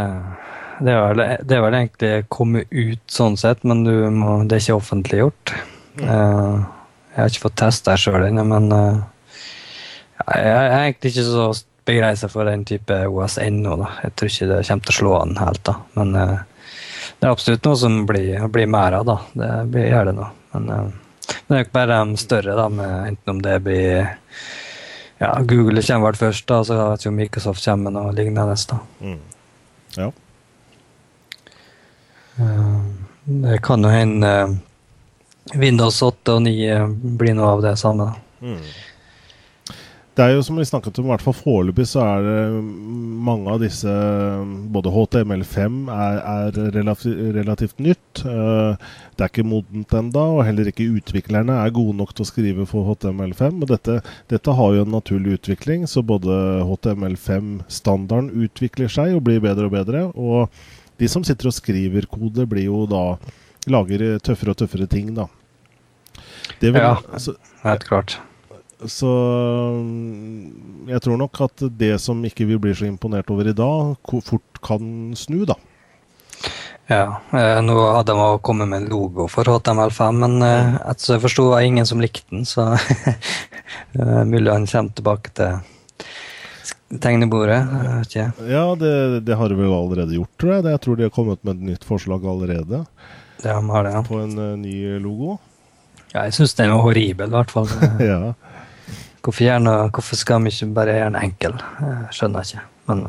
det, 0.85 0.93
det 1.49 1.57
er 1.57 1.63
vel 1.65 1.77
egentlig 1.79 2.11
kommet 2.33 2.69
ut 2.69 3.01
sånn 3.09 3.37
sett, 3.41 3.63
men 3.65 3.81
må, 4.13 4.35
det 4.45 4.59
er 4.59 4.61
ikke 4.61 4.77
offentliggjort. 4.77 5.53
Mm. 5.97 6.05
Uh, 6.05 6.61
jeg 7.13 7.21
har 7.21 7.31
ikke 7.31 7.45
fått 7.47 7.59
testa 7.63 7.97
sjøl 7.97 8.27
ennå, 8.27 8.45
men 8.49 8.69
uh, 8.69 9.01
jeg 10.21 10.53
er 10.53 10.75
egentlig 10.77 11.13
ikke 11.13 11.25
så 11.25 11.47
begeistra 11.89 12.29
for 12.31 12.47
den 12.47 12.63
type 12.69 12.99
OS 13.09 13.39
ennå. 13.41 13.79
Jeg 14.05 14.13
tror 14.13 14.31
ikke 14.31 14.49
det 14.51 14.63
kommer 14.69 14.85
til 14.85 14.93
å 14.93 14.99
slå 14.99 15.15
an 15.17 15.37
helt. 15.41 15.63
da, 15.65 15.77
Men 15.97 16.13
uh, 16.13 16.37
det 17.17 17.27
er 17.27 17.33
absolutt 17.33 17.65
noe 17.65 17.79
som 17.81 18.01
blir, 18.09 18.45
blir 18.53 18.69
mer 18.69 18.99
av, 18.99 19.09
da. 19.09 19.17
Det 19.33 19.53
blir, 19.73 19.89
gjør 19.89 20.11
det 20.11 20.17
nå. 20.21 20.29
Men, 20.53 20.69
men 20.69 20.93
det 21.49 21.57
er 21.57 21.63
jo 21.63 21.65
ikke 21.65 21.79
bare 21.81 22.03
de 22.05 22.21
større, 22.21 22.59
da, 22.61 22.69
med 22.69 22.93
enten 23.09 23.33
om 23.33 23.41
det 23.41 23.57
blir 23.65 24.13
ja, 25.23 25.31
Google 25.47 25.81
kommer 25.81 26.11
vel 26.11 26.19
først, 26.19 26.45
da, 26.49 26.59
så 26.67 26.77
vet 26.79 27.01
ikke 27.01 27.11
om 27.13 27.19
Microsoft 27.21 27.65
kommer 27.65 27.89
med 27.89 27.97
noe 27.97 28.13
lignende. 28.15 28.57
da. 28.69 28.79
Mm. 28.99 29.19
Ja. 29.97 30.11
Uh, 32.39 32.79
det 33.45 33.59
kan 33.63 33.85
jo 33.85 33.91
hende 33.93 34.31
uh, 34.49 34.55
Windows 35.59 36.01
8 36.01 36.37
og 36.37 36.41
9 36.47 37.15
blir 37.19 37.37
noe 37.37 37.53
av 37.55 37.63
det 37.65 37.77
samme. 37.79 38.09
da. 38.09 38.47
Mm. 38.53 38.65
Det 40.13 40.21
er 40.21 40.35
jo 40.35 40.43
som 40.45 40.59
vi 40.59 40.65
snakket 40.69 40.99
om, 41.01 41.07
i 41.07 41.09
hvert 41.09 41.23
fall 41.25 41.33
foreløpig 41.33 41.87
så 41.89 42.03
er 42.05 42.25
det 42.27 42.41
mange 43.25 43.49
av 43.49 43.63
disse 43.63 43.89
Både 44.73 44.91
HTML5 44.93 45.77
er, 45.89 46.17
er 46.21 46.57
relativt, 46.75 47.21
relativt, 47.33 47.79
nytt. 47.81 48.21
Eh, 48.21 48.91
det 49.17 49.25
er 49.25 49.31
ikke 49.31 49.45
modent 49.47 49.95
enda, 49.97 50.25
og 50.35 50.43
heller 50.45 50.69
ikke 50.69 50.85
utviklerne 50.99 51.55
er 51.63 51.73
gode 51.73 51.95
nok 51.97 52.13
til 52.13 52.27
å 52.27 52.29
skrive 52.29 52.67
for 52.69 52.91
HTML5. 52.91 53.57
og 53.63 53.71
dette, 53.71 53.95
dette 54.29 54.55
har 54.59 54.75
jo 54.75 54.83
en 54.85 54.93
naturlig 54.93 55.39
utvikling, 55.39 55.87
så 55.89 56.05
både 56.05 56.35
HTML5-standarden 56.69 58.29
utvikler 58.45 58.91
seg 58.93 59.15
og 59.15 59.23
blir 59.25 59.41
bedre 59.41 59.65
og 59.71 59.73
bedre. 59.73 60.03
Og 60.13 60.53
de 61.01 61.09
som 61.09 61.25
sitter 61.25 61.49
og 61.49 61.57
skriver 61.57 62.05
kode, 62.11 62.45
blir 62.51 62.67
jo 62.67 62.83
da 62.91 63.17
lager 63.65 64.05
tøffere 64.21 64.53
og 64.53 64.61
tøffere 64.61 64.85
ting, 64.91 65.09
da. 65.17 65.25
Det 66.61 66.69
vil, 66.69 66.83
ja, 66.83 67.33
helt 67.65 67.89
klart. 67.89 68.19
Så 68.85 69.09
mm, 69.79 70.87
jeg 70.91 71.03
tror 71.05 71.19
nok 71.19 71.43
at 71.45 71.65
det 71.79 71.95
som 72.03 72.23
ikke 72.25 72.47
vi 72.49 72.57
blir 72.59 72.75
så 72.77 72.87
imponert 72.89 73.29
over 73.31 73.47
i 73.49 73.55
dag, 73.55 73.93
fort 74.25 74.63
kan 74.63 75.13
snu, 75.17 75.43
da. 75.47 75.57
Ja, 76.91 77.21
eh, 77.31 77.59
nå 77.63 77.77
hadde 77.95 78.11
de 78.11 78.39
kommet 78.43 78.67
med 78.67 78.81
en 78.81 78.89
logo 78.91 79.29
for 79.31 79.47
HTML5, 79.47 80.17
men 80.19 80.41
eh, 80.43 80.73
etter 80.91 81.15
jeg 81.15 81.23
forsto, 81.23 81.47
var 81.53 81.63
det 81.63 81.69
ingen 81.71 81.87
som 81.87 82.03
likte 82.03 82.27
den, 82.33 82.43
så 82.47 82.73
mulig 84.31 84.51
han 84.51 84.67
kommer 84.67 84.97
tilbake 84.97 85.31
til 85.37 86.99
tegnebordet. 87.03 87.61
Ja, 88.13 88.65
det, 88.75 88.93
det, 89.25 89.37
har 89.39 89.49
de 89.49 89.57
vel 89.57 89.71
allerede 89.73 90.19
gjort, 90.19 90.33
tror 90.37 90.57
jeg. 90.57 90.67
Jeg 90.75 90.83
tror 90.83 90.99
de 90.99 91.07
har 91.07 91.15
kommet 91.15 91.41
med 91.41 91.55
et 91.55 91.69
nytt 91.71 91.87
forslag 91.87 92.27
allerede. 92.27 92.83
Ja, 93.43 93.55
de 93.55 93.69
har 93.71 93.87
det, 93.87 93.95
ja. 93.95 94.03
På 94.05 94.19
en 94.21 94.35
ny 94.61 94.75
logo. 95.01 95.39
Ja, 96.13 96.27
jeg 96.27 96.35
syns 96.37 96.53
den 96.59 96.69
var 96.69 96.83
horribel, 96.83 97.31
i 97.31 97.33
hvert 97.33 97.53
fall. 97.53 97.71
ja. 98.11 98.33
Hvorfor, 99.23 99.45
gjerne, 99.45 99.73
hvorfor 99.95 100.19
skal 100.19 100.43
vi 100.43 100.51
ikke 100.51 100.73
bare 100.75 100.97
gjøre 100.97 101.11
den 101.13 101.21
enkel? 101.21 101.53
Jeg 101.79 102.15
skjønner 102.17 102.43
ikke. 102.43 102.63
Men 102.91 103.05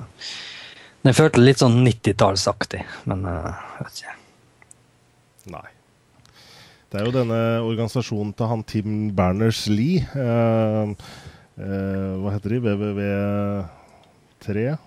den 1.03 1.17
følte 1.19 1.43
litt 1.43 1.59
sånn 1.59 1.83
90-tallsaktig, 1.83 2.85
men 3.11 3.27
jeg 3.27 3.81
vet 3.81 3.99
ikke. 4.05 4.15
Nei. 5.57 5.67
Det 6.95 7.01
er 7.01 7.09
jo 7.09 7.17
denne 7.17 7.39
organisasjonen 7.67 8.31
til 8.39 8.47
han 8.47 8.61
Tim 8.71 9.11
Berners-Lee. 9.19 10.07
Eh, 10.07 10.95
eh, 11.59 12.15
hva 12.23 12.31
heter 12.37 12.55
de? 12.55 12.63
WWW3? 12.63 14.79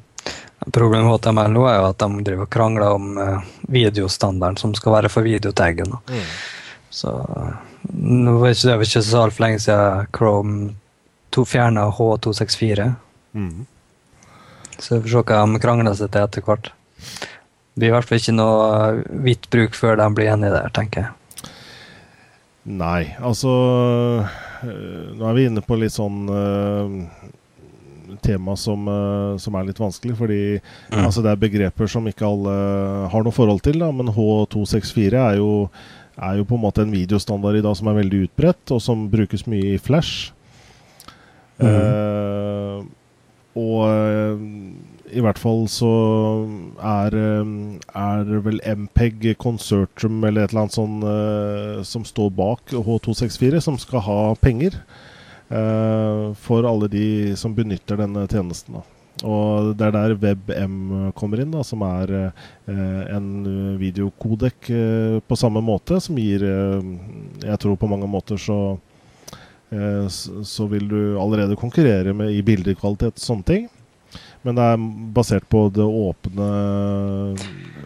Problemet 0.73 1.05
med 1.05 1.13
HTML 1.13 1.53
nå 1.53 1.63
er 1.69 1.77
jo 1.79 1.87
at 1.91 2.01
de 2.01 2.25
driver 2.27 2.47
og 2.47 2.51
krangler 2.53 2.97
om 2.97 3.13
uh, 3.19 3.47
videostandarden 3.71 4.59
som 4.59 4.75
skal 4.77 4.97
være 4.97 5.11
for 5.13 5.27
videotaggen. 5.27 5.95
Mm. 6.09 6.27
Så 6.89 7.13
Nå 7.87 8.33
var 8.41 8.51
det 8.51 8.87
ikke 8.87 9.01
så 9.05 9.21
altfor 9.23 9.43
lenge 9.45 9.61
siden 9.63 10.07
Chrome 10.15 10.73
fjerna 11.45 11.91
H264. 11.93 12.93
Mhm. 13.31 13.65
Så 14.77 14.97
vi 14.97 15.03
får 15.05 15.13
se 15.13 15.23
hva 15.31 15.43
de 15.45 15.61
krangler 15.63 15.95
seg 15.97 16.11
til 16.13 16.25
etter 16.27 16.45
hvert. 16.45 16.71
Det 17.77 17.81
blir 17.83 17.91
i 17.91 17.93
hvert 17.93 18.09
fall 18.09 18.19
ikke 18.21 18.33
noe 18.37 19.21
hvitt 19.25 19.49
bruk 19.53 19.75
før 19.77 19.97
de 19.99 20.07
blir 20.17 20.31
enige 20.33 20.53
der, 20.55 20.69
tenker 20.73 21.05
jeg. 21.05 21.13
Nei, 22.67 23.13
altså 23.23 23.51
øh, 24.27 25.13
Nå 25.15 25.27
er 25.29 25.35
vi 25.37 25.45
inne 25.47 25.61
på 25.63 25.77
litt 25.79 25.93
sånn 25.95 26.25
uh, 26.27 26.89
tema 28.25 28.55
som, 28.59 28.89
som 29.39 29.55
er 29.59 29.67
litt 29.69 29.79
vanskelig, 29.79 30.15
fordi 30.19 30.39
Mm. 30.87 31.03
altså, 31.05 31.21
det 31.21 31.31
er 31.31 31.39
begreper 31.41 31.87
som 31.91 32.05
ikke 32.09 32.25
alle 32.25 32.53
har 33.11 33.23
noe 33.23 33.35
forhold 33.35 33.61
til. 33.65 33.79
Da, 33.83 33.91
men 33.91 34.07
H264 34.15 35.19
er 35.19 35.37
jo, 35.37 35.69
er 36.17 36.37
jo 36.39 36.45
på 36.47 36.55
en 36.57 36.63
måte 36.63 36.81
en 36.83 36.91
videostandard 36.95 37.59
i 37.59 37.63
dag 37.65 37.75
som 37.77 37.89
er 37.91 37.97
veldig 37.99 38.21
utbredt, 38.29 38.71
og 38.73 38.81
som 38.81 39.05
brukes 39.11 39.43
mye 39.51 39.75
i 39.75 39.81
Flash. 39.81 40.31
Mm. 41.59 41.67
Eh, 41.67 42.85
og 43.57 43.83
eh, 43.89 44.45
i 45.17 45.23
hvert 45.23 45.39
fall 45.39 45.65
så 45.71 45.91
er, 46.83 47.15
eh, 47.17 47.53
er 48.01 48.33
vel 48.45 48.59
MPEG 48.61 49.31
Consortium 49.41 50.19
eller 50.27 50.45
et 50.45 50.53
eller 50.53 50.65
annet 50.65 50.77
sånn 50.77 50.97
eh, 51.13 51.85
som 51.87 52.05
står 52.07 52.33
bak 52.37 52.75
H264, 52.75 53.61
som 53.63 53.79
skal 53.81 54.05
ha 54.07 54.21
penger 54.41 54.81
for 55.47 56.65
alle 56.67 56.89
de 56.91 57.05
som 57.39 57.53
benytter 57.55 57.95
denne 58.01 58.25
tjenesten. 58.27 58.75
Da. 58.75 58.81
Og 59.25 59.73
det 59.77 59.87
er 59.87 59.93
der 59.95 60.15
WebM 60.19 61.11
kommer 61.17 61.41
inn, 61.41 61.53
da, 61.53 61.63
som 61.65 61.81
er 61.85 62.11
eh, 62.13 63.15
en 63.15 63.29
videokodek 63.79 64.69
eh, 64.69 65.17
på 65.25 65.37
samme 65.39 65.63
måte, 65.65 65.97
som 66.03 66.19
gir 66.19 66.43
eh, 66.45 66.91
Jeg 67.47 67.61
tror 67.63 67.79
på 67.79 67.89
mange 67.89 68.09
måter 68.09 68.37
så 68.37 68.77
så 70.47 70.67
vil 70.71 70.85
du 70.87 70.99
allerede 71.19 71.57
konkurrere 71.59 72.13
med 72.15 72.31
i 72.31 72.43
bildekvalitet 72.45 73.19
og 73.19 73.23
sånne 73.23 73.47
ting. 73.47 73.65
Men 74.47 74.55
det 74.55 74.63
er 74.63 74.83
basert 75.11 75.47
på 75.49 75.65
det 75.75 75.83
åpne, 75.83 76.45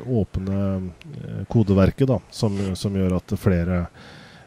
åpne 0.06 0.58
eh, 0.78 1.44
kodeverket, 1.50 2.06
da, 2.12 2.20
som, 2.30 2.58
som 2.78 2.98
gjør 2.98 3.18
at 3.18 3.34
flere 3.40 3.86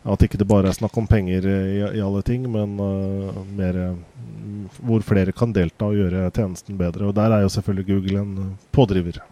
At 0.04 0.22
ikke 0.22 0.36
det 0.36 0.46
bare 0.46 0.68
er 0.68 0.76
snakk 0.76 0.94
om 1.00 1.06
penger 1.08 1.46
i, 1.48 1.78
i 1.96 2.00
alle 2.04 2.20
ting, 2.22 2.42
men 2.52 2.74
uh, 2.76 3.38
mer 3.56 3.78
mm, 3.96 4.66
hvor 4.84 5.00
flere 5.00 5.32
kan 5.32 5.54
delta 5.56 5.88
og 5.88 5.96
gjøre 5.96 6.26
tjenesten 6.28 6.76
bedre. 6.76 7.08
Og 7.08 7.14
der 7.16 7.32
er 7.32 7.40
jo 7.40 7.48
selvfølgelig 7.48 7.86
Google 7.88 8.20
en 8.20 8.50
pådriver. 8.70 9.22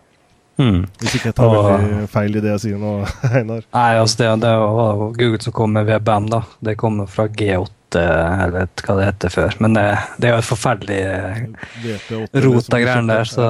Mm. 0.61 0.82
Hvis 1.00 1.14
ikke 1.16 1.30
jeg 1.30 1.36
tar 1.38 1.48
Og- 1.48 1.68
veldig 1.70 2.09
feil 2.12 2.36
i 2.36 2.42
det 2.44 2.50
jeg 2.53 2.61
sier 2.66 2.78
nå, 2.82 2.90
Einar. 3.38 3.62
Nei, 3.72 3.88
altså 4.03 4.18
det, 4.20 4.28
det 4.44 4.53
var 4.61 5.00
Google 5.16 5.40
som 5.42 5.55
kom 5.57 5.72
med 5.72 5.88
VBM, 5.88 6.28
da. 6.34 6.42
Det 6.61 6.76
kommer 6.80 7.09
fra 7.11 7.26
G8, 7.28 8.03
jeg 8.03 8.53
vet 8.59 8.82
hva 8.86 8.96
det 8.98 9.09
heter 9.09 9.32
før. 9.32 9.57
Men 9.64 9.74
det, 9.78 9.86
det 10.20 10.28
er 10.28 10.36
jo 10.36 10.42
et 10.44 10.50
forferdelig 10.53 11.00
eh, 11.09 11.42
VP8 11.86 12.44
rot 12.46 12.68
av 12.76 12.84
greiene 12.84 13.16
der, 13.16 13.28
så 13.32 13.48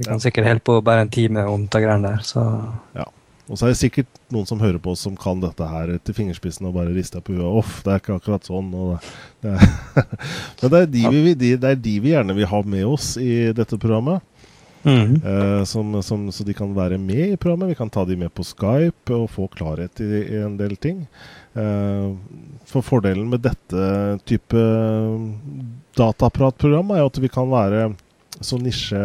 vi 0.00 0.08
kan 0.08 0.20
sikkert 0.24 0.48
holde 0.48 0.64
på 0.66 0.78
bare 0.84 1.04
en 1.04 1.12
time 1.12 1.44
om 1.52 1.66
de 1.68 1.82
greiene 1.84 2.14
der, 2.16 2.24
så 2.24 2.46
Og 3.52 3.58
så 3.58 3.66
er 3.66 3.72
det 3.74 3.80
sikkert 3.82 4.08
noen 4.32 4.46
som 4.48 4.60
hører 4.62 4.78
på 4.80 4.92
oss 4.94 5.02
som 5.04 5.16
kan 5.18 5.40
dette 5.42 5.66
her 5.68 5.90
til 6.06 6.14
fingerspissen 6.16 6.64
og 6.70 6.72
bare 6.78 6.94
rister 6.94 7.20
på 7.20 7.34
huet. 7.36 7.44
Off, 7.60 7.82
det 7.84 7.92
er 7.92 8.00
ikke 8.00 8.14
akkurat 8.16 8.46
sånn. 8.48 8.70
Det, 8.72 9.00
det 9.44 10.06
Men 10.62 10.70
det 10.72 10.78
er, 10.78 10.86
de 10.94 11.02
vi, 11.12 11.34
de, 11.36 11.50
det 11.60 11.72
er 11.74 11.80
de 11.84 11.94
vi 12.00 12.14
gjerne 12.14 12.36
vil 12.38 12.48
ha 12.48 12.60
med 12.64 12.86
oss 12.88 13.10
i 13.20 13.50
dette 13.52 13.76
programmet. 13.82 14.22
Mm. 14.84 15.14
Uh, 15.24 15.64
som, 15.64 16.02
som, 16.02 16.26
så 16.32 16.44
de 16.44 16.54
kan 16.56 16.74
være 16.74 16.98
med 16.98 17.34
i 17.34 17.36
programmet. 17.36 17.72
Vi 17.72 17.78
kan 17.78 17.90
ta 17.90 18.04
de 18.08 18.16
med 18.18 18.32
på 18.34 18.44
Skype 18.46 19.14
og 19.14 19.30
få 19.30 19.48
klarhet 19.52 20.02
i, 20.02 20.10
i 20.34 20.42
en 20.42 20.56
del 20.60 20.76
ting. 20.76 21.04
Uh, 21.56 22.14
for 22.68 22.84
fordelen 22.84 23.28
med 23.30 23.44
dette 23.44 23.86
type 24.28 24.64
dataapparatprogram 25.98 26.94
er 26.94 27.02
jo 27.02 27.10
at 27.10 27.22
vi 27.22 27.30
kan 27.32 27.50
være 27.52 27.90
så, 28.40 28.56
nisje, 28.58 29.00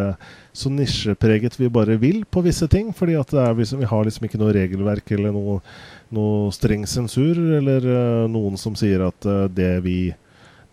så 0.55 0.71
nisjepreget 0.71 1.57
vi 1.59 1.69
bare 1.69 1.97
vil 1.99 2.23
på 2.25 2.41
visse 2.45 2.67
ting. 2.71 2.93
fordi 2.95 3.17
er, 3.19 3.53
vi 3.53 3.91
har 3.91 4.05
liksom 4.05 4.25
ikke 4.25 4.39
noe 4.41 4.55
regelverk 4.55 5.11
eller 5.17 5.35
noe, 5.35 5.59
noe 6.09 6.53
streng 6.55 6.87
sensur, 6.87 7.35
eller 7.59 7.83
uh, 7.85 8.29
noen 8.31 8.57
som 8.57 8.77
sier 8.77 9.05
at 9.09 9.27
det 9.53 9.75
vi 9.85 9.99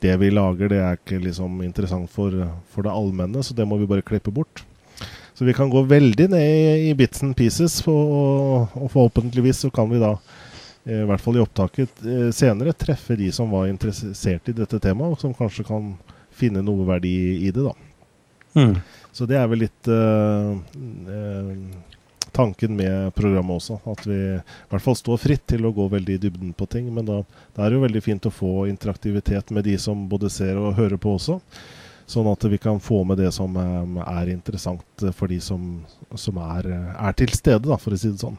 det 0.04 0.16
vi 0.20 0.28
lager, 0.28 0.68
det 0.68 0.80
er 0.84 0.98
ikke 0.98 1.16
liksom 1.22 1.62
interessant 1.64 2.10
for, 2.12 2.34
for 2.68 2.84
det 2.84 2.92
allmenne, 2.92 3.40
så 3.40 3.54
det 3.56 3.64
må 3.68 3.78
vi 3.80 3.88
bare 3.88 4.04
klippe 4.04 4.32
bort. 4.34 4.64
Så 5.34 5.44
vi 5.44 5.54
kan 5.56 5.70
gå 5.70 5.82
veldig 5.82 6.28
ned 6.30 6.88
i, 6.88 6.94
bits 6.94 7.22
and 7.26 7.36
pieces, 7.36 7.80
og, 7.90 8.74
og 8.78 8.90
forhåpentligvis 8.92 9.64
så 9.64 9.70
kan 9.74 9.90
vi 9.90 9.98
da, 10.02 10.12
eh, 10.86 11.00
i 11.02 11.08
hvert 11.08 11.22
fall 11.22 11.40
i 11.40 11.42
opptaket 11.42 12.04
eh, 12.06 12.28
senere, 12.34 12.76
treffe 12.78 13.16
de 13.18 13.32
som 13.34 13.50
var 13.50 13.66
interessert 13.66 14.48
i 14.48 14.54
dette 14.54 14.78
temaet, 14.78 15.16
og 15.16 15.20
som 15.20 15.34
kanskje 15.34 15.66
kan 15.66 15.96
finne 16.34 16.62
noe 16.62 16.86
verdi 16.86 17.16
i 17.48 17.50
det. 17.50 17.66
da. 17.66 17.74
Mm. 18.54 18.76
Så 19.14 19.26
det 19.26 19.38
er 19.38 19.50
vel 19.50 19.64
litt 19.64 19.90
uh, 19.90 20.54
uh, 20.54 21.50
tanken 22.34 22.74
med 22.76 23.14
programmet 23.14 23.56
også. 23.56 23.78
At 23.90 24.02
vi 24.06 24.18
i 24.18 24.40
hvert 24.70 24.82
fall 24.82 24.96
står 24.98 25.20
fritt 25.22 25.44
til 25.50 25.66
å 25.66 25.72
gå 25.74 25.86
veldig 25.92 26.16
i 26.16 26.22
dybden 26.26 26.52
på 26.58 26.66
ting. 26.70 26.90
Men 26.94 27.06
da, 27.06 27.20
da 27.54 27.64
er 27.64 27.70
det 27.70 27.78
jo 27.78 27.84
veldig 27.86 28.02
fint 28.02 28.26
å 28.26 28.34
få 28.34 28.66
interaktivitet 28.70 29.54
med 29.54 29.66
de 29.68 29.76
som 29.78 30.06
både 30.10 30.30
ser 30.34 30.58
og 30.58 30.74
hører 30.78 30.98
på 31.00 31.14
også. 31.18 31.38
Sånn 32.06 32.26
at 32.28 32.44
vi 32.52 32.58
kan 32.60 32.80
få 32.84 33.00
med 33.08 33.18
det 33.22 33.30
som 33.32 33.54
eh, 33.56 34.00
er 34.04 34.32
interessant 34.32 35.04
for 35.16 35.30
de 35.32 35.38
som, 35.40 35.78
som 36.20 36.40
er, 36.44 36.68
er 36.92 37.16
til 37.16 37.32
stede, 37.32 37.64
da, 37.64 37.78
for 37.80 37.96
å 37.96 38.00
si 38.00 38.10
det 38.12 38.20
sånn. 38.20 38.36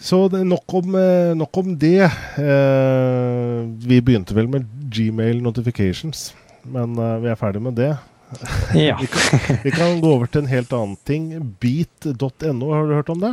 Så 0.00 0.22
nok 0.32 0.76
om, 0.80 0.94
eh, 0.96 1.32
nok 1.36 1.60
om 1.62 1.72
det. 1.80 2.04
Eh, 2.40 3.56
vi 3.84 4.00
begynte 4.04 4.36
vel 4.36 4.48
med 4.52 4.68
Gmail 4.92 5.40
notifications, 5.44 6.30
men 6.68 6.96
vi 7.24 7.32
er 7.32 7.40
ferdig 7.40 7.64
med 7.64 7.80
det. 7.80 7.94
Ja. 8.76 8.94
Vi 9.02 9.08
kan, 9.10 9.56
vi 9.64 9.70
kan 9.74 9.96
gå 9.98 10.10
over 10.14 10.28
til 10.30 10.44
en 10.44 10.50
helt 10.52 10.70
annen 10.70 10.94
ting. 11.02 11.32
Beat.no, 11.58 12.68
har 12.70 12.86
du 12.86 12.92
hørt 12.94 13.08
om 13.10 13.24
det? 13.24 13.32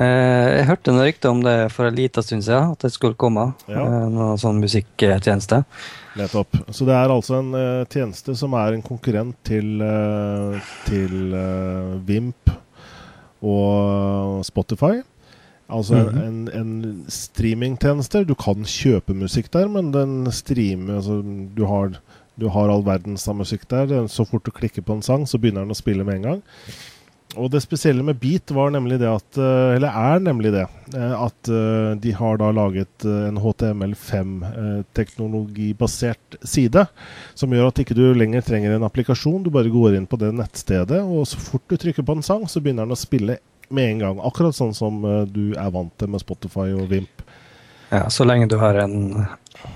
Eh, 0.00 0.46
jeg 0.56 0.68
hørte 0.70 0.92
noe 0.94 1.04
rykte 1.04 1.28
om 1.28 1.42
det 1.44 1.54
for 1.74 1.90
en 1.90 1.96
liten 1.98 2.24
stund 2.24 2.44
siden, 2.46 2.72
at 2.72 2.86
det 2.86 2.92
skulle 2.94 3.18
komme. 3.20 3.50
Ja. 3.68 3.82
Eh, 3.84 4.06
noen 4.08 4.40
sånn 4.40 4.60
musikktjeneste. 4.62 5.60
Nettopp. 6.16 6.56
Så 6.72 6.86
det 6.88 6.96
er 6.96 7.12
altså 7.12 7.36
en 7.42 7.52
eh, 7.58 7.84
tjeneste 7.92 8.34
som 8.38 8.56
er 8.56 8.76
en 8.76 8.84
konkurrent 8.86 9.36
til, 9.46 9.82
til 10.88 11.36
Vimp 12.08 12.54
og 13.44 14.40
Spotify. 14.48 15.02
Altså 15.70 16.00
en, 16.00 16.16
en, 16.18 16.38
en 16.56 16.70
streamingtjeneste. 17.12 18.24
Du 18.26 18.32
kan 18.34 18.64
kjøpe 18.66 19.14
musikk 19.14 19.52
der, 19.54 19.68
men 19.70 19.92
den 19.94 20.24
streamer 20.34 20.96
altså, 20.98 21.20
du, 21.54 21.62
har, 21.68 21.92
du 22.40 22.48
har 22.50 22.72
all 22.72 22.82
verdens 22.88 23.28
av 23.30 23.36
musikk 23.38 23.68
der. 23.70 23.92
Så 24.10 24.26
fort 24.26 24.48
du 24.48 24.50
klikker 24.50 24.82
på 24.82 24.96
en 24.96 25.04
sang, 25.06 25.28
så 25.30 25.38
begynner 25.38 25.68
den 25.68 25.76
å 25.76 25.78
spille 25.78 26.08
med 26.08 26.18
en 26.18 26.26
gang. 26.26 26.42
Og 27.38 27.46
det 27.52 27.60
spesielle 27.62 28.02
med 28.02 28.16
Beat 28.18 28.50
var 28.50 28.72
nemlig 28.74 28.96
det 28.98 29.06
at 29.10 29.36
eh, 29.38 29.74
Eller 29.76 29.88
er 29.94 30.18
nemlig 30.24 30.50
det 30.54 30.64
eh, 30.96 31.14
at 31.14 31.48
eh, 31.48 31.96
de 32.02 32.12
har 32.16 32.36
da 32.40 32.50
laget 32.54 33.04
en 33.06 33.38
HTML5-teknologibasert 33.38 36.36
side. 36.42 36.86
Som 37.38 37.52
gjør 37.54 37.68
at 37.70 37.78
ikke 37.84 37.94
du 37.94 38.14
lenger 38.18 38.40
trenger 38.46 38.70
en 38.74 38.88
applikasjon. 38.88 39.44
Du 39.46 39.50
bare 39.54 39.70
går 39.70 39.94
inn 39.98 40.10
på 40.10 40.16
det 40.18 40.32
nettstedet, 40.34 41.00
og 41.02 41.26
så 41.30 41.36
fort 41.38 41.66
du 41.70 41.76
trykker 41.78 42.02
på 42.06 42.12
en 42.16 42.26
sang, 42.26 42.48
så 42.50 42.60
begynner 42.60 42.84
den 42.88 42.96
å 42.96 42.98
spille 42.98 43.34
med 43.70 43.84
en 43.92 44.02
gang. 44.02 44.16
Akkurat 44.26 44.54
sånn 44.56 44.74
som 44.74 44.94
du 45.30 45.54
er 45.54 45.70
vant 45.70 45.98
til 46.00 46.08
med 46.10 46.20
Spotify 46.24 46.74
og 46.74 46.90
Vimp. 46.90 47.22
Ja, 47.90 48.10
så 48.10 48.24
lenge 48.26 48.48
du 48.50 48.56
har 48.58 48.74
en 48.82 49.26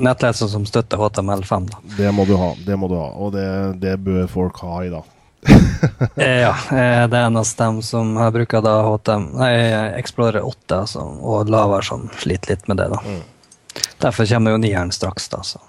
nettleser 0.02 0.46
som 0.50 0.66
støtter 0.66 0.98
HTML5, 0.98 1.70
da. 1.70 1.78
Det 1.98 2.10
må 2.14 2.24
du 2.26 2.34
ha. 2.40 2.54
det 2.66 2.76
må 2.78 2.88
du 2.90 2.94
ha, 2.98 3.08
Og 3.18 3.32
det, 3.34 3.78
det 3.82 3.96
bør 4.02 4.26
folk 4.30 4.56
ha 4.66 4.84
i 4.84 4.90
dag. 4.90 5.04
Eh, 6.16 6.40
ja, 6.40 6.54
eh, 6.70 7.04
det 7.10 7.18
er 7.18 7.26
eneste 7.26 7.64
dem 7.64 7.80
som 7.84 8.14
har 8.16 8.30
bruker 8.32 8.62
da 8.64 8.74
HTM, 8.86 9.24
nei, 9.38 9.50
Explorer 9.98 10.44
8 10.46 10.78
altså, 10.78 11.02
og 11.02 11.50
lavere 11.50 11.84
som 11.86 12.06
sliter 12.20 12.54
litt 12.54 12.68
med 12.70 12.78
det. 12.80 12.86
da. 12.92 13.00
Mm. 13.04 13.82
Derfor 14.04 14.28
kommer 14.30 14.54
jo 14.54 14.60
nieren 14.62 14.92
straks. 14.94 15.28
da, 15.28 15.42
så. 15.42 15.60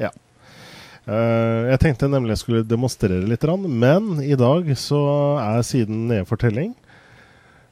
Ja. 0.00 0.10
Uh, 1.08 1.70
jeg 1.72 1.80
tenkte 1.82 2.10
nemlig 2.10 2.36
jeg 2.36 2.42
skulle 2.44 2.66
demonstrere 2.66 3.22
litt, 3.26 3.46
men 3.66 4.20
i 4.24 4.36
dag 4.38 4.68
så 4.78 5.00
er 5.42 5.64
siden 5.66 6.06
nede 6.10 6.26
for 6.28 6.40
telling. 6.40 6.74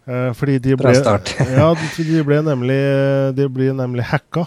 Uh, 0.08 0.32
fordi 0.36 0.58
de 0.64 0.76
ble, 0.80 0.94
ja, 1.58 1.68
de 1.76 2.22
ble 2.24 2.38
nemlig 2.40 2.78
De 3.36 3.44
ble 3.52 3.74
nemlig 3.76 4.06
hacka 4.08 4.46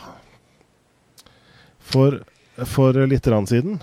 for, 1.91 2.17
for 2.65 2.97
litt 3.05 3.29
siden. 3.49 3.81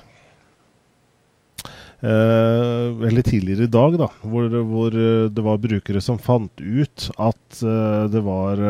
Eh, 2.00 2.92
veldig 2.94 3.24
tidligere 3.26 3.64
i 3.66 3.70
dag, 3.74 3.96
da, 3.98 4.06
hvor, 4.22 4.52
hvor 4.70 4.94
eh, 4.94 5.24
det 5.34 5.42
var 5.42 5.56
brukere 5.58 5.98
som 6.02 6.20
fant 6.22 6.60
ut 6.62 7.08
at 7.18 7.62
eh, 7.66 8.04
det 8.12 8.20
var 8.22 8.60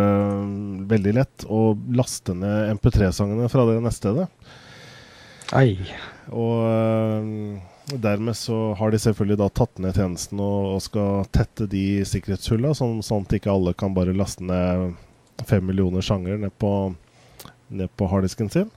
veldig 0.88 1.12
lett 1.12 1.44
å 1.44 1.74
laste 1.92 2.32
ned 2.32 2.72
MP3-sangene 2.78 3.50
fra 3.52 3.66
det 3.68 3.82
nettstedet. 3.84 4.30
Ei. 5.58 5.76
Og 6.32 7.92
dermed 8.00 8.36
så 8.36 8.72
har 8.80 8.92
de 8.92 9.00
selvfølgelig 9.00 9.38
da 9.42 9.50
tatt 9.60 9.76
ned 9.80 9.96
tjenesten 9.96 10.40
og, 10.44 10.80
skal 10.84 11.28
tette 11.32 11.68
de 11.68 12.00
sikkerhetshulla, 12.08 12.72
sånn, 12.76 13.02
sånn 13.04 13.28
at 13.28 13.36
ikke 13.36 13.52
alle 13.52 13.76
kan 13.76 13.96
bare 13.96 14.16
laste 14.16 14.44
ned 14.44 14.96
fem 15.48 15.68
millioner 15.68 16.04
sanger 16.04 16.40
ned 16.40 16.56
på, 16.60 16.72
ned 17.68 17.92
på 17.96 18.08
harddisken 18.08 18.48
sin. 18.52 18.72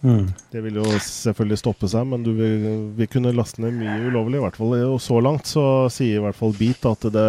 Mm. 0.00 0.30
Det 0.52 0.62
vil 0.64 0.78
jo 0.80 0.84
selvfølgelig 1.04 1.58
stoppe 1.60 1.88
seg, 1.92 2.06
men 2.08 2.22
du 2.24 2.30
vil, 2.36 2.62
vil 2.96 3.08
kunne 3.12 3.34
laste 3.36 3.60
ned 3.60 3.76
mye 3.76 3.98
ulovlig. 4.08 4.38
i 4.40 4.44
hvert 4.46 4.56
fall. 4.56 4.74
Og 4.88 5.00
så 5.04 5.20
langt 5.20 5.50
så 5.50 5.64
sier 5.92 6.18
i 6.18 6.24
hvert 6.24 6.38
fall 6.38 6.56
Beat 6.56 6.86
at 6.88 7.04
det, 7.12 7.28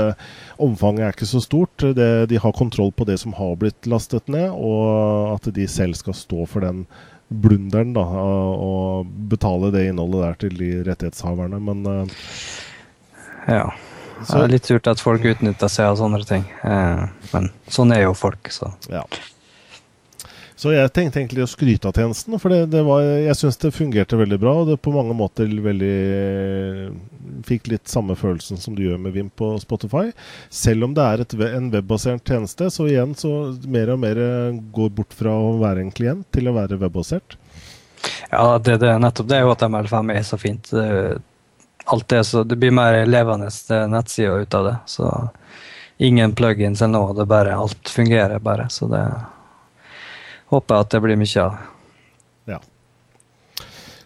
omfanget 0.61 1.07
er 1.07 1.15
ikke 1.15 1.30
så 1.34 1.43
stort. 1.43 1.88
Det, 1.97 2.09
de 2.32 2.39
har 2.39 2.55
kontroll 2.55 2.93
på 2.95 3.07
det 3.09 3.19
som 3.22 3.36
har 3.38 3.57
blitt 3.59 3.89
lastet 3.91 4.32
ned, 4.32 4.49
og 4.55 5.36
at 5.36 5.51
de 5.55 5.67
selv 5.67 5.99
skal 5.99 6.17
stå 6.17 6.47
for 6.47 6.63
den 6.63 6.86
blunderen 7.32 7.93
da, 7.95 8.03
og 8.03 9.07
betale 9.32 9.69
det 9.72 9.86
innholdet 9.88 10.26
der 10.26 10.39
til 10.45 10.57
de 10.59 10.72
rettighetshaverne. 10.88 11.61
Men 11.63 11.88
uh, 11.88 12.19
Ja. 13.47 13.72
Så, 14.22 14.38
det 14.38 14.43
er 14.43 14.51
litt 14.53 14.67
surt 14.69 14.86
at 14.86 15.01
folk 15.01 15.24
utnytter 15.26 15.72
seg 15.72 15.88
av 15.89 15.95
sånne 15.97 16.19
ting. 16.30 16.43
Eh, 16.61 17.05
men 17.32 17.47
sånn 17.74 17.93
er 17.95 18.03
jo 18.03 18.11
folk, 18.13 18.51
så. 18.53 18.69
Ja. 18.91 19.01
Så 20.62 20.76
jeg 20.76 20.91
tenkte 20.93 21.18
egentlig 21.18 21.41
å 21.41 21.49
skryte 21.49 21.89
av 21.89 21.97
tjenesten, 21.97 22.36
for 22.38 22.53
det, 22.53 22.68
det 22.70 22.84
var, 22.86 23.01
jeg 23.01 23.38
syns 23.39 23.57
det 23.64 23.72
fungerte 23.74 24.20
veldig 24.20 24.38
bra. 24.43 24.51
Og 24.62 24.68
det 24.70 24.76
på 24.86 24.93
mange 24.93 25.16
måter 25.18 25.49
veldig 25.49 25.95
Fikk 27.47 27.72
litt 27.72 27.89
samme 27.89 28.14
følelsen 28.14 28.59
som 28.62 28.76
du 28.78 28.84
gjør 28.84 28.99
med 29.01 29.16
Vim 29.16 29.32
på 29.34 29.55
Spotify. 29.64 30.12
Selv 30.53 30.86
om 30.86 30.93
det 30.93 31.01
er 31.01 31.24
et, 31.24 31.34
en 31.47 31.72
webbasert 31.74 32.30
tjeneste, 32.30 32.70
så 32.70 32.86
igjen 32.86 33.16
så 33.18 33.32
mer 33.66 33.89
og 33.95 34.03
mer 34.03 34.22
går 34.76 34.93
bort 34.99 35.18
fra 35.18 35.34
å 35.34 35.55
være 35.64 35.82
en 35.82 35.91
klient 35.95 36.28
til 36.36 36.51
å 36.51 36.55
være 36.59 36.78
webbasert. 36.84 37.39
Ja, 38.30 38.59
det, 38.62 38.78
det, 38.84 38.93
nettopp 39.01 39.32
det 39.32 39.39
er 39.39 39.47
jo 39.47 39.55
at 39.55 39.66
ML5 39.66 40.14
er 40.14 40.24
så 40.28 40.38
fint. 40.38 40.70
Alt 41.89 42.09
det, 42.14 42.22
så 42.30 42.45
det 42.45 42.62
blir 42.62 42.76
mer 42.76 43.01
levende 43.09 43.49
nettsider 43.89 44.45
ut 44.45 44.62
av 44.62 44.70
det. 44.70 44.78
Så 44.86 45.09
ingen 45.97 46.38
plugins 46.38 46.86
eller 46.86 46.99
noe, 46.99 47.18
det 47.18 47.30
bare, 47.32 47.57
alt 47.57 47.89
fungerer 47.89 48.38
bare. 48.45 48.70
Så 48.70 48.91
det 48.93 49.07
håper 50.52 50.76
jeg 50.76 50.86
at 50.86 50.93
det 50.93 51.02
blir 51.06 51.20
mye 51.20 51.45
av. 51.45 51.62
Ja. 52.49 52.60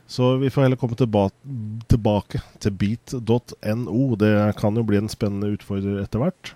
Så 0.08 0.36
vi 0.42 0.52
får 0.54 0.68
heller 0.68 0.80
komme 0.80 0.98
tilba 0.98 1.28
tilbake 1.92 2.42
til 2.64 2.76
beat.no. 2.78 4.04
Det 4.22 4.36
kan 4.60 4.78
jo 4.78 4.86
bli 4.86 5.02
en 5.02 5.12
spennende 5.12 5.56
utfordrer 5.56 6.04
etter 6.04 6.22
hvert. 6.22 6.54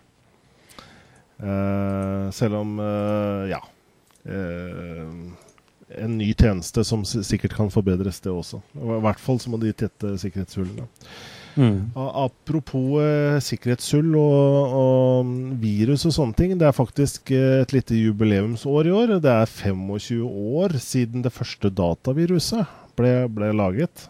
Uh, 1.39 2.29
selv 2.35 2.59
om, 2.59 2.73
uh, 2.83 3.45
ja 3.47 3.61
uh, 4.27 5.11
En 6.03 6.17
ny 6.19 6.33
tjeneste 6.33 6.83
som 6.83 7.05
sikkert 7.07 7.55
kan 7.55 7.71
forbedres, 7.71 8.19
det 8.19 8.33
også. 8.33 8.59
I 8.75 8.97
hvert 9.05 9.21
fall 9.23 9.39
så 9.39 9.49
må 9.49 9.57
de 9.61 9.71
tette 9.73 10.17
sikkerhetshullene. 10.21 10.85
Mm. 11.59 11.91
Apropos 11.95 13.01
eh, 13.03 13.37
sikkerhetshull 13.43 14.13
og, 14.15 14.75
og, 14.79 15.31
virus 15.59 16.05
og 16.07 16.15
sånne 16.15 16.37
ting. 16.37 16.53
Det 16.59 16.69
er 16.69 16.75
faktisk 16.75 17.33
eh, 17.35 17.59
et 17.65 17.73
lite 17.75 17.97
jubileumsår 17.99 18.87
i 18.87 18.93
år. 18.95 19.17
Det 19.23 19.33
er 19.33 19.51
25 19.51 20.23
år 20.23 20.77
siden 20.79 21.25
det 21.25 21.33
første 21.35 21.71
dataviruset 21.75 22.63
ble, 22.99 23.13
ble 23.33 23.51
laget. 23.59 24.07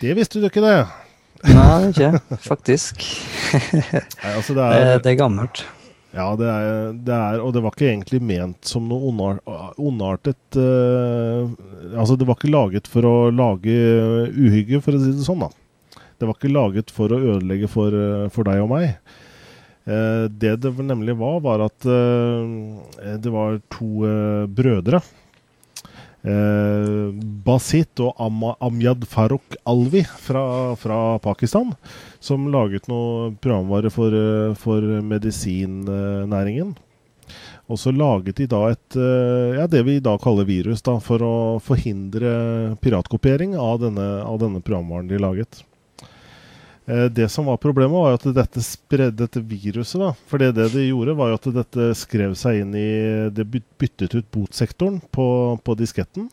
Det 0.00 0.16
visste 0.16 0.40
du 0.40 0.48
ikke, 0.48 0.64
det? 0.64 0.78
Nei, 1.54 1.92
ikke 1.92 2.38
faktisk. 2.42 3.04
Nei, 4.24 4.32
altså 4.34 4.56
det, 4.56 4.64
er, 4.64 4.88
det, 4.90 5.04
det 5.04 5.14
er 5.14 5.20
gammelt. 5.22 5.62
Ja, 6.10 6.32
det 6.34 6.46
er, 6.50 6.94
det 7.06 7.14
er, 7.14 7.38
og 7.38 7.52
det 7.54 7.60
var 7.62 7.74
ikke 7.74 7.86
egentlig 7.92 8.18
ment 8.24 8.66
som 8.66 8.88
noe 8.90 9.12
ondartet 9.78 10.58
uh, 10.58 11.46
Altså, 11.94 12.16
det 12.18 12.26
var 12.26 12.38
ikke 12.38 12.50
laget 12.50 12.90
for 12.90 13.06
å 13.06 13.14
lage 13.30 13.76
uhygge, 14.34 14.80
for 14.82 14.96
å 14.96 15.02
si 15.02 15.14
det 15.14 15.26
sånn, 15.26 15.44
da. 15.46 16.02
Det 16.18 16.26
var 16.26 16.36
ikke 16.36 16.50
laget 16.52 16.90
for 16.92 17.14
å 17.14 17.20
ødelegge 17.36 17.70
for, 17.70 17.94
for 18.34 18.46
deg 18.50 18.62
og 18.64 18.72
meg. 18.74 18.98
Uh, 19.86 20.26
det 20.30 20.56
det 20.64 20.74
nemlig 20.82 21.14
var, 21.18 21.38
var 21.46 21.64
at 21.68 21.86
uh, 21.86 22.42
det 23.22 23.34
var 23.34 23.62
to 23.72 24.10
brødre. 24.50 25.02
Basit 27.50 27.98
og 28.04 28.14
Am 28.22 28.44
Amjad 28.62 29.06
Farouk 29.10 29.56
Alvi 29.66 30.04
fra, 30.06 30.76
fra 30.78 31.18
Pakistan 31.22 31.72
som 32.22 32.46
laget 32.52 32.86
noe 32.90 33.32
programvare 33.42 33.90
for, 33.90 34.14
eh, 34.14 34.54
for 34.54 34.84
medisinnæringen. 35.02 36.76
Og 37.70 37.78
så 37.78 37.92
laget 37.94 38.40
de 38.40 38.46
da 38.50 38.60
et 38.70 38.98
eh, 38.98 39.56
ja, 39.58 39.66
det 39.70 39.82
vi 39.86 39.98
da 40.02 40.16
kaller 40.18 40.46
virus, 40.46 40.82
da, 40.86 40.98
for 41.02 41.22
å 41.22 41.34
forhindre 41.62 42.76
piratkopiering 42.82 43.56
av 43.58 43.82
denne, 43.82 44.06
av 44.26 44.40
denne 44.42 44.62
programvaren 44.62 45.10
de 45.10 45.20
laget. 45.22 45.62
Eh, 46.90 47.06
det 47.14 47.28
som 47.30 47.46
var 47.46 47.60
problemet, 47.62 47.94
var 47.94 48.18
at 48.18 48.26
dette 48.34 48.62
spredde 48.66 49.22
dette 49.22 49.42
viruset. 49.42 49.98
da, 50.02 50.12
For 50.26 50.42
det, 50.42 50.52
det 50.58 50.88
gjorde, 50.88 51.18
var 51.18 51.34
at 51.34 51.50
dette 51.54 51.92
skrev 51.98 52.34
seg 52.38 52.64
inn 52.64 52.74
i 52.74 52.90
Det 53.34 53.46
byttet 53.46 54.14
ut 54.14 54.30
botsektoren 54.34 55.00
på, 55.14 55.26
på 55.62 55.78
disketten. 55.78 56.30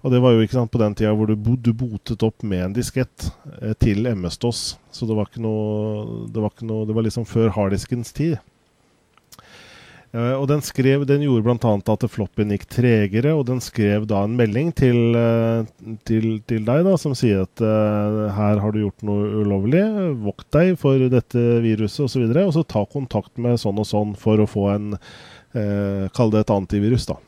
Og 0.00 0.12
det 0.14 0.20
var 0.24 0.32
jo 0.32 0.44
ikke 0.44 0.56
sant, 0.56 0.72
på 0.72 0.80
den 0.80 0.94
tida 0.96 1.12
hvor 1.16 1.28
du, 1.28 1.36
du 1.36 1.72
botet 1.76 2.22
opp 2.24 2.44
med 2.46 2.64
en 2.64 2.76
diskett 2.76 3.28
eh, 3.60 3.74
til 3.80 4.08
MS-DOS. 4.08 4.62
Så 4.92 5.08
det 5.08 5.16
var 5.16 5.28
ikke 5.28 5.44
noe 5.44 6.28
Det 6.32 6.40
var, 6.40 6.54
noe, 6.64 6.86
det 6.88 6.96
var 6.96 7.04
liksom 7.04 7.28
før 7.28 7.52
harddiskens 7.56 8.14
tid. 8.16 8.38
Eh, 10.10 10.32
og 10.34 10.48
den 10.50 10.62
skrev, 10.64 11.04
den 11.06 11.22
gjorde 11.22 11.44
bl.a. 11.46 11.74
at 11.92 12.06
floppyen 12.10 12.50
gikk 12.56 12.66
tregere, 12.72 13.34
og 13.36 13.44
den 13.46 13.62
skrev 13.62 14.08
da 14.10 14.24
en 14.26 14.34
melding 14.38 14.72
til, 14.74 15.14
eh, 15.14 15.94
til, 16.08 16.40
til 16.50 16.66
deg 16.66 16.82
da, 16.88 16.96
som 16.98 17.14
sier 17.14 17.44
at 17.44 17.62
uh, 17.62 18.26
her 18.34 18.58
har 18.62 18.74
du 18.74 18.80
gjort 18.82 19.06
noe 19.06 19.28
ulovlig, 19.44 19.84
vokt 20.24 20.48
deg 20.56 20.74
for 20.80 21.06
dette 21.12 21.44
viruset 21.62 22.08
osv., 22.08 22.26
og, 22.26 22.34
så 22.34 22.46
og 22.48 22.54
så 22.58 22.66
ta 22.74 22.84
kontakt 22.90 23.38
med 23.38 23.60
sånn 23.62 23.78
og 23.78 23.86
sånn 23.86 24.16
for 24.18 24.42
å 24.42 24.50
få 24.50 24.70
en 24.74 24.94
uh, 24.96 26.08
Kall 26.16 26.34
det 26.34 26.42
et 26.42 26.54
antivirus, 26.58 27.06
da. 27.06 27.20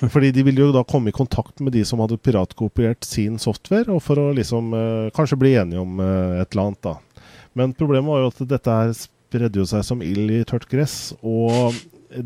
Fordi 0.12 0.32
de 0.34 0.44
ville 0.46 0.64
jo 0.64 0.72
da 0.74 0.84
komme 0.88 1.12
i 1.12 1.16
kontakt 1.16 1.60
med 1.60 1.74
de 1.76 1.84
som 1.86 2.00
hadde 2.02 2.20
piratkopiert 2.20 3.04
sin 3.06 3.38
software, 3.42 3.90
og 3.92 4.02
for 4.04 4.20
å 4.20 4.32
liksom 4.36 4.74
eh, 4.76 5.08
kanskje 5.16 5.38
bli 5.40 5.54
enige 5.60 5.82
om 5.82 6.00
eh, 6.02 6.42
et 6.42 6.52
eller 6.52 6.70
annet, 6.70 6.82
da. 6.84 7.24
Men 7.58 7.74
problemet 7.76 8.08
var 8.08 8.22
jo 8.22 8.30
at 8.32 8.44
dette 8.54 8.76
her 8.78 8.92
spredde 8.96 9.60
jo 9.60 9.66
seg 9.68 9.84
som 9.84 10.04
ild 10.04 10.32
i 10.32 10.44
tørt 10.48 10.68
gress. 10.70 11.12
Og 11.20 11.76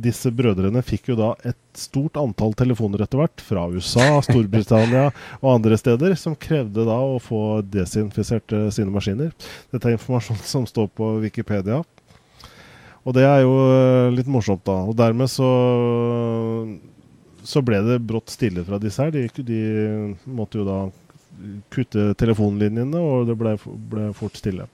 disse 0.02 0.30
brødrene 0.34 0.82
fikk 0.82 1.12
jo 1.12 1.16
da 1.18 1.32
et 1.46 1.58
stort 1.78 2.18
antall 2.18 2.54
telefoner 2.58 3.04
etter 3.04 3.20
hvert 3.20 3.42
fra 3.44 3.66
USA, 3.70 4.06
Storbritannia 4.26 5.08
og 5.40 5.52
andre 5.52 5.78
steder, 5.78 6.16
som 6.18 6.38
krevde 6.38 6.86
da 6.88 6.96
å 6.98 7.20
få 7.22 7.60
desinfisert 7.62 8.54
eh, 8.54 8.68
sine 8.74 8.94
maskiner. 8.94 9.34
Dette 9.74 9.90
er 9.90 9.98
informasjon 9.98 10.42
som 10.46 10.66
står 10.68 10.90
på 10.94 11.16
Wikipedia. 11.26 11.82
Og 13.06 13.14
det 13.14 13.22
er 13.22 13.44
jo 13.44 13.54
litt 14.10 14.26
morsomt, 14.26 14.64
da. 14.66 14.80
Og 14.82 14.96
dermed 14.98 15.30
så 15.30 15.46
så 17.46 17.62
ble 17.64 17.80
det 17.86 18.00
brått 18.06 18.32
stille 18.34 18.64
fra 18.66 18.80
disse 18.82 19.02
her. 19.02 19.14
De, 19.14 19.26
de 19.46 19.60
måtte 20.26 20.60
jo 20.60 20.66
da 20.66 20.80
kutte 21.72 22.10
telefonlinjene, 22.18 22.98
og 22.98 23.28
det 23.30 23.36
ble, 23.38 23.54
ble 23.90 24.10
fort 24.16 24.38
stille. 24.38 24.66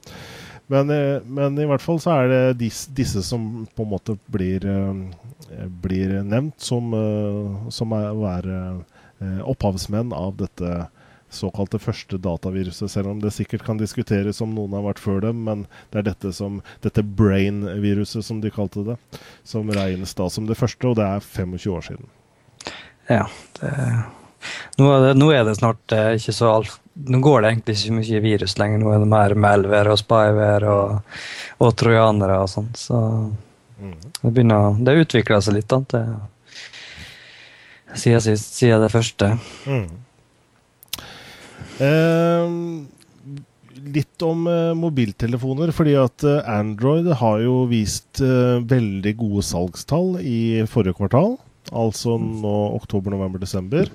Men, 0.72 0.90
eh, 0.90 1.22
men, 1.26 1.58
i 1.58 1.66
hvert 1.68 1.82
fall 1.84 2.00
så 2.00 2.14
er 2.22 2.30
det 2.30 2.60
disse, 2.62 2.90
disse 2.96 3.22
som 3.26 3.66
på 3.76 3.84
en 3.84 3.92
måte 3.92 4.16
blir, 4.32 4.64
eh, 4.64 5.66
blir 5.84 6.22
nevnt 6.22 6.60
som, 6.62 6.94
eh, 6.96 7.70
som 7.70 7.92
er 7.92 8.08
være 8.16 8.58
opphavsmenn 9.46 10.10
av 10.12 10.32
dette 10.34 10.88
såkalte 11.30 11.78
første 11.78 12.18
dataviruset, 12.18 12.90
selv 12.90 13.12
om 13.12 13.20
det 13.22 13.30
sikkert 13.30 13.62
kan 13.62 13.78
diskuteres 13.78 14.40
om 14.42 14.50
noen 14.56 14.74
har 14.74 14.82
vært 14.82 14.98
før 14.98 15.20
dem, 15.22 15.44
men 15.46 15.62
det 15.92 16.00
er 16.00 16.08
dette, 16.08 16.32
dette 16.82 17.04
brain-viruset, 17.06 18.24
som 18.24 18.40
de 18.42 18.50
kalte 18.50 18.82
det, 18.82 18.96
som 19.44 19.70
regnes 19.70 20.16
da 20.18 20.26
som 20.28 20.50
det 20.50 20.58
første, 20.58 20.90
og 20.90 20.98
det 20.98 21.06
er 21.06 21.22
25 21.22 21.70
år 21.70 21.86
siden. 21.86 22.10
Ja. 23.12 23.26
Det, 23.58 23.72
nå, 24.80 24.88
er 24.90 25.06
det, 25.06 25.12
nå, 25.20 25.30
er 25.34 25.44
det, 25.46 25.56
snart 25.60 25.94
eh, 25.94 26.14
ikke 26.18 26.34
så 26.34 26.54
alt 26.58 26.78
Nå 26.92 27.22
går 27.24 27.40
det 27.40 27.50
egentlig 27.50 27.74
ikke 27.78 27.94
mye 27.96 28.18
virus 28.20 28.54
lenger. 28.60 28.80
Nå 28.82 28.90
er 28.92 28.98
det 29.00 29.06
mer 29.08 29.32
Melver 29.40 29.88
og 29.88 29.96
Spyver 29.96 30.66
og, 30.68 31.14
og 31.64 31.70
trojanere 31.80 32.34
og 32.42 32.50
sånn. 32.52 32.66
Så 32.76 32.98
mm. 33.80 33.94
det 34.18 34.32
begynner 34.36 34.76
Det 34.84 34.98
utvikler 35.00 35.40
seg 35.40 35.56
litt, 35.56 35.72
da. 35.72 35.78
Det, 35.88 36.02
siden, 37.96 38.36
siden 38.36 38.84
det 38.84 38.92
første. 38.92 39.30
Mm. 39.64 39.88
Eh, 41.80 42.52
litt 43.92 44.22
om 44.22 44.46
eh, 44.46 44.74
mobiltelefoner. 44.78 45.72
fordi 45.72 45.94
at 45.98 46.24
eh, 46.24 46.50
Android 46.50 47.08
har 47.20 47.40
jo 47.42 47.64
vist 47.70 48.20
eh, 48.20 48.60
veldig 48.60 49.14
gode 49.18 49.46
salgstall 49.46 50.20
i 50.20 50.62
forrige 50.70 50.98
kvartal. 51.00 51.36
Altså 51.70 52.16
nå 52.18 52.54
oktober, 52.76 53.14
november, 53.14 53.42
desember. 53.42 53.90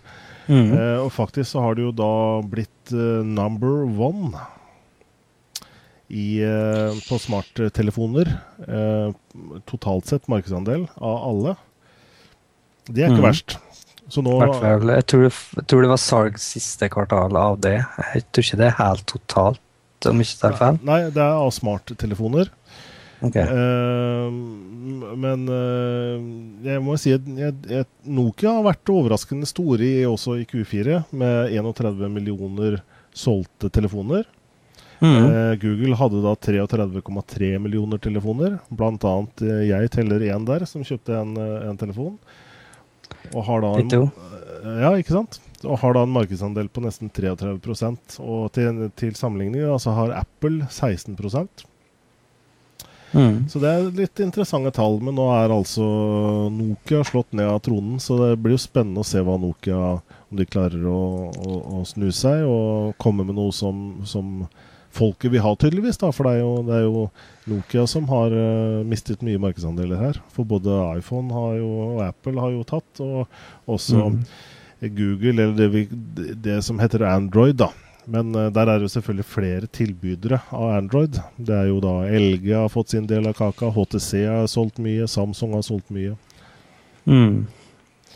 Mm. 0.47 0.71
Eh, 0.71 0.99
og 1.03 1.11
faktisk 1.11 1.51
så 1.51 1.65
har 1.65 1.75
det 1.75 1.83
jo 1.83 1.95
da 1.95 2.11
blitt 2.47 2.93
eh, 2.95 3.25
number 3.27 3.83
one 3.83 4.31
i, 6.07 6.39
eh, 6.39 6.95
på 7.09 7.19
smarttelefoner. 7.19 8.31
Uh, 8.63 9.11
totalt 9.67 10.07
sett 10.07 10.29
markedsandel 10.31 10.87
av 10.95 11.17
alle. 11.27 11.55
Det 12.87 13.03
er 13.03 13.11
ikke 13.11 13.25
mm. 13.25 13.27
verst. 13.27 13.57
Så 14.07 14.23
nå 14.23 14.37
jeg, 14.39 14.53
tror 15.11 15.25
det, 15.25 15.33
jeg 15.35 15.65
tror 15.67 15.83
det 15.83 15.91
var 15.91 15.99
salg 15.99 16.37
siste 16.39 16.87
kvartal 16.93 17.35
av 17.35 17.57
det. 17.63 17.81
Jeg 18.15 18.23
tror 18.31 18.45
ikke 18.45 18.59
det 18.61 18.69
er 18.69 18.77
helt 18.79 19.03
totalt, 19.11 19.63
om 20.07 20.23
ikke 20.23 20.39
tar 20.45 20.55
feil. 20.61 20.79
Nei, 20.87 21.01
det 21.11 21.19
er 21.19 21.41
av 21.41 21.51
smarttelefoner. 21.51 22.53
Okay. 23.21 23.41
Uh, 23.41 24.31
men 25.17 25.47
uh, 25.49 26.17
jeg 26.67 26.81
må 26.85 26.97
si 27.01 27.15
at 27.15 27.25
jeg, 27.25 27.55
jeg, 27.69 27.87
Nokia 28.05 28.57
har 28.59 28.65
vært 28.67 28.93
overraskende 28.93 29.49
store 29.49 29.85
i, 29.85 30.05
også 30.05 30.37
i 30.41 30.47
Q4, 30.49 31.01
med 31.17 31.55
31 31.57 32.11
millioner 32.13 32.81
solgte 33.17 33.71
telefoner. 33.73 34.27
Mm. 35.01 35.07
Uh, 35.07 35.53
Google 35.61 35.97
hadde 35.97 36.21
da 36.25 36.35
33,3 36.47 37.51
millioner 37.61 38.01
telefoner. 38.01 38.59
Blant 38.69 39.05
annet 39.07 39.45
jeg 39.65 39.93
teller 39.93 40.29
én 40.29 40.45
der, 40.47 40.67
som 40.69 40.85
kjøpte 40.85 41.17
en, 41.17 41.35
en 41.37 41.81
telefon. 41.81 42.17
Og 43.33 43.43
har 43.47 43.63
da 43.63 43.73
en, 43.81 44.09
ja, 44.83 44.93
ikke 44.99 45.15
sant? 45.15 45.39
Og 45.65 45.79
har 45.81 45.95
da 45.97 46.03
en 46.05 46.13
markedsandel 46.13 46.69
på 46.69 46.83
nesten 46.83 47.09
33% 47.09 48.19
Og 48.21 48.43
til, 48.53 48.83
til 48.99 49.15
sammenligning 49.17 49.65
altså 49.65 49.95
har 49.97 50.13
Apple 50.19 50.67
16 50.69 51.17
mm. 53.17 53.35
Så 53.51 53.61
det 53.63 53.71
er 53.71 53.89
litt 53.97 54.21
interessante 54.23 54.71
tall. 54.75 54.99
Men 55.03 55.17
nå 55.19 55.27
er 55.35 55.53
altså 55.53 55.87
Nokia 56.53 57.03
slått 57.07 57.35
ned 57.37 57.49
av 57.49 57.59
tronen, 57.65 57.97
så 58.03 58.19
det 58.21 58.31
blir 58.43 58.55
jo 58.55 58.61
spennende 58.61 59.03
å 59.03 59.07
se 59.07 59.23
hva 59.23 59.39
Nokia 59.41 59.97
Om 60.27 60.39
de 60.39 60.47
klarer 60.47 60.87
å, 60.91 61.01
å, 61.31 61.59
å 61.79 61.83
snu 61.87 62.09
seg 62.11 62.43
og 62.43 62.97
komme 62.99 63.23
med 63.23 63.37
noe 63.37 63.53
som, 63.55 64.01
som 64.03 64.47
folket 64.97 65.31
vil 65.31 65.43
ha, 65.43 65.53
tydeligvis. 65.55 65.99
da, 66.01 66.11
For 66.11 66.27
det 66.27 66.37
er 66.37 66.43
jo, 66.43 66.51
det 66.67 66.75
er 66.75 66.85
jo 66.85 67.07
Nokia 67.47 67.85
som 67.87 68.07
har 68.11 68.33
uh, 68.35 68.83
mistet 68.87 69.23
mye 69.25 69.39
markedsandeler 69.41 70.01
her. 70.01 70.21
For 70.35 70.47
både 70.47 70.75
iPhone 70.97 71.31
jo, 71.57 71.71
og 71.87 72.05
Apple 72.09 72.41
har 72.43 72.53
jo 72.55 72.67
tatt, 72.67 73.03
og 73.03 73.73
også 73.77 74.09
mm. 74.11 74.21
Google, 74.97 75.35
eller 75.37 75.57
det, 75.57 75.69
vi, 75.73 75.87
det, 76.47 76.61
som 76.65 76.81
heter 76.81 77.05
Android, 77.07 77.57
da. 77.63 77.71
Men 78.07 78.31
uh, 78.35 78.47
der 78.53 78.71
er 78.71 78.81
det 78.81 78.89
selvfølgelig 78.93 79.27
flere 79.27 79.69
tilbydere 79.73 80.39
av 80.55 80.77
Android. 80.77 81.19
Det 81.35 81.55
er 81.55 81.69
jo 81.71 81.81
da 81.83 81.95
LG 82.07 82.49
har 82.53 82.71
fått 82.71 82.95
sin 82.95 83.07
del 83.09 83.27
av 83.27 83.35
kaka, 83.37 83.71
HTC 83.75 84.11
har 84.23 84.47
solgt 84.51 84.79
mye, 84.83 85.07
Samsung 85.11 85.57
har 85.57 85.65
solgt 85.67 85.91
mye. 85.93 86.15
Mm. 87.07 87.45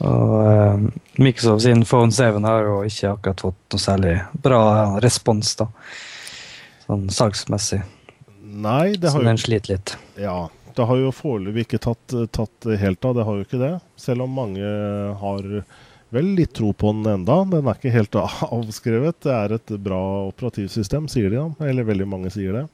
Og 0.01 0.31
uh, 0.47 0.85
Microsoft 1.21 1.65
sin 1.65 1.83
Phone 1.85 2.15
7 2.15 2.39
har 2.47 2.65
jo 2.69 2.79
ikke 2.87 3.11
akkurat 3.17 3.43
fått 3.49 3.75
noe 3.75 3.83
særlig 3.83 4.15
bra 4.47 4.63
respons, 5.03 5.53
da. 5.59 5.67
Sånn 6.87 7.09
salgsmessig. 7.13 7.83
Nei, 8.41 8.95
det 8.99 9.11
har 9.11 9.21
Så 9.21 9.27
den 9.27 9.39
sliter 9.39 9.75
litt. 9.75 9.95
Ja. 10.19 10.49
Det 10.75 10.87
har 10.87 10.99
jo 10.99 11.11
foreløpig 11.11 11.65
ikke 11.65 11.81
tatt, 11.83 12.13
tatt, 12.31 12.67
helt 12.79 13.05
av, 13.05 13.15
det 13.17 13.25
har 13.27 13.37
jo 13.37 13.45
ikke 13.45 13.59
det. 13.59 13.73
Selv 13.99 14.23
om 14.23 14.37
mange 14.39 14.63
har 15.19 15.47
vel 16.11 16.33
litt 16.35 16.53
tro 16.57 16.73
på 16.73 16.91
den 16.93 17.07
enda. 17.13 17.41
Den 17.49 17.67
er 17.67 17.79
ikke 17.79 17.93
helt 17.95 18.15
avskrevet. 18.59 19.19
Det 19.23 19.33
er 19.35 19.57
et 19.57 19.75
bra 19.81 20.01
operativsystem, 20.29 21.09
sier 21.11 21.31
de 21.31 21.39
da. 21.39 21.69
Eller 21.71 21.87
veldig 21.87 22.07
mange 22.09 22.31
sier 22.33 22.59
det. 22.59 22.65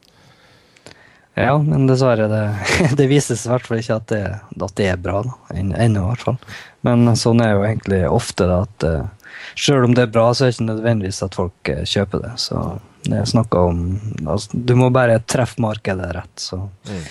Ja, 1.38 1.54
men 1.62 1.86
dessverre, 1.86 2.26
det, 2.32 2.44
det 2.98 3.06
vises 3.12 3.46
i 3.46 3.52
hvert 3.52 3.68
fall 3.68 3.82
ikke 3.84 4.00
at 4.00 4.08
det, 4.10 4.24
at 4.58 4.76
det 4.80 4.90
er 4.90 4.98
bra. 5.02 5.22
Ennå, 5.54 5.78
i 5.78 6.08
hvert 6.10 6.26
fall. 6.26 6.40
Men 6.88 7.06
sånn 7.20 7.44
er 7.46 7.54
jo 7.54 7.66
egentlig 7.68 8.02
ofte 8.10 8.48
da, 8.50 8.64
at 8.66 8.86
uh, 8.88 9.34
selv 9.54 9.86
om 9.86 9.94
det 9.94 10.08
er 10.08 10.14
bra, 10.16 10.32
så 10.34 10.48
er 10.48 10.50
det 10.50 10.58
ikke 10.58 10.70
nødvendigvis 10.72 11.22
at 11.28 11.38
folk 11.38 11.72
uh, 11.74 11.84
kjøper 11.86 12.24
det. 12.26 12.34
Så 12.42 12.64
det 13.06 13.22
er 13.22 13.30
snakka 13.30 13.68
om 13.70 13.84
altså, 14.26 14.58
Du 14.58 14.74
må 14.80 14.90
bare 14.94 15.20
treffe 15.30 15.62
markedet 15.62 16.10
rett. 16.18 16.34
Så, 16.42 16.58
mm. 16.90 17.06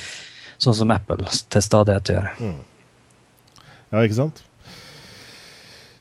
Sånn 0.59 0.79
som 0.81 0.91
Apple 0.91 1.31
til 1.31 1.62
stadighet 1.62 2.11
gjør. 2.16 2.29
Mm. 2.43 2.59
Ja, 3.95 4.03
ikke 4.03 4.18
sant? 4.18 4.43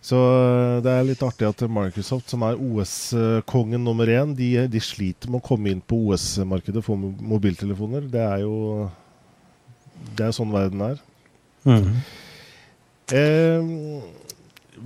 Så 0.05 0.17
eh, 0.17 0.81
det 0.85 0.91
er 0.91 1.07
litt 1.07 1.23
artig 1.25 1.47
at 1.47 1.63
Microsoft, 1.65 2.29
som 2.29 2.43
er 2.45 2.59
OS-kongen 2.61 3.81
nummer 3.85 4.09
én, 4.11 4.35
de, 4.37 4.51
de, 4.69 4.81
sliter 4.83 5.31
med 5.31 5.41
å 5.41 5.47
komme 5.47 5.71
inn 5.73 5.81
på 5.81 5.97
OS-markedet 6.11 6.83
for 6.85 6.99
mobiltelefoner. 6.99 8.05
Det 8.11 8.21
er 8.21 8.43
jo 8.45 8.89
Det 10.15 10.27
er 10.27 10.35
sånn 10.35 10.53
verden 10.53 10.83
er. 10.91 11.01
Mm. 11.65 11.89
Eh, 13.15 13.71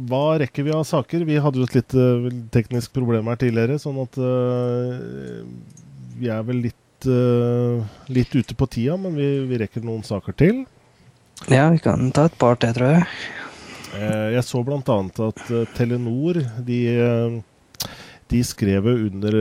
hva 0.09 0.37
rekker 0.39 0.63
vi 0.63 0.71
av 0.75 0.85
saker? 0.87 1.25
Vi 1.27 1.39
hadde 1.41 1.59
jo 1.59 1.67
et 1.67 1.75
litt 1.79 1.95
uh, 1.97 2.27
teknisk 2.53 2.93
problem 2.95 3.27
her 3.31 3.39
tidligere, 3.41 3.79
sånn 3.81 3.97
at 4.03 4.19
uh, 4.21 5.41
vi 6.19 6.29
er 6.29 6.45
vel 6.45 6.61
litt, 6.67 7.07
uh, 7.09 7.81
litt 8.13 8.35
ute 8.37 8.55
på 8.55 8.69
tida, 8.69 8.99
men 9.01 9.17
vi, 9.17 9.27
vi 9.49 9.59
rekker 9.63 9.83
noen 9.83 10.05
saker 10.05 10.37
til. 10.39 10.61
Ja, 11.49 11.67
vi 11.73 11.81
kan 11.83 12.11
ta 12.15 12.27
et 12.29 12.37
par 12.39 12.59
til, 12.61 12.75
tror 12.77 12.99
jeg. 12.99 13.07
Eh, 13.97 14.27
jeg 14.35 14.45
så 14.45 14.61
bl.a. 14.65 14.79
at 14.81 15.43
eh, 15.49 15.69
Telenor 15.77 16.41
de, 16.65 16.79
eh, 16.93 17.87
de 18.29 18.41
skrev 18.45 18.85
under 18.91 19.39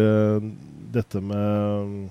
dette 0.88 1.20
med 1.20 2.06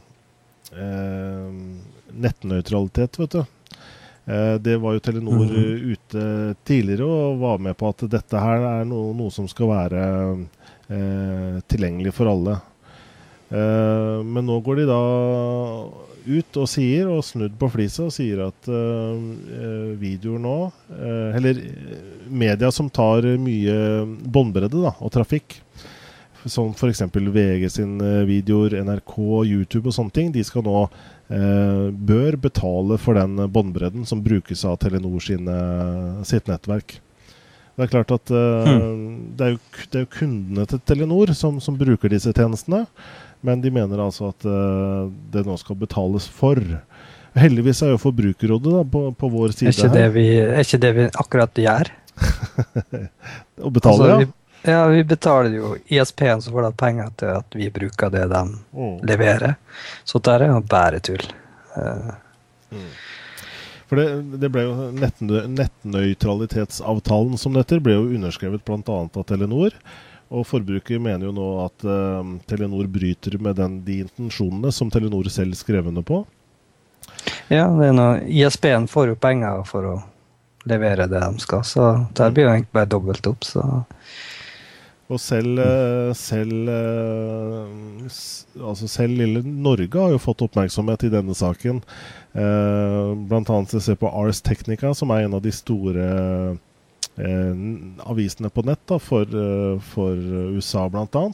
nettnøytralitet, 2.14 3.18
vet 3.18 3.38
du. 3.38 3.56
Det 4.62 4.76
var 4.84 4.94
jo 4.94 5.02
Telenor 5.02 5.48
mm. 5.48 5.94
ute 5.96 6.24
tidligere 6.68 7.08
og 7.08 7.40
var 7.42 7.62
med 7.64 7.78
på 7.80 7.90
at 7.90 8.04
dette 8.12 8.42
her 8.44 8.66
er 8.76 8.86
noe, 8.86 9.16
noe 9.18 9.34
som 9.34 9.48
skal 9.50 9.72
være 9.72 10.04
eh, 10.92 11.58
tilgjengelig 11.72 12.14
for 12.16 12.30
alle. 12.32 12.58
Eh, 13.50 14.18
men 14.28 14.46
nå 14.48 14.60
går 14.66 14.82
de 14.82 14.88
da 14.90 15.02
ut 16.28 16.60
og 16.60 16.68
sier, 16.70 17.08
og 17.10 17.24
snudd 17.26 17.56
på 17.60 17.70
flisa, 17.74 18.08
og 18.08 18.14
sier 18.16 18.44
at 18.48 18.70
uh, 18.70 19.16
videoer 20.00 20.42
nå 20.44 20.58
uh, 20.70 21.38
Eller 21.38 21.62
media 22.28 22.72
som 22.74 22.90
tar 22.92 23.26
mye 23.40 23.78
båndbredde 24.28 24.84
og 24.92 25.12
trafikk, 25.14 25.60
som 26.48 26.72
f.eks. 26.76 27.04
VG 27.12 27.68
sin 27.72 27.98
videoer, 28.28 28.78
NRK, 28.88 29.16
YouTube 29.48 29.90
og 29.90 29.96
sånne 29.96 30.16
ting, 30.16 30.32
de 30.36 30.44
skal 30.48 30.64
nå 30.68 30.86
uh, 30.86 31.88
bør 31.92 32.40
betale 32.48 33.00
for 33.02 33.20
den 33.20 33.40
båndbredden 33.52 34.08
som 34.08 34.24
brukes 34.24 34.64
av 34.68 34.80
Telenor 34.84 35.24
sine, 35.24 35.58
sitt 36.28 36.48
nettverk. 36.52 37.00
Det 37.78 37.86
er 37.86 37.92
klart 37.92 38.10
at 38.10 38.32
hmm. 38.34 39.34
det, 39.38 39.46
er 39.46 39.52
jo, 39.54 39.58
det, 39.78 40.00
er 40.00 40.04
jo, 40.08 40.14
kundene 40.16 40.64
til 40.66 40.80
Telenor 40.82 41.30
som, 41.38 41.60
som 41.62 41.76
bruker 41.78 42.10
disse 42.10 42.32
tjenestene. 42.34 42.88
Men 43.46 43.62
de 43.62 43.72
mener 43.74 44.02
altså 44.02 44.32
at 44.32 44.48
uh, 44.48 45.10
det 45.34 45.46
nå 45.46 45.58
skal 45.62 45.78
betales 45.80 46.26
for. 46.32 46.62
Heldigvis 47.38 47.84
er 47.86 47.94
jo 47.94 48.02
Forbrukerrådet 48.02 48.72
da, 48.74 48.82
på, 48.92 49.02
på, 49.14 49.30
vår 49.30 49.54
side 49.54 49.74
er 49.74 49.94
her. 49.94 50.10
Vi, 50.16 50.26
er 50.42 50.64
ikke 50.64 50.82
det 50.82 50.92
vi 50.98 51.04
akkurat 51.22 51.62
gjør? 51.62 51.92
Å 53.68 53.70
betale, 53.74 53.94
altså, 53.94 54.08
ja? 54.10 54.18
Vi, 54.24 54.28
ja, 54.72 54.80
vi 54.90 55.04
betaler 55.08 55.52
jo 55.54 55.76
ISP-en, 55.86 56.42
så 56.42 56.54
får 56.54 56.64
de 56.66 56.72
penger 56.82 57.08
til 57.22 57.30
at 57.36 57.60
vi 57.60 57.68
bruker 57.74 58.08
det 58.14 58.26
de 58.34 58.42
mm. 58.48 58.98
leverer. 59.08 59.54
Så 60.08 60.16
det 60.24 60.32
er 60.34 60.42
jo 60.50 60.58
bare 60.66 61.00
tull. 61.06 61.26
Uh. 61.78 62.12
Mm. 62.74 62.90
For 63.88 63.96
det, 64.02 64.08
det, 64.42 64.50
ble 64.52 64.62
jo 64.66 64.74
Nettnøytralitetsavtalen 64.98 67.36
som 67.40 67.56
dette 67.56 67.80
ble 67.84 67.94
jo 67.96 68.10
underskrevet 68.18 68.66
bl.a. 68.68 68.98
av 69.08 69.24
Telenor. 69.30 69.72
Og 70.28 70.44
forbruker 70.48 71.00
mener 71.00 71.30
jo 71.30 71.34
nå 71.36 71.48
at 71.64 71.86
uh, 71.88 72.34
Telenor 72.50 72.90
bryter 72.92 73.38
med 73.40 73.56
den, 73.60 73.80
de 73.88 74.02
intensjonene 74.04 74.74
som 74.76 74.92
Telenor 74.92 75.30
selv 75.32 75.56
skrev 75.60 75.88
under 75.88 76.04
på. 76.04 76.24
Ja, 77.48 77.68
ISB-en 78.28 78.90
får 78.92 79.14
jo 79.14 79.20
penger 79.20 79.64
for 79.68 79.88
å 79.88 79.98
levere 80.68 81.08
det 81.08 81.22
de 81.24 81.40
skal, 81.40 81.64
så 81.64 81.92
der 82.18 82.34
blir 82.36 82.48
jo 82.48 82.56
egentlig 82.56 82.76
bare 82.76 82.92
dobbelt 82.98 83.30
opp. 83.32 83.48
så... 83.48 83.64
Og 85.08 85.22
selv, 85.24 85.56
eh, 85.64 86.10
selv, 86.20 86.68
eh, 86.68 88.08
altså 88.60 88.90
selv 88.92 89.22
lille 89.22 89.40
Norge 89.40 89.96
har 89.96 90.12
jo 90.12 90.20
fått 90.20 90.44
oppmerksomhet 90.44 91.06
i 91.08 91.12
denne 91.14 91.32
saken. 91.32 91.80
Blant 92.36 93.48
annet 93.48 93.78
se 93.86 93.96
på 93.96 94.12
Ars 94.12 94.42
Technica, 94.44 94.92
som 94.92 95.14
er 95.16 95.24
en 95.24 95.38
av 95.40 95.46
de 95.46 95.54
store 95.56 96.10
avisene 97.18 98.50
på 98.54 98.62
nett 98.62 98.84
da, 98.86 99.00
for, 99.02 99.26
eh, 99.26 99.80
for 99.82 100.16
USA 100.58 100.90
bl.a. 100.90 101.32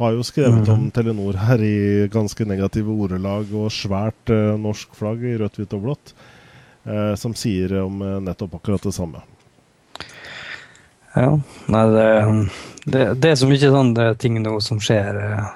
Har 0.00 0.14
jo 0.16 0.24
skrevet 0.24 0.68
mm. 0.68 0.72
om 0.74 0.90
Telenor 0.90 1.36
her 1.36 1.60
i 1.60 2.08
ganske 2.12 2.44
negative 2.48 2.94
ordelag 3.04 3.50
og 3.52 3.68
svært 3.74 4.32
eh, 4.32 4.54
norsk 4.56 4.94
flagg 4.96 5.24
i 5.28 5.36
rødt, 5.36 5.60
hvitt 5.60 5.76
og 5.76 5.84
blått, 5.84 6.14
eh, 6.88 7.12
som 7.20 7.36
sier 7.36 7.74
om 7.82 8.00
eh, 8.00 8.16
nettopp 8.24 8.56
akkurat 8.60 8.88
det 8.88 8.94
samme. 8.96 9.20
Ja, 11.10 11.34
nei, 11.68 11.84
det, 11.90 12.08
det, 12.86 13.06
det 13.20 13.32
er 13.32 13.36
så 13.36 13.48
mye 13.50 13.72
sånne 13.74 14.12
ting 14.22 14.38
nå 14.40 14.56
som 14.64 14.80
skjer 14.80 15.20
eh, 15.20 15.50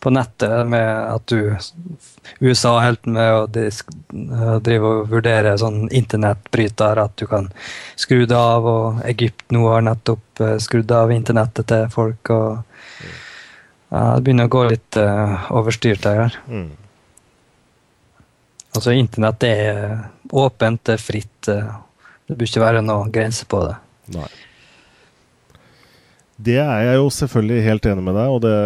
på 0.00 0.10
nettet 0.14 0.66
med 0.70 0.88
at 0.88 1.26
du 1.26 1.56
USA 2.40 2.74
er 2.78 2.84
helt 2.86 3.06
med 3.10 3.32
å 3.34 4.58
drive 4.62 4.90
og 4.90 5.10
vurdere 5.10 5.56
sånn 5.58 5.88
internettbryter, 5.88 7.00
at 7.02 7.16
du 7.18 7.26
kan 7.30 7.48
skru 7.98 8.24
det 8.28 8.38
av, 8.38 8.66
og 8.66 9.00
Egypt 9.08 9.48
nå 9.54 9.64
har 9.72 9.86
nettopp 9.86 10.44
eh, 10.44 10.56
skrudd 10.62 10.92
av 10.94 11.12
internettet 11.14 11.70
til 11.70 11.88
folk. 11.90 12.30
og 12.30 12.60
ja, 13.88 14.02
Det 14.14 14.22
begynner 14.26 14.50
å 14.50 14.52
gå 14.52 14.64
litt 14.68 15.00
uh, 15.00 15.48
overstyrt 15.56 16.04
her. 16.06 16.38
Mm. 16.46 16.70
Altså, 18.76 18.92
internett 18.92 19.46
er 19.48 19.78
åpent, 20.30 20.84
det 20.84 20.98
er 20.98 21.02
fritt. 21.02 21.48
Det 21.48 22.36
bør 22.36 22.50
ikke 22.50 22.62
være 22.62 22.84
noen 22.84 23.10
grense 23.10 23.48
på 23.48 23.62
det. 23.64 23.78
Nei. 24.18 24.28
Det 26.38 26.58
er 26.62 26.84
jeg 26.86 26.98
jo 27.00 27.08
selvfølgelig 27.10 27.62
helt 27.64 27.86
enig 27.90 28.04
med 28.06 28.14
deg, 28.14 28.28
og 28.30 28.42
det 28.44 28.58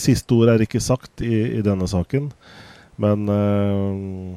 Siste 0.00 0.36
ord 0.36 0.52
er 0.52 0.64
ikke 0.64 0.82
sagt 0.82 1.22
i, 1.24 1.60
i 1.60 1.64
denne 1.64 1.88
saken. 1.90 2.30
Men 3.00 3.28
uh, 3.32 4.36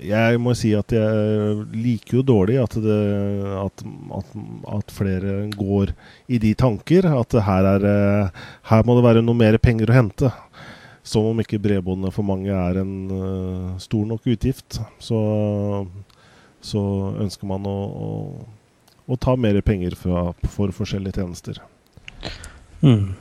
jeg 0.00 0.38
må 0.42 0.52
si 0.58 0.72
at 0.76 0.92
jeg 0.94 1.64
liker 1.74 2.18
jo 2.18 2.24
dårlig 2.26 2.58
at, 2.62 2.74
det, 2.82 2.98
at, 3.60 3.84
at, 4.18 4.34
at, 4.76 4.92
flere 4.94 5.34
går 5.54 5.92
i 6.30 6.40
de 6.42 6.52
tanker. 6.58 7.06
At 7.06 7.36
her, 7.46 7.68
er, 7.76 7.86
eh, 7.86 8.44
her 8.70 8.86
må 8.86 8.96
det 8.98 9.06
være 9.06 9.24
noe 9.24 9.38
mer 9.38 9.58
penger 9.62 9.92
å 9.92 9.98
hente. 9.98 10.32
Som 11.06 11.30
om 11.30 11.42
ikke 11.42 11.60
bredbåndet 11.62 12.14
for 12.14 12.26
mange 12.26 12.52
er 12.52 12.82
en 12.82 12.94
uh, 13.10 13.78
stor 13.82 14.04
nok 14.08 14.26
utgift. 14.30 14.80
Så, 15.02 15.20
så 16.64 16.82
ønsker 17.22 17.48
man 17.50 17.66
å, 17.68 17.78
å, 17.88 18.10
å, 19.06 19.18
ta 19.20 19.36
mer 19.38 19.60
penger 19.64 19.96
fra, 19.98 20.30
for 20.52 20.74
forskjellige 20.76 21.20
tjenester. 21.20 21.62
Mm. 22.84 23.14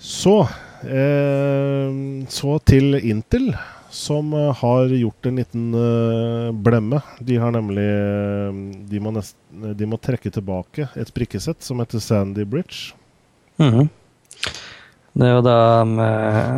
Så, 0.00 0.40
eh, 0.88 1.92
så 2.28 2.56
til 2.64 2.96
Intel 3.04 3.52
som 3.90 4.34
uh, 4.34 4.54
har 4.54 4.88
gjort 4.94 5.26
en 5.26 5.36
liten 5.36 5.74
eh, 5.74 6.52
blemme. 6.52 7.00
De 7.18 7.36
har 7.36 7.50
nemlig 7.50 7.84
uh, 7.84 8.54
de, 8.86 9.00
må 9.02 9.12
nest, 9.14 9.36
de, 9.50 9.86
må 9.86 9.98
trekke 9.98 10.30
tilbake 10.32 10.86
et 10.94 11.14
brikkesett 11.14 11.62
som 11.66 11.82
heter 11.82 11.98
Sandy 12.00 12.44
Bridge. 12.44 12.94
Mm 13.58 13.70
-hmm. 13.74 13.88
Det 15.12 15.26
er 15.26 15.34
jo 15.34 15.42
da 15.42 15.84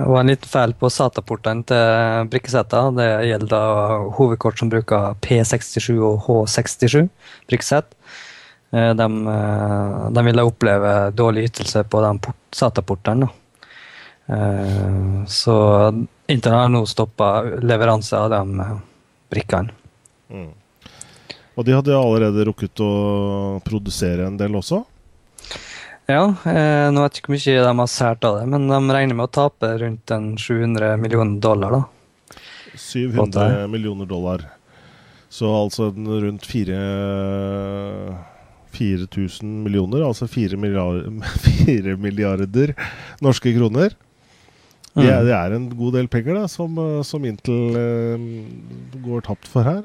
var 0.06 0.20
en 0.20 0.26
liten 0.26 0.48
feil 0.48 0.74
på 0.74 0.90
SATA-portene 0.90 1.64
til 1.64 2.28
brikkesettene. 2.28 2.96
Det 2.96 3.26
gjelder 3.28 3.48
da 3.48 3.98
hovedkort 4.12 4.58
som 4.58 4.68
bruker 4.68 5.16
P67 5.24 5.98
og 5.98 6.20
H67 6.26 7.08
brikkesett. 7.48 7.96
De, 8.72 9.06
de 10.16 10.22
ville 10.24 10.44
oppleve 10.48 10.92
dårlig 11.12 11.42
ytelse 11.50 11.82
på 11.92 12.00
de 12.00 12.32
SATA-portene. 12.56 13.28
Så 15.28 15.56
Internett 16.32 16.60
har 16.60 16.68
nå 16.68 16.86
stoppa 16.86 17.42
leveranse 17.42 18.16
av 18.16 18.30
de 18.30 18.60
eh, 18.60 18.76
brikkene. 19.30 19.72
Mm. 20.30 20.52
Og 21.54 21.66
de 21.66 21.74
hadde 21.76 21.96
allerede 21.98 22.46
rukket 22.48 22.80
å 22.80 22.92
produsere 23.66 24.24
en 24.30 24.38
del 24.40 24.56
også? 24.56 24.80
Ja, 26.08 26.22
eh, 26.48 26.88
nå 26.88 27.04
vet 27.04 27.18
jeg 27.18 27.22
ikke 27.22 27.34
hvor 27.34 27.36
mye 27.36 27.66
de 27.66 27.74
har 27.82 27.90
sært 27.92 28.24
av 28.24 28.38
det, 28.40 28.46
men 28.54 28.64
de 28.70 28.96
regner 28.96 29.18
med 29.18 29.28
å 29.28 29.34
tape 29.36 29.74
rundt 29.82 30.14
en 30.16 30.32
700 30.40 30.96
millioner 31.02 31.36
dollar. 31.44 31.76
da. 31.76 31.82
700 32.80 33.68
millioner 33.68 34.08
dollar. 34.08 34.46
Så 35.28 35.52
altså 35.52 35.90
rundt 35.92 36.48
4 36.48 36.80
4000 38.72 39.62
millioner, 39.64 40.04
altså 40.06 40.28
4 40.30 40.58
milliarder, 40.60 41.08
4 41.66 41.96
milliarder 42.00 42.74
norske 43.24 43.54
kroner. 43.56 43.94
Det 44.92 45.08
er, 45.08 45.22
mm. 45.22 45.26
det 45.26 45.34
er, 45.36 45.54
en 45.56 45.68
god 45.72 45.94
del 45.96 46.08
penger 46.12 46.36
da, 46.36 46.46
som, 46.52 46.76
eh, 46.76 47.00
som 47.08 47.24
Intel 47.24 47.76
eh, 47.80 48.24
går 49.04 49.24
tapt 49.24 49.48
for 49.48 49.64
her. 49.64 49.84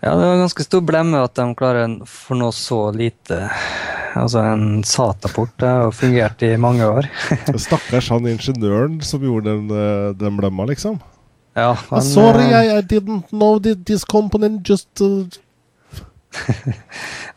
Ja, 0.00 0.14
det 0.14 0.24
var 0.24 0.38
ganske 0.40 0.64
stor 0.64 0.84
blemme 0.86 1.18
at 1.20 1.34
de 1.36 1.44
klarer 1.58 1.96
for 2.08 2.38
noe 2.38 2.54
så 2.56 2.86
lite. 2.94 3.42
Altså 4.16 4.42
En 4.42 4.84
SATA-port 4.86 5.52
det 5.60 5.68
har 5.68 5.92
fungert 5.94 6.42
i 6.46 6.54
mange 6.56 6.86
år. 6.86 7.10
Stakkars 7.66 8.08
han 8.14 8.26
ingeniøren 8.30 9.00
som 9.04 9.26
gjorde 9.26 9.50
den, 9.50 9.68
eh, 9.74 10.12
den 10.18 10.38
blemma, 10.38 10.66
liksom. 10.70 11.00
Ja, 11.58 11.74
han, 11.74 11.98
ah, 11.98 12.06
Sorry, 12.06 12.46
I, 12.54 12.78
I, 12.78 12.80
didn't 12.82 13.34
know 13.34 13.58
this 13.58 14.04
component 14.04 14.62
just 14.68 14.88
uh... 15.02 15.26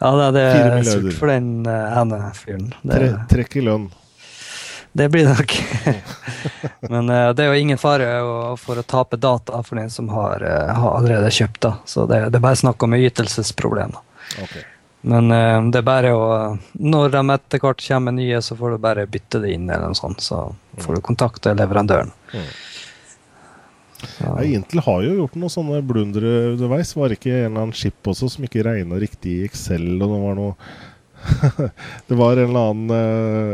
Ja, 0.03 0.31
det, 0.31 0.41
er 0.41 0.83
surt 0.83 1.13
for 1.15 1.31
den 1.31 1.65
ene 1.65 2.17
fyren. 2.35 2.71
Tre, 2.83 3.11
trekk 3.31 3.55
i 3.55 3.63
lønn. 3.63 3.85
Det 4.93 5.07
blir 5.09 5.25
det 5.25 5.35
nok. 5.37 5.53
Men 6.93 7.09
uh, 7.09 7.29
det 7.33 7.45
er 7.45 7.53
jo 7.53 7.61
ingen 7.63 7.79
fare 7.81 8.09
for 8.61 8.77
å 8.77 8.83
tape 8.85 9.17
data 9.17 9.63
for 9.65 9.79
den 9.79 9.89
som 9.89 10.11
har, 10.13 10.43
uh, 10.43 10.73
har 10.75 10.97
allerede 10.99 11.31
kjøpt. 11.33 11.61
da. 11.65 11.71
Så 11.89 12.05
det, 12.05 12.19
det, 12.27 12.37
er 12.37 12.45
bare 12.45 12.59
snakk 12.59 12.83
om 12.83 12.93
ytelsesproblemer. 12.99 14.03
Okay. 14.43 14.67
Men 15.03 15.27
det 15.73 15.81
er 15.81 15.83
bare 15.83 16.13
å 16.15 16.27
Når 16.79 17.09
de 17.11 17.21
etter 17.33 17.59
hvert 17.59 17.81
kommer 17.83 18.13
nye, 18.15 18.37
så 18.39 18.55
får 18.55 18.75
du 18.75 18.83
bare 18.85 19.03
bytte 19.11 19.41
det 19.43 19.55
inn, 19.55 19.65
eller 19.67 19.91
noe 19.91 19.99
sånt. 19.99 20.21
Så 20.23 20.45
får 20.79 20.99
du 20.99 21.03
kontakte 21.03 21.55
leverandøren. 21.57 22.13
Mm. 22.31 22.45
Ja, 24.19 24.33
Intel 24.45 24.83
har 24.85 25.03
jo 25.05 25.15
gjort 25.21 25.35
noen 25.39 25.53
sånne 25.53 25.81
blundere 25.85 26.33
underveis. 26.53 26.93
Var 26.97 27.11
det 27.11 27.19
ikke 27.19 27.33
en 27.33 27.45
eller 27.51 27.65
annen 27.65 27.77
chip 27.77 28.09
også 28.09 28.29
som 28.33 28.47
ikke 28.47 28.65
regna 28.65 28.99
riktig 29.01 29.37
i 29.39 29.47
Excel? 29.47 29.87
og 29.97 30.07
Det 30.13 30.21
var 30.23 30.39
noe 30.39 30.55
Det 32.09 32.17
var 32.19 32.37
en 32.37 32.49
eller 32.49 32.71
annen, 32.71 32.95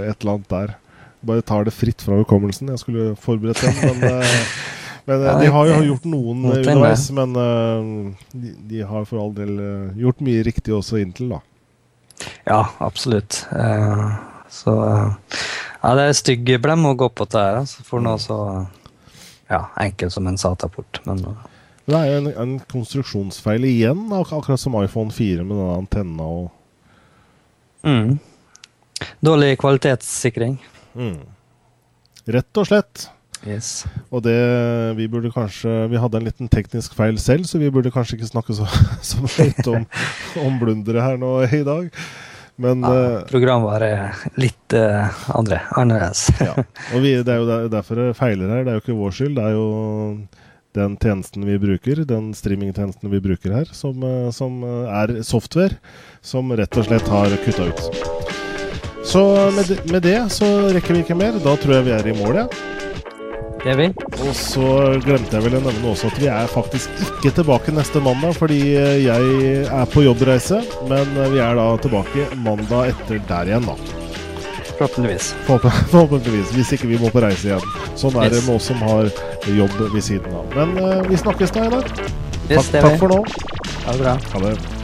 et 0.09 0.23
eller 0.23 0.37
annet 0.37 0.53
der 0.53 0.77
bare 1.19 1.43
tar 1.43 1.65
det 1.67 1.75
fritt 1.75 2.01
fra 2.01 2.15
hukommelsen. 2.21 2.71
Jeg 2.71 2.79
skulle 2.79 3.13
forberedt 3.19 3.59
den, 3.59 3.75
men, 3.99 4.21
uh, 4.23 4.65
men 5.09 5.25
ja, 5.27 5.35
de 5.41 5.51
har 5.51 5.67
jo 5.67 5.79
gjort 5.89 6.07
noen 6.07 6.47
underveis. 6.53 7.09
Men 7.15 7.35
de, 7.35 8.53
de, 8.71 8.81
har 8.87 9.05
for 9.09 9.19
all 9.25 9.33
del 9.35 9.59
gjort 9.99 10.23
mye 10.23 10.45
riktig 10.47 10.73
også 10.77 11.01
Intel, 11.03 11.35
da. 11.35 11.43
Ja, 12.47 12.63
absolutt. 12.83 13.43
så 14.51 14.75
Ja, 15.79 15.93
det 15.95 16.07
er 16.07 16.17
stygg 16.17 16.49
blem 16.63 16.87
å 16.89 16.95
gå 16.99 17.07
på 17.15 17.27
det 17.31 17.39
her, 17.39 17.61
altså, 17.61 17.83
for 17.87 18.03
noe 18.03 18.19
så 18.19 18.39
ja, 19.49 19.63
enkelt 19.81 20.13
som 20.13 20.27
en 20.27 20.37
SATA-port. 20.37 21.01
Men 21.05 21.23
det 21.89 21.97
er 21.97 22.07
jo 22.11 22.17
en, 22.21 22.31
en, 22.43 22.55
konstruksjonsfeil 22.69 23.65
igjen, 23.65 24.05
ak 24.13 24.33
akkurat 24.37 24.61
som 24.61 24.77
iPhone 24.81 25.13
4 25.13 25.43
med 25.43 25.57
den 25.57 25.75
antenna 25.79 26.27
og 26.29 26.49
mm. 27.83 28.17
Dårlig 29.23 29.53
kvalitetssikring. 29.61 30.57
Mm. 30.93 31.21
Rett 32.29 32.59
og 32.59 32.67
slett. 32.67 33.07
Yes. 33.47 33.85
Og 34.11 34.25
det 34.25 34.35
Vi 34.97 35.05
burde 35.07 35.29
kanskje 35.31 35.85
Vi 35.87 35.95
hadde 35.95 36.17
en 36.19 36.25
liten 36.27 36.49
teknisk 36.51 36.91
feil 36.97 37.15
selv, 37.23 37.45
så 37.47 37.57
vi 37.57 37.69
burde 37.71 37.91
kanskje 37.91 38.17
ikke 38.17 38.27
snakke 38.27 38.55
så, 38.57 38.67
så 39.09 39.21
mye 39.23 39.63
om, 39.71 39.85
om 40.43 40.57
blundere 40.59 41.05
her 41.05 41.21
nå 41.21 41.31
i 41.47 41.63
dag. 41.63 41.87
Men 42.59 42.83
ja, 42.83 42.91
uh, 42.91 43.21
Programvare 43.29 43.87
er 43.87 44.23
litt 44.39 44.75
uh, 44.75 45.07
andre, 45.35 45.61
annerledes. 45.79 46.27
ja. 46.49 46.57
Og 46.93 47.05
vi, 47.05 47.15
det 47.23 47.33
er 47.33 47.39
jo 47.39 47.69
derfor 47.71 48.01
det 48.01 48.17
feiler 48.19 48.51
her. 48.51 48.65
Det 48.65 48.73
er 48.73 48.79
jo 48.79 48.83
ikke 48.83 48.99
vår 48.99 49.15
skyld. 49.15 49.37
Det 49.39 49.45
er 49.47 49.55
jo 49.55 49.67
den 50.77 50.97
tjenesten 51.01 51.47
vi 51.47 51.55
bruker, 51.61 52.03
den 52.07 52.33
streamingtjenesten 52.37 53.09
vi 53.09 53.21
bruker 53.23 53.55
her, 53.61 53.71
som, 53.73 54.03
uh, 54.03 54.27
som 54.35 54.59
er 54.67 55.21
software, 55.25 55.79
som 56.21 56.51
rett 56.51 56.77
og 56.77 56.89
slett 56.89 57.07
har 57.09 57.39
kutta 57.45 57.71
ut. 57.71 58.27
Så 59.09 59.23
med, 59.55 59.71
med, 59.89 60.03
det 60.03 60.19
så 60.35 60.45
rekker 60.75 60.93
vi 60.93 61.05
ikke 61.05 61.17
mer. 61.17 61.39
Da 61.41 61.55
tror 61.57 61.79
jeg 61.79 61.87
vi 61.87 61.95
er 61.95 62.11
i 62.11 62.17
mål, 62.19 62.43
ja. 62.43 62.49
Det 63.59 63.75
vi. 63.75 63.87
Og 64.23 64.35
så 64.37 64.67
glemte 65.03 65.35
jeg 65.35 65.45
vel 65.45 65.57
å 65.59 65.63
nevne 65.65 65.91
også 65.91 66.07
at 66.11 66.19
vi 66.21 66.29
er 66.31 66.47
faktisk 66.51 67.01
ikke 67.03 67.33
tilbake 67.41 67.73
neste 67.75 68.01
mandag, 68.03 68.37
fordi 68.39 68.59
eh, 68.79 69.01
jeg 69.03 69.65
er 69.67 69.89
på 69.91 70.05
jobbreise. 70.05 70.61
Men 70.87 71.11
eh, 71.19 71.31
vi 71.33 71.41
er 71.43 71.59
da 71.59 71.67
tilbake 71.83 72.29
mandag 72.45 72.93
etter 72.93 73.19
der 73.27 73.51
igjen, 73.51 73.67
da. 73.67 73.75
Forhåpentligvis. 74.79 75.33
Forhåpentligvis, 75.91 76.55
hvis 76.55 76.73
ikke 76.77 76.91
vi 76.93 77.01
må 77.03 77.11
på 77.11 77.23
reise 77.25 77.51
igjen. 77.51 77.69
Sånn 77.99 78.15
er 78.15 78.29
yes. 78.29 78.37
det 78.37 78.43
med 78.47 78.55
oss 78.55 78.71
som 78.71 78.83
har 78.87 79.11
jobb 79.59 79.79
ved 79.91 80.03
siden 80.07 80.39
av. 80.39 80.55
Men 80.55 80.75
uh, 80.79 80.99
vi 81.09 81.19
snakkes 81.19 81.55
da, 81.55 81.67
Einar. 81.67 81.95
Yes, 82.47 82.71
takk, 82.71 82.79
takk 82.79 82.99
for 83.03 83.11
nå. 83.11 83.23
Ha 83.85 83.95
det 83.95 84.03
bra. 84.05 84.19
Ha 84.33 84.45
det. 84.47 84.78